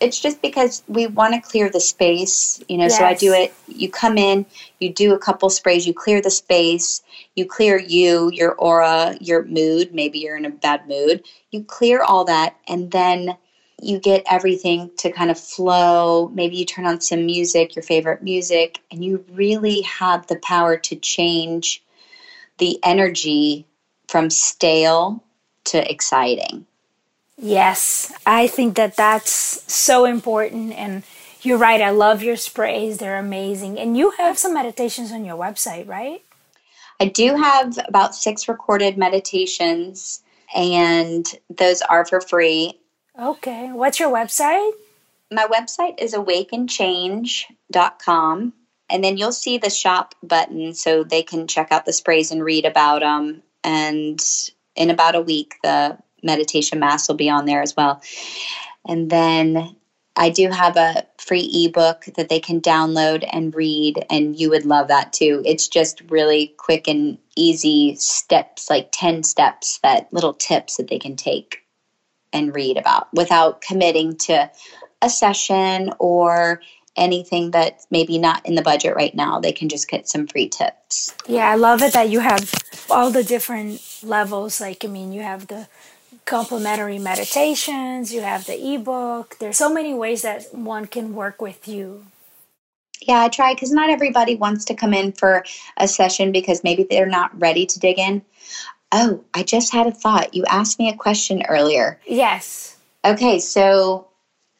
it's 0.00 0.18
just 0.18 0.40
because 0.40 0.82
we 0.88 1.06
want 1.06 1.34
to 1.34 1.40
clear 1.40 1.70
the 1.70 1.80
space, 1.80 2.62
you 2.68 2.78
know. 2.78 2.84
Yes. 2.84 2.98
So 2.98 3.04
I 3.04 3.14
do 3.14 3.32
it. 3.34 3.54
You 3.68 3.90
come 3.90 4.16
in, 4.16 4.46
you 4.78 4.92
do 4.92 5.14
a 5.14 5.18
couple 5.18 5.50
sprays, 5.50 5.86
you 5.86 5.94
clear 5.94 6.22
the 6.22 6.30
space, 6.30 7.02
you 7.36 7.46
clear 7.46 7.78
you, 7.78 8.30
your 8.32 8.52
aura, 8.52 9.16
your 9.20 9.44
mood. 9.44 9.94
Maybe 9.94 10.18
you're 10.20 10.36
in 10.36 10.46
a 10.46 10.50
bad 10.50 10.88
mood. 10.88 11.24
You 11.50 11.64
clear 11.64 12.02
all 12.02 12.24
that, 12.24 12.56
and 12.66 12.90
then 12.90 13.36
you 13.82 13.98
get 13.98 14.24
everything 14.30 14.90
to 14.98 15.10
kind 15.10 15.30
of 15.30 15.38
flow. 15.38 16.28
Maybe 16.28 16.56
you 16.56 16.64
turn 16.64 16.86
on 16.86 17.00
some 17.00 17.26
music, 17.26 17.76
your 17.76 17.82
favorite 17.82 18.22
music, 18.22 18.80
and 18.90 19.04
you 19.04 19.24
really 19.32 19.82
have 19.82 20.26
the 20.26 20.36
power 20.36 20.76
to 20.78 20.96
change 20.96 21.82
the 22.58 22.78
energy 22.82 23.66
from 24.08 24.28
stale 24.30 25.22
to 25.64 25.90
exciting. 25.90 26.66
Yes, 27.42 28.12
I 28.26 28.46
think 28.46 28.76
that 28.76 28.96
that's 28.96 29.72
so 29.72 30.04
important. 30.04 30.74
And 30.74 31.02
you're 31.42 31.58
right. 31.58 31.80
I 31.80 31.88
love 31.90 32.22
your 32.22 32.36
sprays. 32.36 32.98
They're 32.98 33.18
amazing. 33.18 33.78
And 33.78 33.96
you 33.96 34.10
have 34.18 34.38
some 34.38 34.52
meditations 34.52 35.10
on 35.10 35.24
your 35.24 35.38
website, 35.38 35.88
right? 35.88 36.22
I 37.00 37.06
do 37.06 37.34
have 37.34 37.78
about 37.88 38.14
six 38.14 38.46
recorded 38.46 38.98
meditations, 38.98 40.22
and 40.54 41.24
those 41.48 41.80
are 41.80 42.04
for 42.04 42.20
free. 42.20 42.78
Okay. 43.18 43.72
What's 43.72 43.98
your 43.98 44.12
website? 44.12 44.72
My 45.30 45.46
website 45.46 45.98
is 45.98 46.12
awakenchange.com. 46.12 48.52
And 48.90 49.04
then 49.04 49.16
you'll 49.16 49.32
see 49.32 49.56
the 49.56 49.70
shop 49.70 50.14
button 50.22 50.74
so 50.74 51.04
they 51.04 51.22
can 51.22 51.46
check 51.46 51.68
out 51.70 51.86
the 51.86 51.92
sprays 51.92 52.32
and 52.32 52.44
read 52.44 52.66
about 52.66 53.00
them. 53.00 53.42
And 53.62 54.20
in 54.74 54.90
about 54.90 55.14
a 55.14 55.20
week, 55.20 55.54
the 55.62 55.96
meditation 56.22 56.78
mass 56.78 57.08
will 57.08 57.16
be 57.16 57.30
on 57.30 57.46
there 57.46 57.62
as 57.62 57.76
well. 57.76 58.02
And 58.86 59.10
then 59.10 59.76
I 60.16 60.30
do 60.30 60.50
have 60.50 60.76
a 60.76 61.06
free 61.18 61.48
ebook 61.66 62.06
that 62.16 62.28
they 62.28 62.40
can 62.40 62.60
download 62.60 63.26
and 63.32 63.54
read, 63.54 64.04
and 64.10 64.38
you 64.38 64.50
would 64.50 64.66
love 64.66 64.88
that 64.88 65.12
too. 65.12 65.42
It's 65.46 65.68
just 65.68 66.02
really 66.10 66.54
quick 66.56 66.88
and 66.88 67.16
easy 67.36 67.94
steps, 67.96 68.68
like 68.68 68.88
10 68.92 69.22
steps, 69.22 69.78
that 69.82 70.12
little 70.12 70.34
tips 70.34 70.76
that 70.76 70.88
they 70.88 70.98
can 70.98 71.16
take 71.16 71.62
and 72.32 72.54
read 72.54 72.76
about 72.76 73.08
without 73.14 73.60
committing 73.60 74.16
to 74.16 74.50
a 75.02 75.08
session 75.08 75.92
or 75.98 76.60
anything 76.96 77.50
that's 77.50 77.86
maybe 77.90 78.18
not 78.18 78.44
in 78.44 78.56
the 78.56 78.62
budget 78.62 78.94
right 78.94 79.14
now. 79.14 79.40
They 79.40 79.52
can 79.52 79.68
just 79.68 79.88
get 79.88 80.08
some 80.08 80.26
free 80.26 80.48
tips. 80.48 81.14
Yeah, 81.26 81.48
I 81.48 81.54
love 81.54 81.82
it 81.82 81.92
that 81.92 82.10
you 82.10 82.20
have 82.20 82.52
all 82.90 83.10
the 83.10 83.24
different 83.24 83.80
levels. 84.02 84.60
Like, 84.60 84.84
I 84.84 84.88
mean, 84.88 85.12
you 85.12 85.22
have 85.22 85.46
the 85.46 85.68
complimentary 86.30 87.00
meditations, 87.00 88.14
you 88.14 88.20
have 88.20 88.46
the 88.46 88.74
ebook. 88.74 89.36
There's 89.40 89.58
so 89.58 89.68
many 89.68 89.92
ways 89.92 90.22
that 90.22 90.54
one 90.54 90.86
can 90.86 91.12
work 91.12 91.42
with 91.42 91.66
you. 91.66 92.06
Yeah, 93.02 93.22
I 93.22 93.28
try 93.28 93.52
because 93.52 93.72
not 93.72 93.90
everybody 93.90 94.36
wants 94.36 94.64
to 94.66 94.74
come 94.74 94.94
in 94.94 95.10
for 95.10 95.44
a 95.76 95.88
session 95.88 96.30
because 96.30 96.62
maybe 96.62 96.86
they're 96.88 97.06
not 97.06 97.38
ready 97.40 97.66
to 97.66 97.80
dig 97.80 97.98
in. 97.98 98.22
Oh, 98.92 99.24
I 99.34 99.42
just 99.42 99.72
had 99.72 99.88
a 99.88 99.90
thought. 99.90 100.34
You 100.34 100.44
asked 100.46 100.78
me 100.78 100.88
a 100.88 100.96
question 100.96 101.42
earlier. 101.48 101.98
Yes. 102.06 102.76
Okay, 103.04 103.40
so 103.40 104.06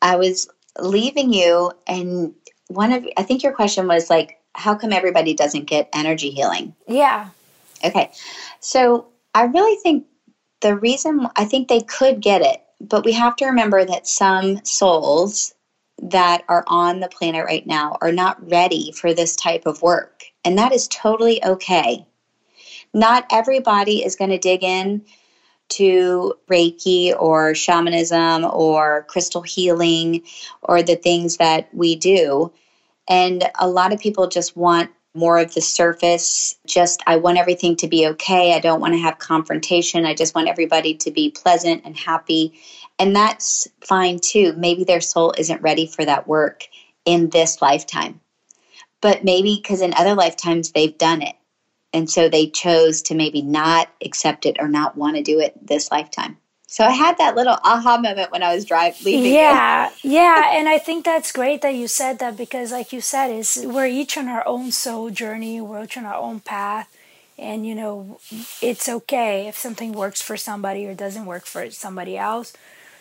I 0.03 0.17
was 0.17 0.49
leaving 0.79 1.33
you, 1.33 1.71
and 1.87 2.35
one 2.67 2.93
of 2.93 3.07
I 3.17 3.23
think 3.23 3.45
your 3.45 3.53
question 3.53 3.87
was 3.87 4.11
like, 4.11 4.41
how 4.55 4.75
come 4.75 4.93
everybody 4.93 5.35
doesn't 5.35 5.67
get 5.67 5.89
energy 5.93 6.31
healing? 6.31 6.75
Yeah. 6.89 7.29
Okay, 7.85 8.11
so 8.59 9.07
I 9.35 9.45
really 9.45 9.77
think 9.77 10.07
the 10.61 10.77
reason 10.77 11.27
I 11.37 11.45
think 11.45 11.69
they 11.69 11.81
could 11.81 12.21
get 12.21 12.43
it, 12.43 12.63
but 12.81 13.05
we 13.05 13.13
have 13.13 13.37
to 13.37 13.47
remember 13.47 13.85
that 13.85 14.07
some 14.07 14.65
souls 14.65 15.55
that 16.03 16.45
are 16.49 16.65
on 16.67 17.01
the 17.01 17.09
planet 17.09 17.45
right 17.45 17.67
now 17.67 17.99
are 18.01 18.13
not 18.13 18.51
ready 18.51 18.93
for 18.93 19.13
this 19.13 19.37
type 19.37 19.67
of 19.67 19.83
work. 19.83 20.25
And 20.45 20.57
that 20.59 20.73
is 20.73 20.89
totally 20.89 21.45
okay. 21.45 22.07
Not 22.95 23.27
everybody 23.31 24.05
is 24.05 24.17
going 24.17 24.31
to 24.31 24.39
dig 24.39 24.65
in 24.65 25.05
to 25.71 26.35
Reiki 26.51 27.15
or 27.19 27.55
shamanism 27.55 28.45
or 28.45 29.05
crystal 29.09 29.43
healing 29.43 30.23
or 30.63 30.83
the 30.83 30.97
things 30.97 31.37
that 31.37 31.73
we 31.73 31.97
do. 31.97 32.53
And 33.09 33.49
a 33.59 33.69
lot 33.69 33.93
of 33.93 34.01
people 34.01 34.27
just 34.27 34.57
want 34.57 34.91
more 35.15 35.39
of 35.39 35.55
the 35.55 35.61
surface. 35.61 36.55
Just, 36.67 37.03
I 37.07 37.17
want 37.17 37.39
everything 37.39 37.77
to 37.77 37.89
be 37.89 38.07
okay. 38.09 38.55
I 38.55 38.61
don't 38.61 38.81
want 38.81 38.95
to 38.95 39.01
have 39.01 39.19
confrontation. 39.19 40.07
I 40.07 40.15
just 40.15 40.35
want 40.35 40.49
everybody 40.49 40.95
to 40.95 41.11
be 41.11 41.31
pleasant 41.31 41.83
and 41.85 41.97
happy. 41.97 42.61
And 42.99 43.15
that's 43.15 43.67
fine 43.81 44.19
too. 44.21 44.53
Maybe 44.57 44.85
their 44.85 45.01
soul 45.01 45.35
isn't 45.37 45.63
ready 45.63 45.87
for 45.87 46.05
that 46.05 46.29
work 46.29 46.67
in 47.05 47.31
this 47.31 47.61
lifetime. 47.61 48.21
But 49.01 49.25
maybe 49.25 49.57
because 49.61 49.81
in 49.81 49.95
other 49.95 50.15
lifetimes 50.15 50.73
they've 50.73 50.97
done 50.97 51.23
it. 51.23 51.35
And 51.93 52.09
so 52.09 52.29
they 52.29 52.47
chose 52.47 53.03
to 53.03 53.15
maybe 53.15 53.43
not 53.43 53.89
accept 54.05 54.47
it 54.47 54.59
or 54.61 54.69
not 54.69 54.97
want 54.97 55.17
to 55.17 55.23
do 55.23 55.41
it 55.41 55.55
this 55.67 55.91
lifetime. 55.91 56.37
So 56.71 56.85
I 56.85 56.93
had 56.93 57.19
that 57.19 57.35
little 57.35 57.59
aha 57.65 57.99
moment 57.99 58.31
when 58.31 58.45
I 58.45 58.55
was 58.55 58.65
driving 58.65 59.05
leaving. 59.05 59.35
Yeah, 59.35 59.91
yeah, 60.05 60.57
and 60.57 60.69
I 60.69 60.79
think 60.79 61.05
that's 61.05 61.33
great 61.33 61.63
that 61.63 61.75
you 61.75 61.89
said 61.89 62.21
that 62.21 62.37
because, 62.37 62.71
like 62.71 62.93
you 62.93 63.01
said, 63.01 63.27
is 63.27 63.67
we're 63.67 63.89
each 63.89 64.17
on 64.17 64.29
our 64.29 64.47
own 64.47 64.71
soul 64.71 65.11
journey, 65.11 65.61
we're 65.61 65.83
each 65.83 65.99
on 65.99 66.07
our 66.07 66.15
own 66.15 66.39
path, 66.39 66.89
and 67.37 67.67
you 67.67 67.75
know, 67.75 68.21
it's 68.63 68.89
okay 68.89 69.49
if 69.49 69.57
something 69.57 69.91
works 69.91 70.23
for 70.23 70.37
somebody 70.37 70.87
or 70.87 70.95
doesn't 70.95 71.27
work 71.27 71.45
for 71.45 71.73
somebody 71.73 72.17
else. 72.17 72.53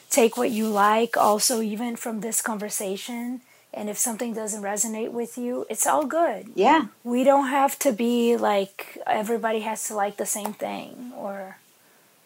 Take 0.10 0.36
what 0.36 0.50
you 0.50 0.68
like, 0.68 1.16
also 1.16 1.62
even 1.62 1.96
from 1.96 2.22
this 2.22 2.42
conversation. 2.42 3.42
And 3.72 3.88
if 3.88 4.00
something 4.00 4.34
doesn't 4.34 4.64
resonate 4.64 5.12
with 5.12 5.38
you, 5.38 5.68
it's 5.70 5.86
all 5.86 6.08
good. 6.08 6.48
Yeah. 6.56 6.88
We 7.04 7.24
don't 7.24 7.50
have 7.50 7.78
to 7.86 7.94
be 7.94 8.36
like 8.36 8.98
everybody 9.06 9.60
has 9.60 9.88
to 9.90 9.94
like 9.94 10.18
the 10.18 10.26
same 10.26 10.54
thing 10.54 11.14
or 11.16 11.58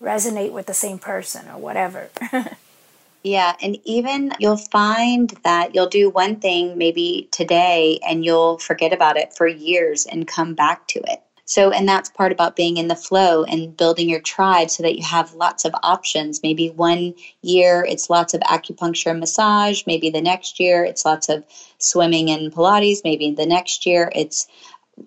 resonate 0.02 0.52
with 0.52 0.66
the 0.66 0.74
same 0.74 1.00
person 1.00 1.48
or 1.48 1.58
whatever. 1.58 2.10
yeah, 3.24 3.56
and 3.62 3.78
even 3.84 4.34
you'll 4.40 4.58
find 4.58 5.30
that 5.44 5.74
you'll 5.74 5.88
do 5.88 6.10
one 6.10 6.38
thing 6.38 6.78
maybe 6.78 7.28
today 7.32 8.00
and 8.08 8.26
you'll 8.26 8.58
forget 8.58 8.94
about 8.94 9.18
it 9.18 9.34
for 9.34 9.48
years 9.48 10.06
and 10.06 10.28
come 10.28 10.54
back 10.54 10.88
to 10.90 11.00
it. 11.00 11.22
So, 11.46 11.72
and 11.72 11.88
that's 11.88 12.10
part 12.10 12.32
about 12.32 12.56
being 12.56 12.78
in 12.78 12.88
the 12.88 12.96
flow 12.96 13.44
and 13.44 13.76
building 13.76 14.08
your 14.08 14.22
tribe 14.22 14.70
so 14.70 14.82
that 14.84 14.96
you 14.98 15.04
have 15.04 15.34
lots 15.34 15.66
of 15.66 15.76
options. 15.84 16.42
Maybe 16.42 16.70
one 16.70 17.16
year 17.42 17.86
it's 17.88 18.10
lots 18.10 18.34
of 18.34 18.40
acupuncture 18.42 19.12
and 19.12 19.20
massage. 19.20 19.84
Maybe 19.86 20.10
the 20.10 20.22
next 20.22 20.60
year 20.60 20.86
it's 20.86 21.06
lots 21.06 21.28
of 21.28 21.44
swimming 21.80 22.30
and 22.30 22.52
Pilates. 22.52 23.04
Maybe 23.04 23.32
the 23.32 23.46
next 23.46 23.86
year 23.86 24.10
it's 24.16 24.48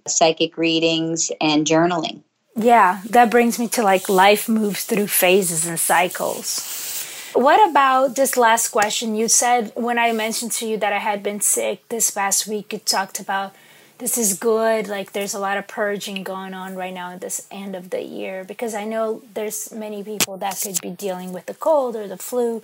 psychic 0.07 0.59
readings 0.59 1.33
and 1.41 1.67
journaling. 1.67 2.23
Yeah, 2.57 3.03
that 3.11 3.31
brings 3.31 3.59
me 3.59 3.69
to 3.69 3.83
like 3.83 4.09
life 4.09 4.49
moves 4.49 4.85
through 4.85 5.09
phases 5.09 5.67
and 5.67 5.79
cycles. 5.79 7.31
What 7.35 7.69
about 7.69 8.17
this 8.17 8.39
last 8.39 8.71
question? 8.71 9.15
You 9.15 9.29
said 9.29 9.73
when 9.75 9.99
I 9.99 10.13
mentioned 10.13 10.53
to 10.53 10.67
you 10.67 10.79
that 10.79 10.93
I 10.93 10.99
had 10.99 11.23
been 11.23 11.43
sick 11.43 11.87
this 11.91 12.11
past 12.11 12.47
week, 12.47 12.73
you 12.73 12.79
talked 12.79 13.21
about 13.21 13.55
this 13.99 14.17
is 14.17 14.39
good. 14.39 14.89
Like 14.89 15.13
there's 15.13 15.35
a 15.35 15.39
lot 15.39 15.59
of 15.59 15.69
purging 15.69 16.23
going 16.23 16.55
on 16.55 16.77
right 16.77 16.95
now 16.95 17.13
at 17.13 17.21
this 17.21 17.47
end 17.51 17.77
of 17.77 17.91
the 17.91 18.03
year 18.03 18.43
because 18.43 18.75
I 18.75 18.87
know 18.87 19.21
there's 19.35 19.71
many 19.71 20.03
people 20.03 20.39
that 20.39 20.59
could 20.63 20.81
be 20.81 20.91
dealing 20.91 21.35
with 21.35 21.45
the 21.45 21.55
cold 21.55 21.95
or 21.95 22.09
the 22.09 22.17
flu. 22.17 22.63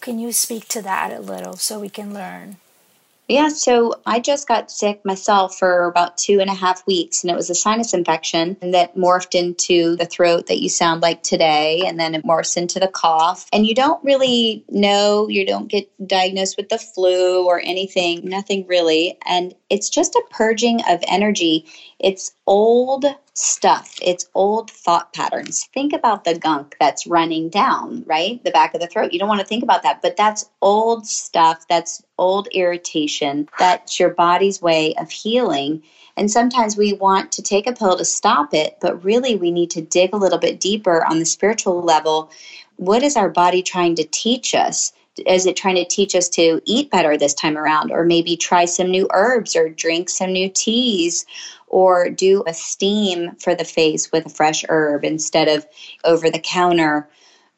Can 0.00 0.18
you 0.18 0.32
speak 0.32 0.68
to 0.68 0.80
that 0.80 1.12
a 1.12 1.20
little 1.20 1.54
so 1.54 1.78
we 1.78 1.90
can 1.90 2.14
learn? 2.14 2.56
Yeah, 3.28 3.48
so 3.48 3.92
I 4.06 4.20
just 4.20 4.48
got 4.48 4.70
sick 4.70 5.04
myself 5.04 5.58
for 5.58 5.84
about 5.84 6.16
two 6.16 6.40
and 6.40 6.48
a 6.48 6.54
half 6.54 6.86
weeks, 6.86 7.22
and 7.22 7.30
it 7.30 7.36
was 7.36 7.50
a 7.50 7.54
sinus 7.54 7.92
infection 7.92 8.56
that 8.62 8.96
morphed 8.96 9.38
into 9.38 9.96
the 9.96 10.06
throat 10.06 10.46
that 10.46 10.62
you 10.62 10.70
sound 10.70 11.02
like 11.02 11.22
today, 11.22 11.82
and 11.84 12.00
then 12.00 12.14
it 12.14 12.24
morphs 12.24 12.56
into 12.56 12.80
the 12.80 12.88
cough. 12.88 13.46
And 13.52 13.66
you 13.66 13.74
don't 13.74 14.02
really 14.02 14.64
know, 14.70 15.28
you 15.28 15.44
don't 15.44 15.68
get 15.68 15.90
diagnosed 16.06 16.56
with 16.56 16.70
the 16.70 16.78
flu 16.78 17.46
or 17.46 17.60
anything, 17.60 18.26
nothing 18.26 18.66
really. 18.66 19.18
And 19.26 19.54
it's 19.70 19.90
just 19.90 20.14
a 20.14 20.22
purging 20.30 20.80
of 20.88 21.02
energy. 21.08 21.66
It's 21.98 22.32
old 22.46 23.04
stuff. 23.34 23.96
It's 24.02 24.28
old 24.34 24.70
thought 24.70 25.12
patterns. 25.12 25.68
Think 25.74 25.92
about 25.92 26.24
the 26.24 26.38
gunk 26.38 26.76
that's 26.80 27.06
running 27.06 27.48
down, 27.50 28.02
right? 28.06 28.42
The 28.42 28.50
back 28.50 28.74
of 28.74 28.80
the 28.80 28.86
throat. 28.86 29.12
You 29.12 29.18
don't 29.18 29.28
want 29.28 29.40
to 29.40 29.46
think 29.46 29.62
about 29.62 29.82
that, 29.82 30.02
but 30.02 30.16
that's 30.16 30.48
old 30.62 31.06
stuff. 31.06 31.66
That's 31.68 32.02
old 32.18 32.48
irritation. 32.48 33.48
That's 33.58 34.00
your 34.00 34.10
body's 34.10 34.60
way 34.62 34.94
of 34.94 35.10
healing. 35.10 35.82
And 36.16 36.30
sometimes 36.30 36.76
we 36.76 36.94
want 36.94 37.30
to 37.32 37.42
take 37.42 37.68
a 37.68 37.72
pill 37.72 37.96
to 37.96 38.04
stop 38.04 38.54
it, 38.54 38.78
but 38.80 39.04
really 39.04 39.36
we 39.36 39.52
need 39.52 39.70
to 39.70 39.82
dig 39.82 40.12
a 40.12 40.16
little 40.18 40.38
bit 40.38 40.60
deeper 40.60 41.04
on 41.04 41.20
the 41.20 41.26
spiritual 41.26 41.80
level. 41.80 42.30
What 42.76 43.02
is 43.02 43.16
our 43.16 43.28
body 43.28 43.62
trying 43.62 43.94
to 43.96 44.04
teach 44.04 44.54
us? 44.54 44.92
Is 45.26 45.46
it 45.46 45.56
trying 45.56 45.76
to 45.76 45.84
teach 45.84 46.14
us 46.14 46.28
to 46.30 46.60
eat 46.64 46.90
better 46.90 47.16
this 47.16 47.34
time 47.34 47.56
around? 47.56 47.90
Or 47.90 48.04
maybe 48.04 48.36
try 48.36 48.64
some 48.64 48.90
new 48.90 49.08
herbs 49.12 49.56
or 49.56 49.68
drink 49.68 50.08
some 50.08 50.32
new 50.32 50.48
teas 50.48 51.26
or 51.66 52.08
do 52.10 52.42
a 52.46 52.54
steam 52.54 53.34
for 53.36 53.54
the 53.54 53.64
face 53.64 54.10
with 54.10 54.26
a 54.26 54.30
fresh 54.30 54.64
herb 54.68 55.04
instead 55.04 55.48
of 55.48 55.66
over 56.04 56.30
the 56.30 56.38
counter 56.38 57.08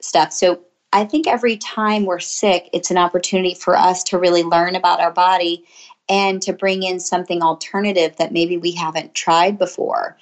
stuff. 0.00 0.32
So 0.32 0.60
i 0.92 1.04
think 1.04 1.28
every 1.28 1.56
time 1.56 2.04
we're 2.04 2.18
sick 2.18 2.68
it's 2.72 2.90
an 2.90 2.98
opportunity 2.98 3.54
for 3.54 3.76
us 3.76 4.02
to 4.02 4.18
really 4.18 4.42
learn 4.42 4.74
about 4.74 5.00
our 5.00 5.12
body 5.12 5.64
and 6.10 6.42
to 6.42 6.52
bring 6.52 6.82
in 6.82 6.98
something 6.98 7.40
alternative 7.40 8.16
that 8.16 8.32
maybe 8.32 8.56
we 8.58 8.72
haven't 8.72 9.14
tried 9.14 9.56
before. 9.56 10.18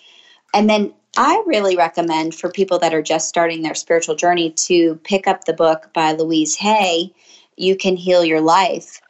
And 0.53 0.69
then 0.69 0.93
I 1.19 1.43
really 1.47 1.77
recommend 1.77 2.37
for 2.37 2.49
people 2.49 2.79
that 2.79 2.95
are 2.95 3.03
just 3.03 3.29
starting 3.29 3.63
their 3.63 3.75
spiritual 3.75 4.15
journey 4.15 4.53
to 4.53 4.95
pick 5.03 5.27
up 5.27 5.45
the 5.45 5.53
book 5.53 5.91
by 5.93 6.13
Louise 6.13 6.55
Hay, 6.55 7.13
You 7.57 7.75
Can 7.75 7.97
Heal 7.97 8.25
Your 8.25 8.41
Life. 8.41 9.01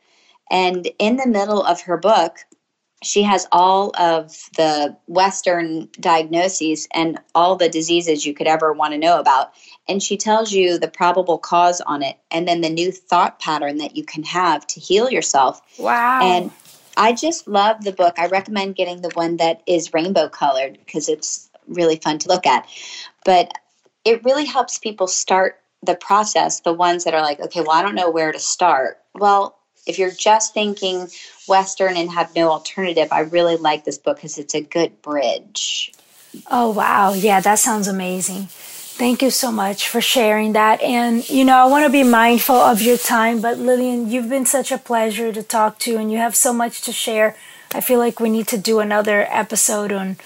And 0.50 0.88
in 0.98 1.16
the 1.16 1.26
middle 1.26 1.62
of 1.62 1.82
her 1.82 1.98
book, 1.98 2.38
she 3.02 3.22
has 3.24 3.46
all 3.52 3.92
of 4.00 4.48
the 4.56 4.96
Western 5.06 5.90
diagnoses 6.00 6.88
and 6.94 7.18
all 7.34 7.56
the 7.56 7.68
diseases 7.68 8.24
you 8.24 8.32
could 8.32 8.46
ever 8.46 8.72
want 8.72 8.94
to 8.94 8.98
know 8.98 9.20
about. 9.20 9.52
And 9.86 10.02
she 10.02 10.16
tells 10.16 10.50
you 10.50 10.78
the 10.78 10.88
probable 10.88 11.36
cause 11.36 11.82
on 11.82 12.02
it 12.02 12.16
and 12.30 12.48
then 12.48 12.62
the 12.62 12.70
new 12.70 12.90
thought 12.90 13.38
pattern 13.38 13.76
that 13.78 13.96
you 13.96 14.02
can 14.02 14.22
have 14.22 14.66
to 14.68 14.80
heal 14.80 15.10
yourself. 15.10 15.60
Wow. 15.78 16.20
And 16.22 16.50
I 16.96 17.12
just 17.12 17.46
love 17.46 17.84
the 17.84 17.92
book. 17.92 18.14
I 18.18 18.28
recommend 18.28 18.76
getting 18.76 19.02
the 19.02 19.10
one 19.10 19.36
that 19.36 19.62
is 19.66 19.92
rainbow 19.92 20.30
colored 20.30 20.78
because 20.84 21.10
it's 21.10 21.47
really 21.68 21.96
fun 21.96 22.18
to 22.18 22.28
look 22.28 22.46
at. 22.46 22.66
But 23.24 23.52
it 24.04 24.24
really 24.24 24.44
helps 24.44 24.78
people 24.78 25.06
start 25.06 25.60
the 25.82 25.94
process, 25.94 26.60
the 26.60 26.72
ones 26.72 27.04
that 27.04 27.14
are 27.14 27.22
like, 27.22 27.40
okay, 27.40 27.60
well, 27.60 27.72
I 27.72 27.82
don't 27.82 27.94
know 27.94 28.10
where 28.10 28.32
to 28.32 28.38
start. 28.38 28.98
Well, 29.14 29.58
if 29.86 29.98
you're 29.98 30.10
just 30.10 30.54
thinking 30.54 31.08
Western 31.46 31.96
and 31.96 32.10
have 32.10 32.34
no 32.34 32.50
alternative, 32.50 33.08
I 33.12 33.20
really 33.20 33.56
like 33.56 33.84
this 33.84 33.98
book 33.98 34.16
because 34.16 34.38
it's 34.38 34.54
a 34.54 34.60
good 34.60 35.00
bridge. 35.02 35.92
Oh, 36.50 36.70
wow. 36.70 37.12
Yeah, 37.12 37.40
that 37.40 37.58
sounds 37.58 37.88
amazing. 37.88 38.48
Thank 38.98 39.22
you 39.22 39.30
so 39.30 39.52
much 39.52 39.88
for 39.88 40.00
sharing 40.00 40.54
that. 40.54 40.82
And, 40.82 41.28
you 41.30 41.44
know, 41.44 41.56
I 41.56 41.66
want 41.66 41.86
to 41.86 41.92
be 41.92 42.02
mindful 42.02 42.56
of 42.56 42.82
your 42.82 42.98
time, 42.98 43.40
but 43.40 43.58
Lillian, 43.58 44.10
you've 44.10 44.28
been 44.28 44.44
such 44.44 44.72
a 44.72 44.78
pleasure 44.78 45.32
to 45.32 45.42
talk 45.42 45.78
to 45.80 45.96
and 45.96 46.10
you 46.10 46.18
have 46.18 46.34
so 46.34 46.52
much 46.52 46.82
to 46.82 46.92
share. 46.92 47.36
I 47.72 47.80
feel 47.80 47.98
like 47.98 48.18
we 48.18 48.28
need 48.28 48.48
to 48.48 48.58
do 48.58 48.80
another 48.80 49.26
episode 49.30 49.92
on 49.92 50.16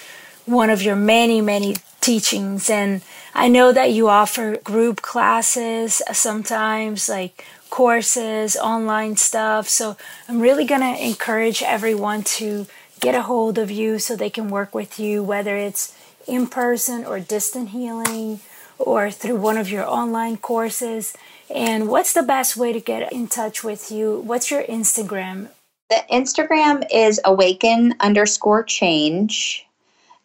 one 0.46 0.70
of 0.70 0.82
your 0.82 0.96
many, 0.96 1.40
many 1.40 1.76
teachings. 2.00 2.68
And 2.68 3.02
I 3.34 3.48
know 3.48 3.72
that 3.72 3.92
you 3.92 4.08
offer 4.08 4.56
group 4.58 5.02
classes 5.02 6.02
uh, 6.08 6.12
sometimes, 6.12 7.08
like 7.08 7.44
courses, 7.70 8.56
online 8.56 9.16
stuff. 9.16 9.68
So 9.68 9.96
I'm 10.28 10.40
really 10.40 10.66
going 10.66 10.82
to 10.82 11.04
encourage 11.04 11.62
everyone 11.62 12.22
to 12.38 12.66
get 13.00 13.14
a 13.14 13.22
hold 13.22 13.58
of 13.58 13.70
you 13.70 13.98
so 13.98 14.14
they 14.14 14.30
can 14.30 14.48
work 14.48 14.74
with 14.74 15.00
you, 15.00 15.22
whether 15.22 15.56
it's 15.56 15.96
in 16.26 16.46
person 16.46 17.04
or 17.04 17.18
distant 17.18 17.70
healing 17.70 18.40
or 18.78 19.10
through 19.10 19.36
one 19.36 19.56
of 19.56 19.70
your 19.70 19.88
online 19.88 20.36
courses. 20.36 21.16
And 21.54 21.88
what's 21.88 22.12
the 22.12 22.22
best 22.22 22.56
way 22.56 22.72
to 22.72 22.80
get 22.80 23.12
in 23.12 23.26
touch 23.28 23.64
with 23.64 23.90
you? 23.90 24.20
What's 24.20 24.50
your 24.50 24.62
Instagram? 24.64 25.48
The 25.90 26.02
Instagram 26.10 26.86
is 26.92 27.20
awaken 27.24 27.94
underscore 28.00 28.64
change. 28.64 29.66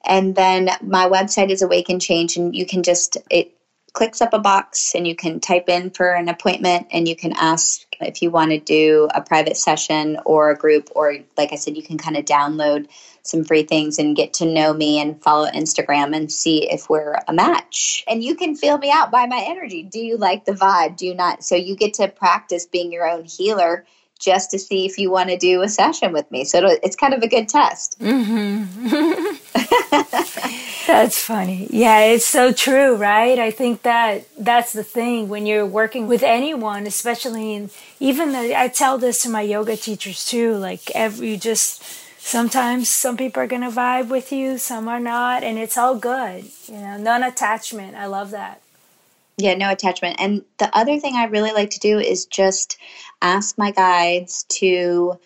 And 0.06 0.36
then 0.36 0.70
my 0.82 1.08
website 1.08 1.50
is 1.50 1.62
Awaken 1.62 2.00
Change, 2.00 2.38
and 2.38 2.56
you 2.56 2.66
can 2.66 2.84
just, 2.84 3.18
it 3.30 3.54
clicks 3.98 4.22
up 4.22 4.34
a 4.34 4.40
box 4.40 4.94
and 4.94 5.08
you 5.08 5.16
can 5.16 5.40
type 5.40 5.68
in 5.68 5.90
for 5.90 6.14
an 6.14 6.30
appointment 6.30 6.86
and 6.92 7.08
you 7.08 7.16
can 7.16 7.34
ask 7.34 7.82
if 8.00 8.22
you 8.22 8.30
want 8.30 8.52
to 8.52 8.60
do 8.60 9.10
a 9.16 9.22
private 9.22 9.58
session 9.58 10.20
or 10.24 10.52
a 10.52 10.56
group, 10.56 10.90
or 10.96 11.18
like 11.36 11.52
I 11.52 11.56
said, 11.56 11.76
you 11.76 11.82
can 11.82 11.98
kind 11.98 12.16
of 12.16 12.24
download 12.24 12.88
some 13.24 13.44
free 13.44 13.64
things 13.64 13.98
and 13.98 14.16
get 14.16 14.34
to 14.36 14.46
know 14.46 14.72
me 14.72 15.00
and 15.00 15.20
follow 15.24 15.50
Instagram 15.50 16.16
and 16.16 16.32
see 16.32 16.70
if 16.72 16.92
we're 16.92 17.18
a 17.28 17.34
match. 17.34 18.04
And 18.08 18.24
you 18.24 18.36
can 18.36 18.56
feel 18.56 18.78
me 18.78 18.92
out 18.92 19.10
by 19.10 19.26
my 19.26 19.44
energy. 19.48 19.82
Do 19.82 20.00
you 20.00 20.18
like 20.18 20.46
the 20.46 20.52
vibe? 20.52 20.96
Do 20.96 21.08
you 21.08 21.16
not? 21.16 21.44
So 21.44 21.56
you 21.56 21.76
get 21.76 21.96
to 21.96 22.08
practice 22.08 22.68
being 22.68 22.92
your 22.92 23.10
own 23.10 23.26
healer 23.26 23.86
just 24.18 24.52
to 24.52 24.60
see 24.60 24.86
if 24.86 24.98
you 24.98 25.12
want 25.12 25.30
to 25.30 25.38
do 25.38 25.62
a 25.62 25.70
session 25.70 26.12
with 26.12 26.30
me. 26.32 26.44
So 26.44 26.78
it's 26.84 26.96
kind 26.96 27.14
of 27.14 27.22
a 27.22 27.28
good 27.28 27.48
test. 27.48 28.00
Mm-hmm. 28.00 29.36
that's 30.88 31.22
funny. 31.22 31.68
Yeah, 31.70 32.00
it's 32.00 32.26
so 32.26 32.52
true, 32.52 32.96
right? 32.96 33.38
I 33.38 33.52
think 33.52 33.84
that 33.84 34.28
that's 34.38 34.74
the 34.74 34.84
thing 34.84 35.30
when 35.30 35.46
you're 35.46 35.66
working 35.66 36.08
with 36.08 36.24
anyone, 36.24 36.88
especially 36.88 37.54
in 37.54 37.70
even 38.00 38.32
the, 38.32 38.60
I 38.60 38.68
tell 38.70 38.98
this 38.98 39.22
to 39.24 39.30
my 39.30 39.42
yoga 39.42 39.78
teachers 39.78 40.26
too. 40.26 40.56
Like 40.56 40.90
every 40.96 41.28
you 41.28 41.38
just 41.38 41.84
sometimes 42.18 42.90
some 42.90 43.18
people 43.18 43.42
are 43.44 43.48
gonna 43.48 43.72
vibe 43.72 44.10
with 44.10 44.32
you, 44.32 44.58
some 44.58 44.88
are 44.88 45.00
not, 45.00 45.44
and 45.44 45.58
it's 45.58 45.78
all 45.78 45.96
good. 45.96 46.46
You 46.68 46.80
know, 46.80 46.98
non 46.98 47.24
attachment. 47.24 47.96
I 47.96 48.06
love 48.06 48.32
that. 48.32 48.62
Yeah, 49.38 49.54
no 49.54 49.70
attachment. 49.70 50.18
And 50.20 50.44
the 50.58 50.76
other 50.76 51.00
thing 51.00 51.16
I 51.16 51.26
really 51.26 51.52
like 51.52 51.70
to 51.72 51.80
do 51.80 52.00
is 52.00 52.26
just 52.26 52.78
ask 53.22 53.58
my 53.58 53.72
guides 53.72 54.46
to 54.50 55.20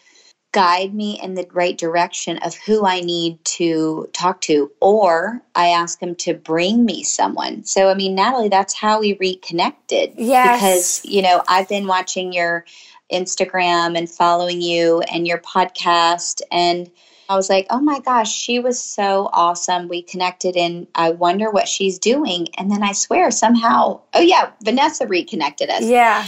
guide 0.54 0.94
me 0.94 1.18
in 1.22 1.34
the 1.34 1.48
right 1.54 1.78
direction 1.78 2.38
of 2.40 2.54
who 2.56 2.86
I 2.86 3.00
need 3.00 3.44
to 3.46 4.10
talk 4.12 4.42
to, 4.42 4.70
or 4.82 5.42
I 5.56 5.68
ask 5.68 6.00
them 6.00 6.16
to 6.16 6.34
bring 6.34 6.84
me 6.84 7.04
someone. 7.04 7.64
So, 7.64 7.90
I 7.90 7.94
mean, 7.94 8.16
Natalie, 8.16 8.50
that's 8.50 8.74
how 8.74 9.00
we 9.00 9.14
reconnected. 9.14 10.16
Yes. 10.18 10.60
Because, 10.60 11.06
you 11.06 11.22
know, 11.22 11.42
I've 11.48 11.70
been 11.70 11.88
watching 11.88 12.34
your 12.34 12.66
Instagram 13.12 13.98
and 13.98 14.10
following 14.10 14.62
you 14.62 15.00
and 15.02 15.26
your 15.26 15.38
podcast 15.38 16.42
and 16.52 16.92
I 17.32 17.36
was 17.36 17.50
like, 17.50 17.66
oh 17.70 17.80
my 17.80 18.02
gosh, 18.02 18.30
she 18.30 18.60
was 18.60 18.84
so 18.84 19.30
awesome. 19.32 19.88
We 19.88 20.02
connected 20.02 20.58
and 20.58 20.86
I 20.96 21.12
wonder 21.12 21.50
what 21.50 21.66
she's 21.66 21.98
doing. 21.98 22.50
And 22.58 22.70
then 22.70 22.84
I 22.84 22.92
swear 22.92 23.32
somehow, 23.32 24.02
oh 24.14 24.20
yeah, 24.20 24.52
Vanessa 24.66 25.08
reconnected 25.08 25.70
us. 25.70 25.84
Yeah. 25.86 26.28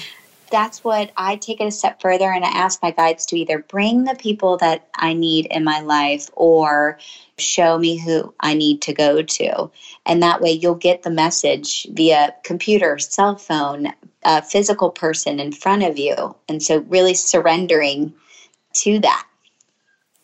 That's 0.49 0.82
what 0.82 1.12
I 1.18 1.36
take 1.36 1.60
it 1.60 1.66
a 1.66 1.72
step 1.72 2.01
further 2.01 2.32
and 2.32 2.45
I 2.45 2.47
ask 2.47 2.82
my 2.82 2.91
guides 2.91 3.26
to 3.28 3.38
either 3.38 3.60
bring 3.60 4.06
the 4.06 4.16
people 4.16 4.56
that 4.60 4.88
I 4.95 5.12
need 5.12 5.47
in 5.47 5.66
my 5.66 5.82
life 5.82 6.30
or 6.36 6.99
show 7.38 7.78
me 7.78 7.97
who 7.97 8.34
I 8.39 8.54
need 8.54 8.82
to 8.84 8.93
go 8.93 9.22
to. 9.24 9.72
And 10.06 10.24
that 10.24 10.39
way 10.39 10.54
you'll 10.54 10.76
get 10.76 11.04
the 11.04 11.10
message 11.10 11.86
via 11.91 12.34
computer, 12.45 12.97
cell 12.97 13.36
phone, 13.36 13.91
a 14.24 14.41
physical 14.41 14.89
person 14.89 15.41
in 15.41 15.51
front 15.51 15.84
of 15.84 15.97
you. 15.97 16.34
And 16.47 16.64
so 16.64 16.78
really 16.88 17.14
surrendering 17.14 18.14
to 18.76 18.99
that. 18.99 19.28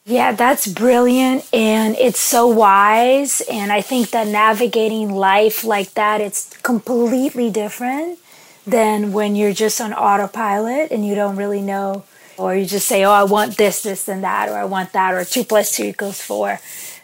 Yeah, 0.09 0.31
that's 0.31 0.65
brilliant 0.65 1.47
and 1.53 1.95
it's 1.95 2.19
so 2.19 2.47
wise 2.47 3.41
and 3.41 3.71
I 3.71 3.81
think 3.81 4.09
that 4.09 4.25
navigating 4.25 5.11
life 5.13 5.63
like 5.63 5.93
that 5.93 6.19
it's 6.19 6.49
completely 6.63 7.51
different 7.51 8.17
than 8.65 9.13
when 9.13 9.35
you're 9.35 9.53
just 9.53 9.79
on 9.79 9.93
autopilot 9.93 10.89
and 10.89 11.05
you 11.05 11.13
don't 11.13 11.35
really 11.35 11.61
know 11.61 12.05
or 12.39 12.55
you 12.55 12.65
just 12.65 12.87
say, 12.87 13.03
"Oh, 13.03 13.11
I 13.11 13.21
want 13.23 13.57
this, 13.57 13.83
this 13.83 14.07
and 14.07 14.23
that 14.23 14.49
or 14.49 14.57
I 14.57 14.65
want 14.65 14.93
that 14.93 15.13
or 15.13 15.23
2 15.23 15.43
plus 15.43 15.75
2 15.75 15.83
equals 15.83 16.19
4." 16.21 16.59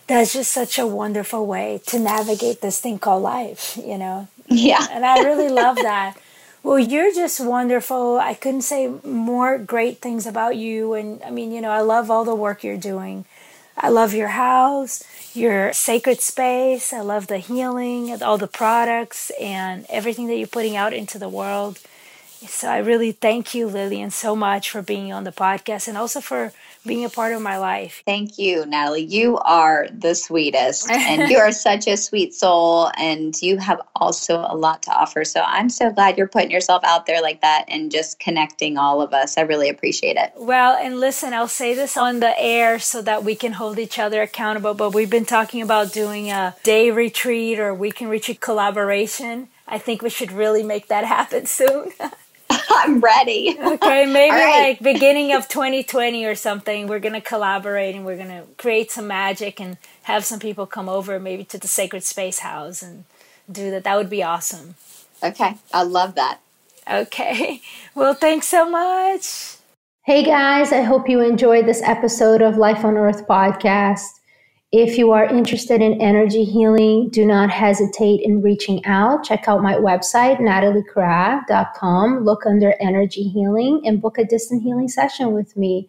That's 0.08 0.34
just 0.34 0.50
such 0.50 0.80
a 0.80 0.88
wonderful 0.88 1.46
way 1.46 1.82
to 1.88 2.00
navigate 2.00 2.62
this 2.62 2.80
thing 2.80 2.98
called 2.98 3.22
life, 3.22 3.78
you 3.78 4.00
know. 4.00 4.28
Yeah. 4.48 4.84
and 4.90 5.06
I 5.06 5.22
really 5.22 5.50
love 5.50 5.76
that. 5.78 6.16
Well, 6.66 6.80
you're 6.80 7.14
just 7.14 7.40
wonderful. 7.40 8.18
I 8.18 8.34
couldn't 8.34 8.64
say 8.64 8.88
more 9.04 9.60
great 9.60 10.00
things 10.00 10.26
about 10.26 10.56
you. 10.56 10.96
And 10.96 11.22
I 11.22 11.30
mean, 11.30 11.52
you 11.52 11.62
know, 11.62 11.70
I 11.70 11.82
love 11.82 12.10
all 12.10 12.26
the 12.26 12.34
work 12.34 12.64
you're 12.64 12.76
doing. 12.76 13.26
I 13.78 13.90
love 13.90 14.16
your 14.16 14.30
house, 14.30 15.04
your 15.36 15.74
sacred 15.74 16.22
space. 16.22 16.92
I 16.92 17.02
love 17.02 17.28
the 17.28 17.38
healing 17.38 18.12
all 18.24 18.40
the 18.40 18.48
products 18.48 19.32
and 19.40 19.86
everything 19.90 20.26
that 20.26 20.38
you're 20.38 20.48
putting 20.48 20.76
out 20.76 20.92
into 20.92 21.20
the 21.20 21.30
world. 21.30 21.80
So 22.48 22.70
I 22.70 22.80
really 22.80 23.12
thank 23.12 23.54
you, 23.54 23.68
Lillian, 23.68 24.12
so 24.12 24.36
much 24.36 24.70
for 24.70 24.82
being 24.82 25.12
on 25.12 25.24
the 25.24 25.32
podcast 25.32 25.88
and 25.88 25.98
also 25.98 26.22
for 26.22 26.52
being 26.86 27.04
a 27.04 27.10
part 27.10 27.34
of 27.34 27.42
my 27.42 27.58
life. 27.58 28.04
Thank 28.06 28.38
you, 28.38 28.66
Natalie. 28.66 29.04
You 29.04 29.38
are 29.40 29.88
the 29.92 30.14
sweetest, 30.14 30.90
and 30.90 31.30
you 31.30 31.38
are 31.38 31.52
such 31.68 31.88
a 31.88 31.98
sweet 31.98 32.34
soul, 32.34 32.92
and 32.98 33.40
you 33.42 33.58
have 33.58 33.82
also 33.96 34.46
a 34.48 34.56
lot 34.56 34.84
to 34.84 34.92
offer. 34.92 35.26
So 35.26 35.42
I'm 35.42 35.70
so 35.70 35.92
glad 35.92 36.18
you're 36.18 36.28
putting 36.28 36.52
yourself 36.52 36.84
out 36.84 37.06
there 37.06 37.22
like 37.22 37.42
that 37.42 37.66
and 37.68 37.92
just 37.92 38.20
connecting 38.20 38.78
all 38.78 39.02
of 39.02 39.14
us. 39.14 39.38
I 39.38 39.42
really 39.42 39.70
appreciate 39.70 40.18
it. 40.18 40.34
Well, 40.38 40.78
and 40.78 41.00
listen, 41.00 41.34
I'll 41.34 41.48
say 41.48 41.74
this 41.74 41.98
on 41.98 42.20
the 42.20 42.40
air 42.40 42.80
so 42.80 43.02
that 43.02 43.24
we 43.24 43.36
can 43.36 43.54
hold 43.54 43.80
each 43.80 43.98
other 43.98 44.22
accountable, 44.22 44.74
but 44.74 44.94
we've 44.94 45.10
been 45.10 45.26
talking 45.26 45.62
about 45.62 45.92
doing 45.92 46.30
a 46.30 46.56
day 46.64 46.92
retreat 46.92 47.60
or 47.60 47.74
we 47.74 47.88
weekend 47.88 48.12
retreat 48.12 48.42
collaboration. 48.42 49.48
I 49.68 49.80
think 49.80 50.02
we 50.02 50.10
should 50.10 50.32
really 50.32 50.64
make 50.64 50.88
that 50.88 51.06
happen 51.06 51.46
soon. 51.46 51.92
I'm 52.70 53.00
ready. 53.00 53.58
Okay, 53.60 54.06
maybe 54.06 54.36
right. 54.36 54.70
like 54.70 54.82
beginning 54.82 55.34
of 55.34 55.48
2020 55.48 56.26
or 56.26 56.36
something, 56.36 56.88
we're 56.88 57.00
going 57.00 57.14
to 57.14 57.22
collaborate 57.22 57.96
and 57.96 58.06
we're 58.06 58.18
going 58.18 58.30
to 58.30 58.44
create 58.58 58.92
some 58.92 59.08
magic 59.08 59.60
and 59.60 59.78
have 60.04 60.26
some 60.26 60.40
people 60.40 60.66
come 60.66 60.90
over 60.90 61.20
maybe 61.20 61.44
to 61.46 61.58
the 61.58 61.68
Sacred 61.68 62.04
Space 62.04 62.40
House 62.40 62.82
and 62.82 63.06
do 63.52 63.72
that. 63.72 63.84
That 63.84 63.98
would 63.98 64.10
be 64.10 64.24
awesome. 64.24 64.76
Okay, 65.24 65.56
I 65.74 65.84
love 65.84 66.16
that. 66.16 66.40
Okay, 66.90 67.62
well, 67.96 68.14
thanks 68.14 68.48
so 68.48 68.70
much. 68.70 69.58
Hey 70.04 70.24
guys, 70.24 70.72
I 70.72 70.82
hope 70.82 71.10
you 71.10 71.22
enjoyed 71.22 71.66
this 71.66 71.82
episode 71.82 72.44
of 72.44 72.58
Life 72.58 72.86
on 72.86 72.96
Earth 72.96 73.28
podcast. 73.28 74.20
If 74.72 74.98
you 74.98 75.12
are 75.12 75.26
interested 75.26 75.82
in 75.82 76.02
energy 76.02 76.44
healing, 76.44 77.10
do 77.10 77.26
not 77.26 77.50
hesitate 77.50 78.22
in 78.22 78.42
reaching 78.42 78.84
out. 78.86 79.24
Check 79.24 79.48
out 79.48 79.62
my 79.62 79.76
website, 79.76 80.40
nataliekra.com. 80.40 82.26
Look 82.26 82.46
under 82.46 82.74
energy 82.82 83.30
healing 83.30 83.82
and 83.86 84.02
book 84.02 84.18
a 84.18 84.26
distant 84.26 84.64
healing 84.64 84.90
session 84.90 85.32
with 85.34 85.56
me. 85.56 85.88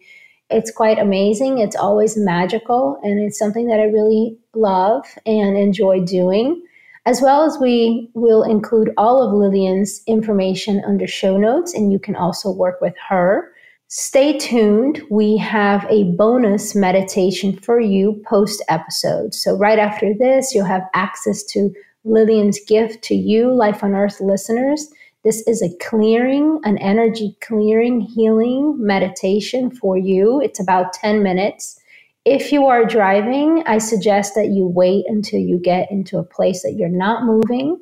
It's 0.51 0.71
quite 0.71 0.99
amazing. 0.99 1.59
It's 1.59 1.75
always 1.75 2.17
magical, 2.17 3.01
and 3.03 3.19
it's 3.19 3.39
something 3.39 3.67
that 3.67 3.81
I 3.81 3.85
really 3.85 4.39
love 4.55 5.05
and 5.25 5.57
enjoy 5.57 6.05
doing. 6.05 6.63
As 7.07 7.21
well 7.21 7.45
as 7.45 7.59
we 7.61 8.11
will 8.15 8.43
include 8.43 8.93
all 8.97 9.23
of 9.23 9.33
Lillian's 9.33 10.03
information 10.07 10.83
under 10.87 11.07
show 11.07 11.37
notes, 11.37 11.75
and 11.75 11.91
you 11.91 11.99
can 11.99 12.15
also 12.15 12.51
work 12.51 12.81
with 12.81 12.95
her. 13.09 13.51
Stay 13.89 14.37
tuned. 14.37 15.01
We 15.11 15.37
have 15.37 15.87
a 15.89 16.11
bonus 16.15 16.75
meditation 16.75 17.57
for 17.57 17.79
you 17.79 18.21
post 18.27 18.61
episode. 18.69 19.33
So, 19.33 19.57
right 19.57 19.79
after 19.79 20.13
this, 20.13 20.53
you'll 20.53 20.65
have 20.65 20.89
access 20.93 21.45
to 21.53 21.73
Lillian's 22.05 22.59
gift 22.67 23.05
to 23.05 23.15
you, 23.15 23.55
Life 23.55 23.85
on 23.85 23.95
Earth 23.95 24.21
listeners. 24.21 24.89
This 25.23 25.47
is 25.47 25.63
a 25.63 25.77
clearing, 25.79 26.59
an 26.65 26.79
energy 26.79 27.37
clearing, 27.41 28.01
healing 28.01 28.75
meditation 28.77 29.71
for 29.71 29.97
you. 29.97 30.41
It's 30.41 30.59
about 30.59 30.93
10 30.93 31.23
minutes. 31.23 31.79
If 32.25 32.51
you 32.51 32.67
are 32.67 32.85
driving, 32.85 33.63
I 33.67 33.79
suggest 33.79 34.35
that 34.35 34.49
you 34.49 34.67
wait 34.67 35.05
until 35.07 35.39
you 35.39 35.61
get 35.61 35.93
into 35.93 36.19
a 36.19 36.25
place 36.25 36.65
that 36.65 36.75
you're 36.77 36.89
not 36.89 37.25
moving. 37.25 37.81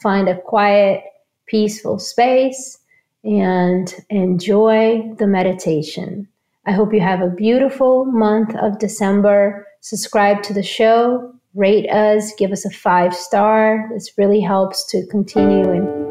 Find 0.00 0.28
a 0.28 0.40
quiet, 0.40 1.02
peaceful 1.46 1.98
space 1.98 2.79
and 3.24 3.94
enjoy 4.08 5.02
the 5.18 5.26
meditation. 5.26 6.28
I 6.66 6.72
hope 6.72 6.92
you 6.92 7.00
have 7.00 7.20
a 7.20 7.30
beautiful 7.30 8.04
month 8.06 8.54
of 8.56 8.78
December. 8.78 9.66
Subscribe 9.80 10.42
to 10.44 10.54
the 10.54 10.62
show, 10.62 11.32
rate 11.54 11.88
us, 11.90 12.32
give 12.38 12.52
us 12.52 12.64
a 12.64 12.70
five 12.70 13.14
star. 13.14 13.88
This 13.92 14.12
really 14.16 14.40
helps 14.40 14.86
to 14.90 15.06
continue 15.06 15.70
and 15.70 16.10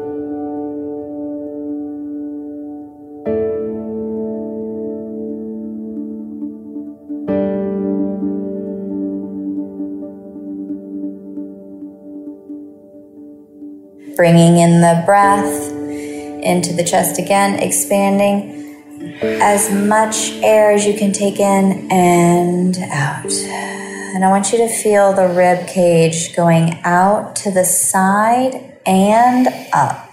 bringing 14.16 14.58
in 14.58 14.82
the 14.82 15.02
breath 15.06 15.69
into 16.42 16.72
the 16.72 16.84
chest 16.84 17.18
again, 17.18 17.58
expanding 17.58 18.60
as 19.22 19.72
much 19.72 20.32
air 20.42 20.72
as 20.72 20.86
you 20.86 20.94
can 20.94 21.12
take 21.12 21.40
in 21.40 21.90
and 21.90 22.76
out. 22.90 23.32
And 24.14 24.24
I 24.24 24.28
want 24.28 24.52
you 24.52 24.58
to 24.58 24.68
feel 24.68 25.12
the 25.12 25.28
rib 25.28 25.68
cage 25.68 26.34
going 26.34 26.80
out 26.84 27.36
to 27.36 27.50
the 27.50 27.64
side 27.64 28.78
and 28.84 29.48
up. 29.72 30.08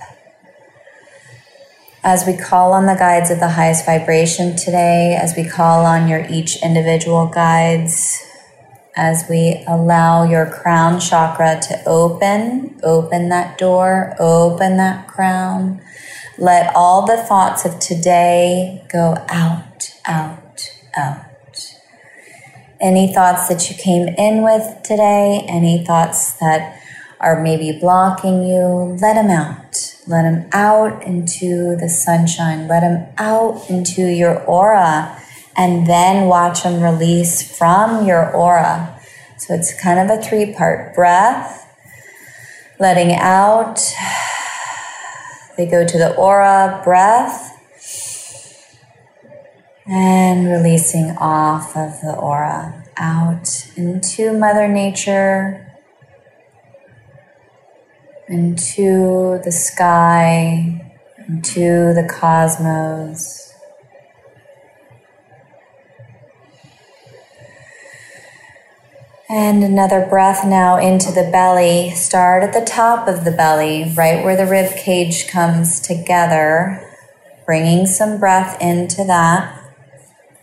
As 2.03 2.25
we 2.25 2.38
call 2.38 2.71
on 2.71 2.86
the 2.86 2.95
guides 2.95 3.32
of 3.32 3.39
the 3.39 3.49
highest 3.49 3.86
vibration 3.86 4.55
today, 4.55 5.17
as 5.21 5.34
we 5.36 5.47
call 5.47 5.86
on 5.86 6.07
your 6.07 6.25
each 6.30 6.63
individual 6.63 7.28
guides, 7.28 8.23
as 8.95 9.25
we 9.30 9.63
allow 9.67 10.23
your 10.23 10.45
crown 10.45 10.99
chakra 10.99 11.59
to 11.61 11.84
open, 11.86 12.80
open 12.84 13.30
that 13.30 13.57
door, 13.57 14.15
open 14.19 14.78
that 14.78 15.07
crown 15.07 15.82
let 16.38 16.75
all 16.75 17.05
the 17.05 17.17
thoughts 17.17 17.65
of 17.65 17.79
today 17.79 18.85
go 18.91 19.15
out, 19.29 19.91
out, 20.05 20.71
out. 20.95 21.75
Any 22.79 23.11
thoughts 23.11 23.47
that 23.47 23.69
you 23.69 23.75
came 23.75 24.07
in 24.07 24.43
with 24.43 24.83
today, 24.83 25.43
any 25.47 25.83
thoughts 25.83 26.33
that 26.33 26.79
are 27.19 27.41
maybe 27.41 27.77
blocking 27.79 28.43
you, 28.43 28.97
let 29.01 29.15
them 29.15 29.31
out. 29.31 29.95
Let 30.05 30.21
them 30.21 30.47
out 30.51 31.03
into 31.03 31.75
the 31.75 31.89
sunshine. 31.89 32.67
Let 32.67 32.81
them 32.81 33.07
out 33.17 33.67
into 33.67 34.03
your 34.03 34.43
aura 34.43 35.19
and 35.55 35.88
then 35.88 36.27
watch 36.27 36.61
them 36.61 36.81
release 36.83 37.57
from 37.57 38.05
your 38.05 38.31
aura. 38.31 38.99
So 39.38 39.55
it's 39.55 39.73
kind 39.81 39.99
of 39.99 40.15
a 40.15 40.21
three 40.21 40.53
part 40.53 40.93
breath, 40.93 41.67
letting 42.79 43.15
out 43.15 43.79
they 45.58 45.66
go 45.66 45.86
to 45.86 45.97
the 45.97 46.16
aura, 46.16 46.82
breath, 46.84 47.53
and 49.88 50.47
releasing 50.47 51.12
off 51.18 51.76
of 51.76 51.99
the 52.01 52.14
aura 52.16 52.86
out 52.97 53.68
into 53.76 54.34
Mother 54.34 54.68
Nature, 54.68 55.76
into 58.28 59.39
the 59.43 59.51
sky, 59.51 60.93
into 61.28 61.93
the 61.93 62.08
cosmos. 62.10 63.47
And 69.30 69.61
another 69.61 70.05
breath 70.05 70.45
now 70.45 70.78
into 70.78 71.11
the 71.11 71.30
belly. 71.30 71.91
Start 71.91 72.43
at 72.43 72.53
the 72.53 72.65
top 72.65 73.09
of 73.09 73.25
the 73.25 73.32
belly, 73.32 73.91
right 73.93 74.23
where 74.23 74.38
the 74.38 74.45
rib 74.45 74.73
cage 74.78 75.28
comes 75.28 75.82
together. 75.82 76.82
Bringing 77.45 77.86
some 77.86 78.19
breath 78.19 78.61
into 78.61 79.03
that 79.03 79.53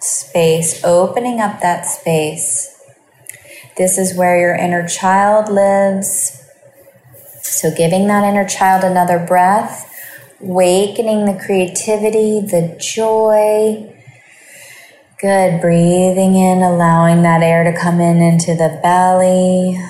space, 0.00 0.84
opening 0.84 1.40
up 1.40 1.60
that 1.62 1.86
space. 1.86 2.78
This 3.78 3.96
is 3.96 4.14
where 4.14 4.38
your 4.38 4.54
inner 4.54 4.86
child 4.86 5.48
lives. 5.48 6.42
So, 7.40 7.74
giving 7.74 8.06
that 8.08 8.24
inner 8.24 8.46
child 8.46 8.84
another 8.84 9.18
breath, 9.18 9.90
awakening 10.42 11.24
the 11.24 11.42
creativity, 11.42 12.40
the 12.40 12.76
joy, 12.78 13.93
Good. 15.20 15.60
Breathing 15.60 16.34
in, 16.34 16.62
allowing 16.62 17.22
that 17.22 17.40
air 17.40 17.62
to 17.62 17.78
come 17.78 18.00
in 18.00 18.20
into 18.20 18.54
the 18.54 18.80
belly. 18.82 19.80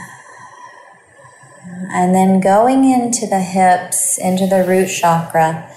And 1.91 2.14
then 2.14 2.41
going 2.41 2.85
into 2.85 3.27
the 3.27 3.41
hips, 3.41 4.18
into 4.18 4.47
the 4.47 4.64
root 4.64 4.89
chakra, 4.89 5.70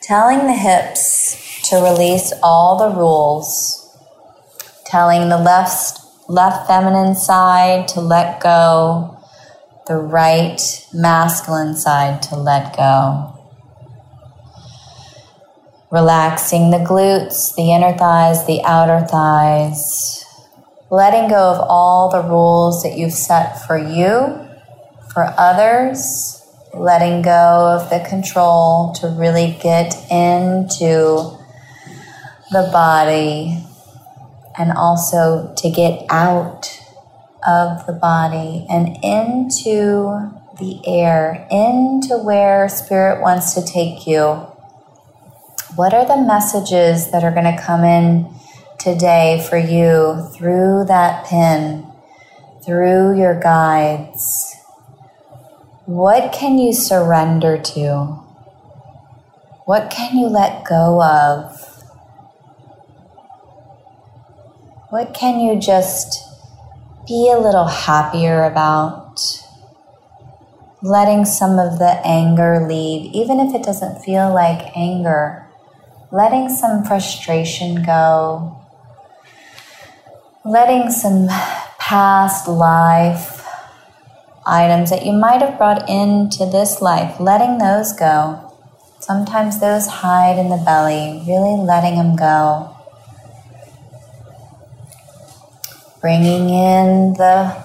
telling 0.00 0.46
the 0.46 0.52
hips 0.52 1.68
to 1.70 1.76
release 1.76 2.32
all 2.42 2.76
the 2.76 2.98
rules, 2.98 3.96
telling 4.84 5.28
the 5.28 5.38
left, 5.38 6.00
left 6.28 6.66
feminine 6.66 7.14
side 7.14 7.86
to 7.88 8.00
let 8.00 8.42
go, 8.42 9.16
the 9.86 9.96
right 9.96 10.60
masculine 10.92 11.76
side 11.76 12.20
to 12.22 12.36
let 12.36 12.76
go 12.76 13.31
relaxing 15.92 16.70
the 16.70 16.78
glutes, 16.78 17.54
the 17.54 17.70
inner 17.70 17.96
thighs, 17.96 18.46
the 18.46 18.62
outer 18.64 19.06
thighs, 19.06 20.24
letting 20.90 21.28
go 21.28 21.52
of 21.52 21.60
all 21.68 22.08
the 22.08 22.22
rules 22.22 22.82
that 22.82 22.96
you've 22.96 23.12
set 23.12 23.64
for 23.66 23.76
you, 23.76 24.48
for 25.12 25.34
others, 25.36 26.42
letting 26.72 27.20
go 27.20 27.78
of 27.78 27.90
the 27.90 28.02
control 28.08 28.94
to 28.94 29.06
really 29.08 29.58
get 29.62 29.94
into 30.10 31.36
the 32.50 32.68
body. 32.72 33.62
And 34.58 34.70
also 34.72 35.54
to 35.56 35.70
get 35.70 36.04
out 36.10 36.78
of 37.46 37.86
the 37.86 37.94
body 37.94 38.66
and 38.68 38.98
into 39.02 40.30
the 40.58 40.80
air, 40.86 41.46
into 41.50 42.18
where 42.18 42.68
Spirit 42.68 43.22
wants 43.22 43.54
to 43.54 43.64
take 43.64 44.06
you. 44.06 44.51
What 45.74 45.94
are 45.94 46.04
the 46.04 46.18
messages 46.18 47.10
that 47.12 47.24
are 47.24 47.30
going 47.30 47.56
to 47.56 47.62
come 47.62 47.82
in 47.82 48.30
today 48.78 49.42
for 49.48 49.56
you 49.56 50.28
through 50.36 50.84
that 50.88 51.24
pin, 51.24 51.86
through 52.62 53.18
your 53.18 53.40
guides? 53.40 54.54
What 55.86 56.30
can 56.30 56.58
you 56.58 56.74
surrender 56.74 57.56
to? 57.56 58.20
What 59.64 59.90
can 59.90 60.18
you 60.18 60.26
let 60.26 60.66
go 60.66 61.02
of? 61.02 61.58
What 64.90 65.14
can 65.14 65.40
you 65.40 65.58
just 65.58 66.22
be 67.08 67.30
a 67.32 67.38
little 67.38 67.68
happier 67.68 68.44
about? 68.44 69.18
Letting 70.82 71.24
some 71.24 71.58
of 71.58 71.78
the 71.78 71.98
anger 72.04 72.66
leave, 72.68 73.10
even 73.14 73.40
if 73.40 73.54
it 73.54 73.62
doesn't 73.62 74.02
feel 74.02 74.34
like 74.34 74.76
anger. 74.76 75.48
Letting 76.12 76.48
some 76.48 76.84
frustration 76.84 77.82
go. 77.82 78.56
Letting 80.44 80.90
some 80.90 81.26
past 81.78 82.46
life 82.46 83.44
items 84.46 84.90
that 84.90 85.04
you 85.04 85.12
might 85.12 85.40
have 85.40 85.58
brought 85.58 85.88
into 85.88 86.46
this 86.46 86.80
life, 86.80 87.18
letting 87.18 87.58
those 87.58 87.92
go. 87.92 88.52
Sometimes 89.00 89.58
those 89.58 89.88
hide 89.88 90.38
in 90.38 90.48
the 90.50 90.62
belly, 90.64 91.24
really 91.26 91.60
letting 91.64 91.96
them 91.96 92.14
go. 92.14 92.76
bringing 96.02 96.50
in 96.50 97.14
the 97.14 97.56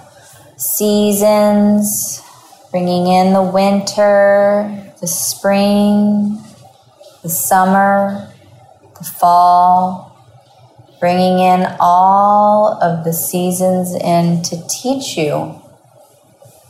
seasons, 0.57 2.21
bringing 2.69 3.07
in 3.07 3.33
the 3.33 3.41
winter, 3.41 4.93
the 5.01 5.07
spring, 5.07 6.39
the 7.23 7.29
summer, 7.29 8.31
the 8.97 9.05
fall, 9.05 10.15
bringing 10.99 11.39
in 11.39 11.67
all 11.79 12.79
of 12.81 13.03
the 13.03 13.13
seasons 13.13 13.93
in 13.95 14.41
to 14.43 14.67
teach 14.67 15.17
you 15.17 15.61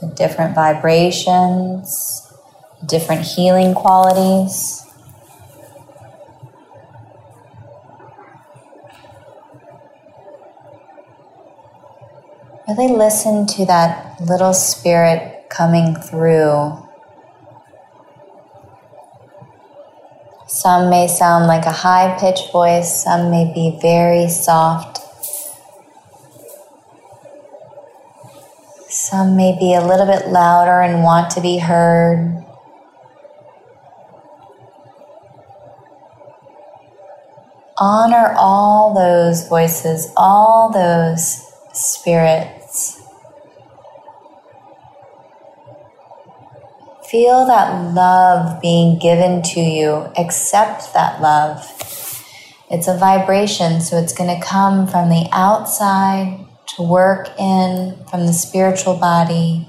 the 0.01 0.07
different 0.07 0.53
vibrations, 0.53 2.31
different 2.85 3.21
healing 3.21 3.73
qualities. 3.73 4.83
Really 12.67 12.93
listen 12.93 13.47
to 13.47 13.65
that 13.65 14.19
little 14.21 14.53
spirit 14.53 15.49
coming 15.49 15.95
through. 15.95 16.86
Some 20.47 20.89
may 20.89 21.09
sound 21.09 21.47
like 21.47 21.65
a 21.65 21.71
high 21.71 22.17
pitched 22.17 22.53
voice, 22.53 23.03
some 23.03 23.29
may 23.29 23.51
be 23.53 23.77
very 23.81 24.29
soft. 24.29 24.99
Some 28.89 29.35
may 29.35 29.57
be 29.59 29.73
a 29.73 29.85
little 29.85 30.05
bit 30.05 30.29
louder 30.29 30.81
and 30.81 31.03
want 31.03 31.31
to 31.31 31.41
be 31.41 31.57
heard. 31.57 32.45
Honor 37.77 38.33
all 38.37 38.93
those 38.93 39.47
voices, 39.49 40.11
all 40.15 40.71
those 40.71 41.45
spirits. 41.73 42.56
Feel 47.09 47.45
that 47.45 47.93
love 47.93 48.61
being 48.61 48.99
given 48.99 49.41
to 49.41 49.61
you. 49.61 50.11
Accept 50.17 50.93
that 50.93 51.21
love. 51.21 51.63
It's 52.69 52.87
a 52.87 52.97
vibration, 52.97 53.79
so 53.79 53.97
it's 53.97 54.13
going 54.13 54.37
to 54.37 54.45
come 54.45 54.87
from 54.87 55.07
the 55.07 55.29
outside 55.31 56.45
to 56.75 56.83
work 56.83 57.29
in 57.39 57.95
from 58.11 58.25
the 58.25 58.33
spiritual 58.33 58.95
body, 58.95 59.65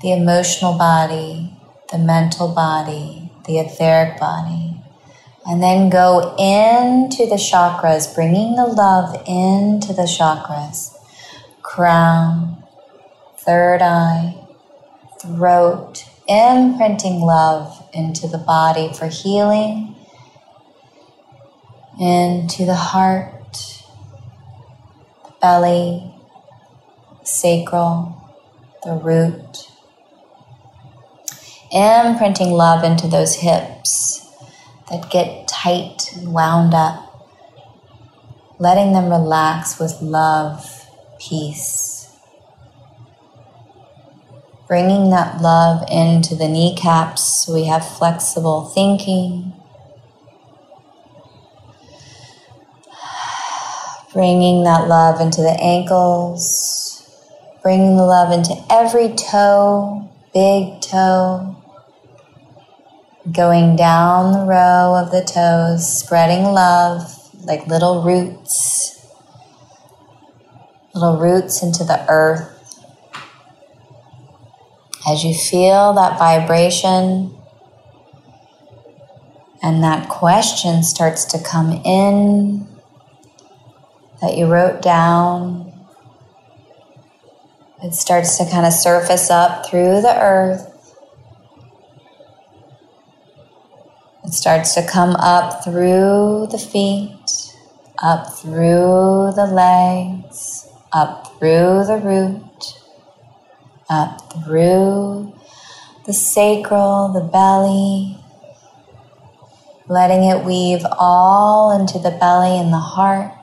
the 0.00 0.12
emotional 0.12 0.78
body, 0.78 1.54
the 1.90 1.98
mental 1.98 2.48
body, 2.48 3.30
the 3.46 3.58
etheric 3.58 4.18
body. 4.18 4.80
And 5.44 5.62
then 5.62 5.90
go 5.90 6.34
into 6.38 7.26
the 7.26 7.36
chakras, 7.36 8.14
bringing 8.14 8.56
the 8.56 8.64
love 8.64 9.14
into 9.26 9.92
the 9.92 10.08
chakras 10.08 10.96
crown, 11.62 12.64
third 13.38 13.82
eye, 13.82 14.34
throat, 15.20 16.04
imprinting 16.32 17.20
love 17.20 17.86
into 17.92 18.26
the 18.26 18.38
body 18.38 18.90
for 18.94 19.06
healing, 19.06 19.94
into 22.00 22.64
the 22.64 22.74
heart, 22.74 23.84
the 25.24 25.34
belly, 25.42 26.14
sacral, 27.22 28.32
the 28.82 28.94
root. 28.94 29.68
Imprinting 31.70 32.50
love 32.50 32.82
into 32.82 33.08
those 33.08 33.36
hips 33.36 34.26
that 34.90 35.10
get 35.10 35.48
tight 35.48 36.14
and 36.16 36.32
wound 36.32 36.72
up, 36.72 37.28
letting 38.58 38.92
them 38.94 39.10
relax 39.10 39.78
with 39.78 40.00
love, 40.00 40.86
peace 41.18 41.81
bringing 44.72 45.10
that 45.10 45.42
love 45.42 45.86
into 45.90 46.34
the 46.34 46.48
kneecaps. 46.48 47.44
So 47.44 47.52
we 47.52 47.66
have 47.66 47.86
flexible 47.86 48.64
thinking. 48.64 49.52
Bringing 54.14 54.64
that 54.64 54.88
love 54.88 55.20
into 55.20 55.42
the 55.42 55.54
ankles, 55.60 57.06
bringing 57.62 57.98
the 57.98 58.04
love 58.04 58.32
into 58.32 58.54
every 58.70 59.14
toe, 59.14 60.10
big 60.32 60.80
toe, 60.80 61.54
going 63.30 63.76
down 63.76 64.32
the 64.32 64.46
row 64.46 64.94
of 64.94 65.10
the 65.10 65.22
toes, 65.22 66.00
spreading 66.00 66.44
love 66.44 67.12
like 67.44 67.66
little 67.66 68.02
roots, 68.02 69.06
little 70.94 71.18
roots 71.18 71.62
into 71.62 71.84
the 71.84 72.06
earth 72.08 72.51
as 75.06 75.24
you 75.24 75.34
feel 75.34 75.92
that 75.94 76.18
vibration 76.18 77.34
and 79.62 79.82
that 79.82 80.08
question 80.08 80.82
starts 80.82 81.24
to 81.24 81.42
come 81.42 81.72
in 81.84 82.66
that 84.20 84.36
you 84.36 84.46
wrote 84.46 84.80
down, 84.82 85.72
it 87.82 87.94
starts 87.94 88.38
to 88.38 88.48
kind 88.48 88.64
of 88.64 88.72
surface 88.72 89.30
up 89.30 89.66
through 89.66 90.00
the 90.00 90.16
earth. 90.20 90.68
It 94.24 94.32
starts 94.32 94.74
to 94.74 94.86
come 94.86 95.16
up 95.16 95.64
through 95.64 96.46
the 96.52 96.58
feet, 96.58 97.56
up 97.98 98.32
through 98.34 99.32
the 99.34 99.50
legs, 99.52 100.68
up 100.92 101.38
through 101.38 101.84
the 101.86 102.00
root 102.02 102.51
up 103.92 104.32
through 104.32 105.34
the 106.06 106.12
sacral, 106.12 107.12
the 107.12 107.20
belly, 107.20 108.16
letting 109.86 110.24
it 110.24 110.44
weave 110.44 110.84
all 110.98 111.78
into 111.78 111.98
the 111.98 112.10
belly 112.10 112.58
and 112.58 112.72
the 112.72 112.78
heart, 112.78 113.34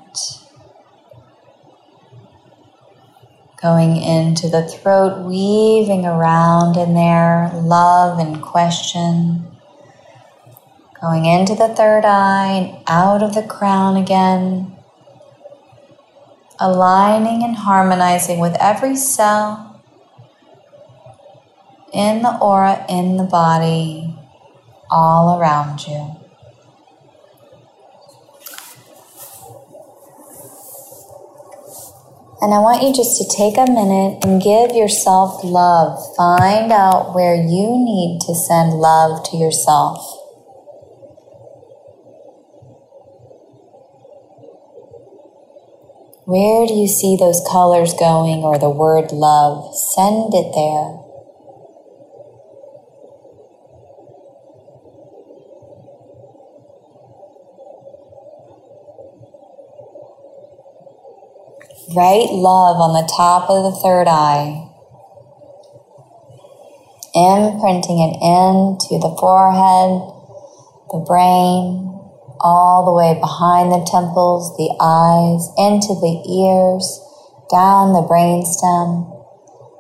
going 3.61 3.95
into 3.97 4.49
the 4.49 4.67
throat, 4.67 5.25
weaving 5.25 6.05
around 6.05 6.75
in 6.77 6.95
there, 6.95 7.51
love 7.53 8.19
and 8.19 8.41
question. 8.41 9.45
Going 10.99 11.25
into 11.25 11.55
the 11.55 11.69
third 11.69 12.03
eye 12.03 12.51
and 12.51 12.83
out 12.87 13.23
of 13.23 13.33
the 13.33 13.43
crown 13.43 13.95
again, 13.95 14.75
aligning 16.59 17.41
and 17.41 17.55
harmonizing 17.55 18.39
with 18.39 18.57
every 18.59 18.97
cell 18.97 19.68
in 21.93 22.21
the 22.21 22.37
aura, 22.41 22.85
in 22.89 23.17
the 23.17 23.23
body, 23.23 24.15
all 24.89 25.39
around 25.39 25.85
you. 25.87 26.15
And 32.41 32.53
I 32.53 32.59
want 32.59 32.83
you 32.83 32.93
just 32.93 33.17
to 33.19 33.27
take 33.35 33.57
a 33.57 33.69
minute 33.69 34.23
and 34.23 34.41
give 34.41 34.71
yourself 34.71 35.43
love. 35.43 35.99
Find 36.15 36.71
out 36.71 37.13
where 37.13 37.35
you 37.35 37.75
need 37.75 38.21
to 38.27 38.33
send 38.33 38.79
love 38.79 39.23
to 39.31 39.37
yourself. 39.37 39.99
Where 46.23 46.65
do 46.65 46.75
you 46.75 46.87
see 46.87 47.17
those 47.17 47.41
colors 47.51 47.93
going 47.95 48.43
or 48.43 48.57
the 48.57 48.69
word 48.69 49.11
love? 49.11 49.75
Send 49.75 50.31
it 50.33 50.53
there. 50.53 50.98
Write 61.95 62.29
love 62.29 62.77
on 62.77 62.93
the 62.93 63.09
top 63.17 63.49
of 63.49 63.65
the 63.65 63.73
third 63.81 64.05
eye, 64.05 64.61
imprinting 67.17 67.97
it 67.97 68.13
into 68.21 69.01
the 69.01 69.09
forehead, 69.17 69.97
the 70.93 71.01
brain, 71.01 71.89
all 72.45 72.85
the 72.85 72.93
way 72.93 73.17
behind 73.17 73.73
the 73.73 73.81
temples, 73.89 74.53
the 74.61 74.69
eyes, 74.77 75.49
into 75.57 75.97
the 75.97 76.21
ears, 76.29 76.85
down 77.49 77.97
the 77.97 78.05
brainstem, 78.05 79.09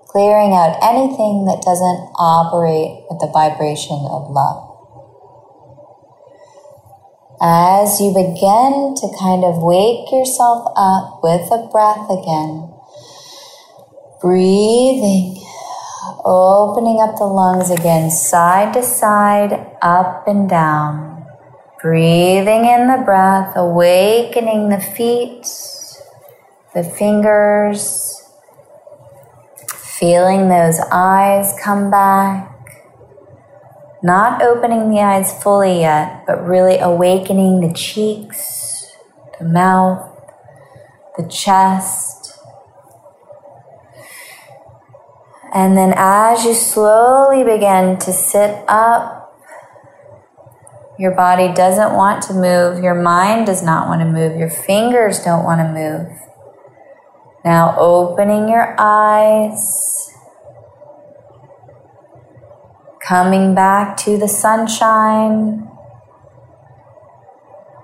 clearing 0.09 0.57
out 0.57 0.81
anything 0.81 1.45
that 1.45 1.61
doesn't 1.61 2.09
operate 2.17 3.05
with 3.05 3.21
the 3.21 3.29
vibration 3.29 4.01
of 4.09 4.33
love 4.33 4.68
as 7.41 8.01
you 8.01 8.11
begin 8.11 8.95
to 8.95 9.07
kind 9.17 9.45
of 9.45 9.63
wake 9.63 10.11
yourself 10.11 10.71
up 10.75 11.21
with 11.23 11.49
a 11.51 11.69
breath 11.71 12.09
again, 12.09 12.73
breathing, 14.19 15.41
opening 16.25 16.99
up 16.99 17.15
the 17.17 17.23
lungs 17.23 17.71
again, 17.71 18.11
side 18.11 18.73
to 18.73 18.83
side, 18.83 19.53
up 19.81 20.27
and 20.27 20.49
down, 20.49 21.25
breathing 21.81 22.65
in 22.65 22.87
the 22.87 23.01
breath, 23.05 23.53
awakening 23.55 24.67
the 24.67 24.81
feet, 24.81 25.47
the 26.73 26.83
fingers, 26.83 28.15
feeling 29.99 30.49
those 30.49 30.79
eyes 30.91 31.53
come 31.61 31.89
back 31.89 32.58
not 34.01 34.41
opening 34.41 34.89
the 34.89 35.01
eyes 35.01 35.31
fully 35.43 35.81
yet, 35.81 36.25
but 36.25 36.45
really 36.45 36.77
awakening 36.79 37.61
the 37.61 37.73
cheeks, 37.73 38.95
the 39.39 39.45
mouth, 39.45 40.09
the 41.17 41.27
chest. 41.27 42.39
And 45.53 45.75
then 45.75 45.93
as 45.95 46.45
you 46.45 46.53
slowly 46.53 47.43
begin 47.43 47.97
to 47.97 48.13
sit 48.13 48.63
up, 48.67 49.19
your 50.97 51.11
body 51.11 51.53
doesn't 51.53 51.93
want 51.93 52.21
to 52.23 52.33
move, 52.33 52.83
your 52.83 52.95
mind 52.95 53.45
does 53.45 53.63
not 53.63 53.87
want 53.87 54.01
to 54.01 54.05
move, 54.05 54.37
your 54.37 54.49
fingers 54.49 55.19
don't 55.23 55.43
want 55.43 55.59
to 55.59 55.73
move. 55.73 56.07
Now 57.45 57.75
opening 57.79 58.49
your 58.49 58.75
eyes 58.77 60.13
coming 63.09 63.55
back 63.55 63.97
to 63.97 64.19
the 64.19 64.27
sunshine. 64.27 65.67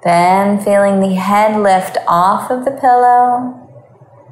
Then 0.03 0.63
feeling 0.63 0.99
the 0.99 1.15
head 1.15 1.59
lift 1.59 1.97
off 2.07 2.51
of 2.51 2.63
the 2.63 2.69
pillow, 2.69 3.67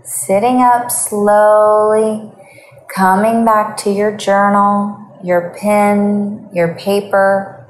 sitting 0.03 0.61
up 0.61 0.91
slowly, 0.91 2.31
coming 2.93 3.43
back 3.43 3.75
to 3.77 3.89
your 3.89 4.15
journal, 4.15 4.99
your 5.23 5.55
pen, 5.59 6.47
your 6.53 6.75
paper, 6.75 7.67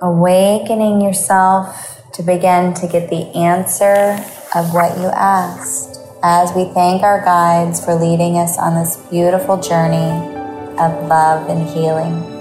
awakening 0.00 1.00
yourself 1.00 2.00
to 2.12 2.22
begin 2.22 2.74
to 2.74 2.86
get 2.86 3.10
the 3.10 3.34
answer 3.34 4.24
of 4.54 4.72
what 4.72 4.96
you 4.98 5.06
asked 5.08 5.95
as 6.28 6.52
we 6.56 6.64
thank 6.74 7.04
our 7.04 7.24
guides 7.24 7.84
for 7.84 7.94
leading 7.94 8.36
us 8.36 8.58
on 8.58 8.74
this 8.74 8.96
beautiful 9.10 9.62
journey 9.62 10.10
of 10.76 11.06
love 11.06 11.48
and 11.48 11.68
healing. 11.68 12.35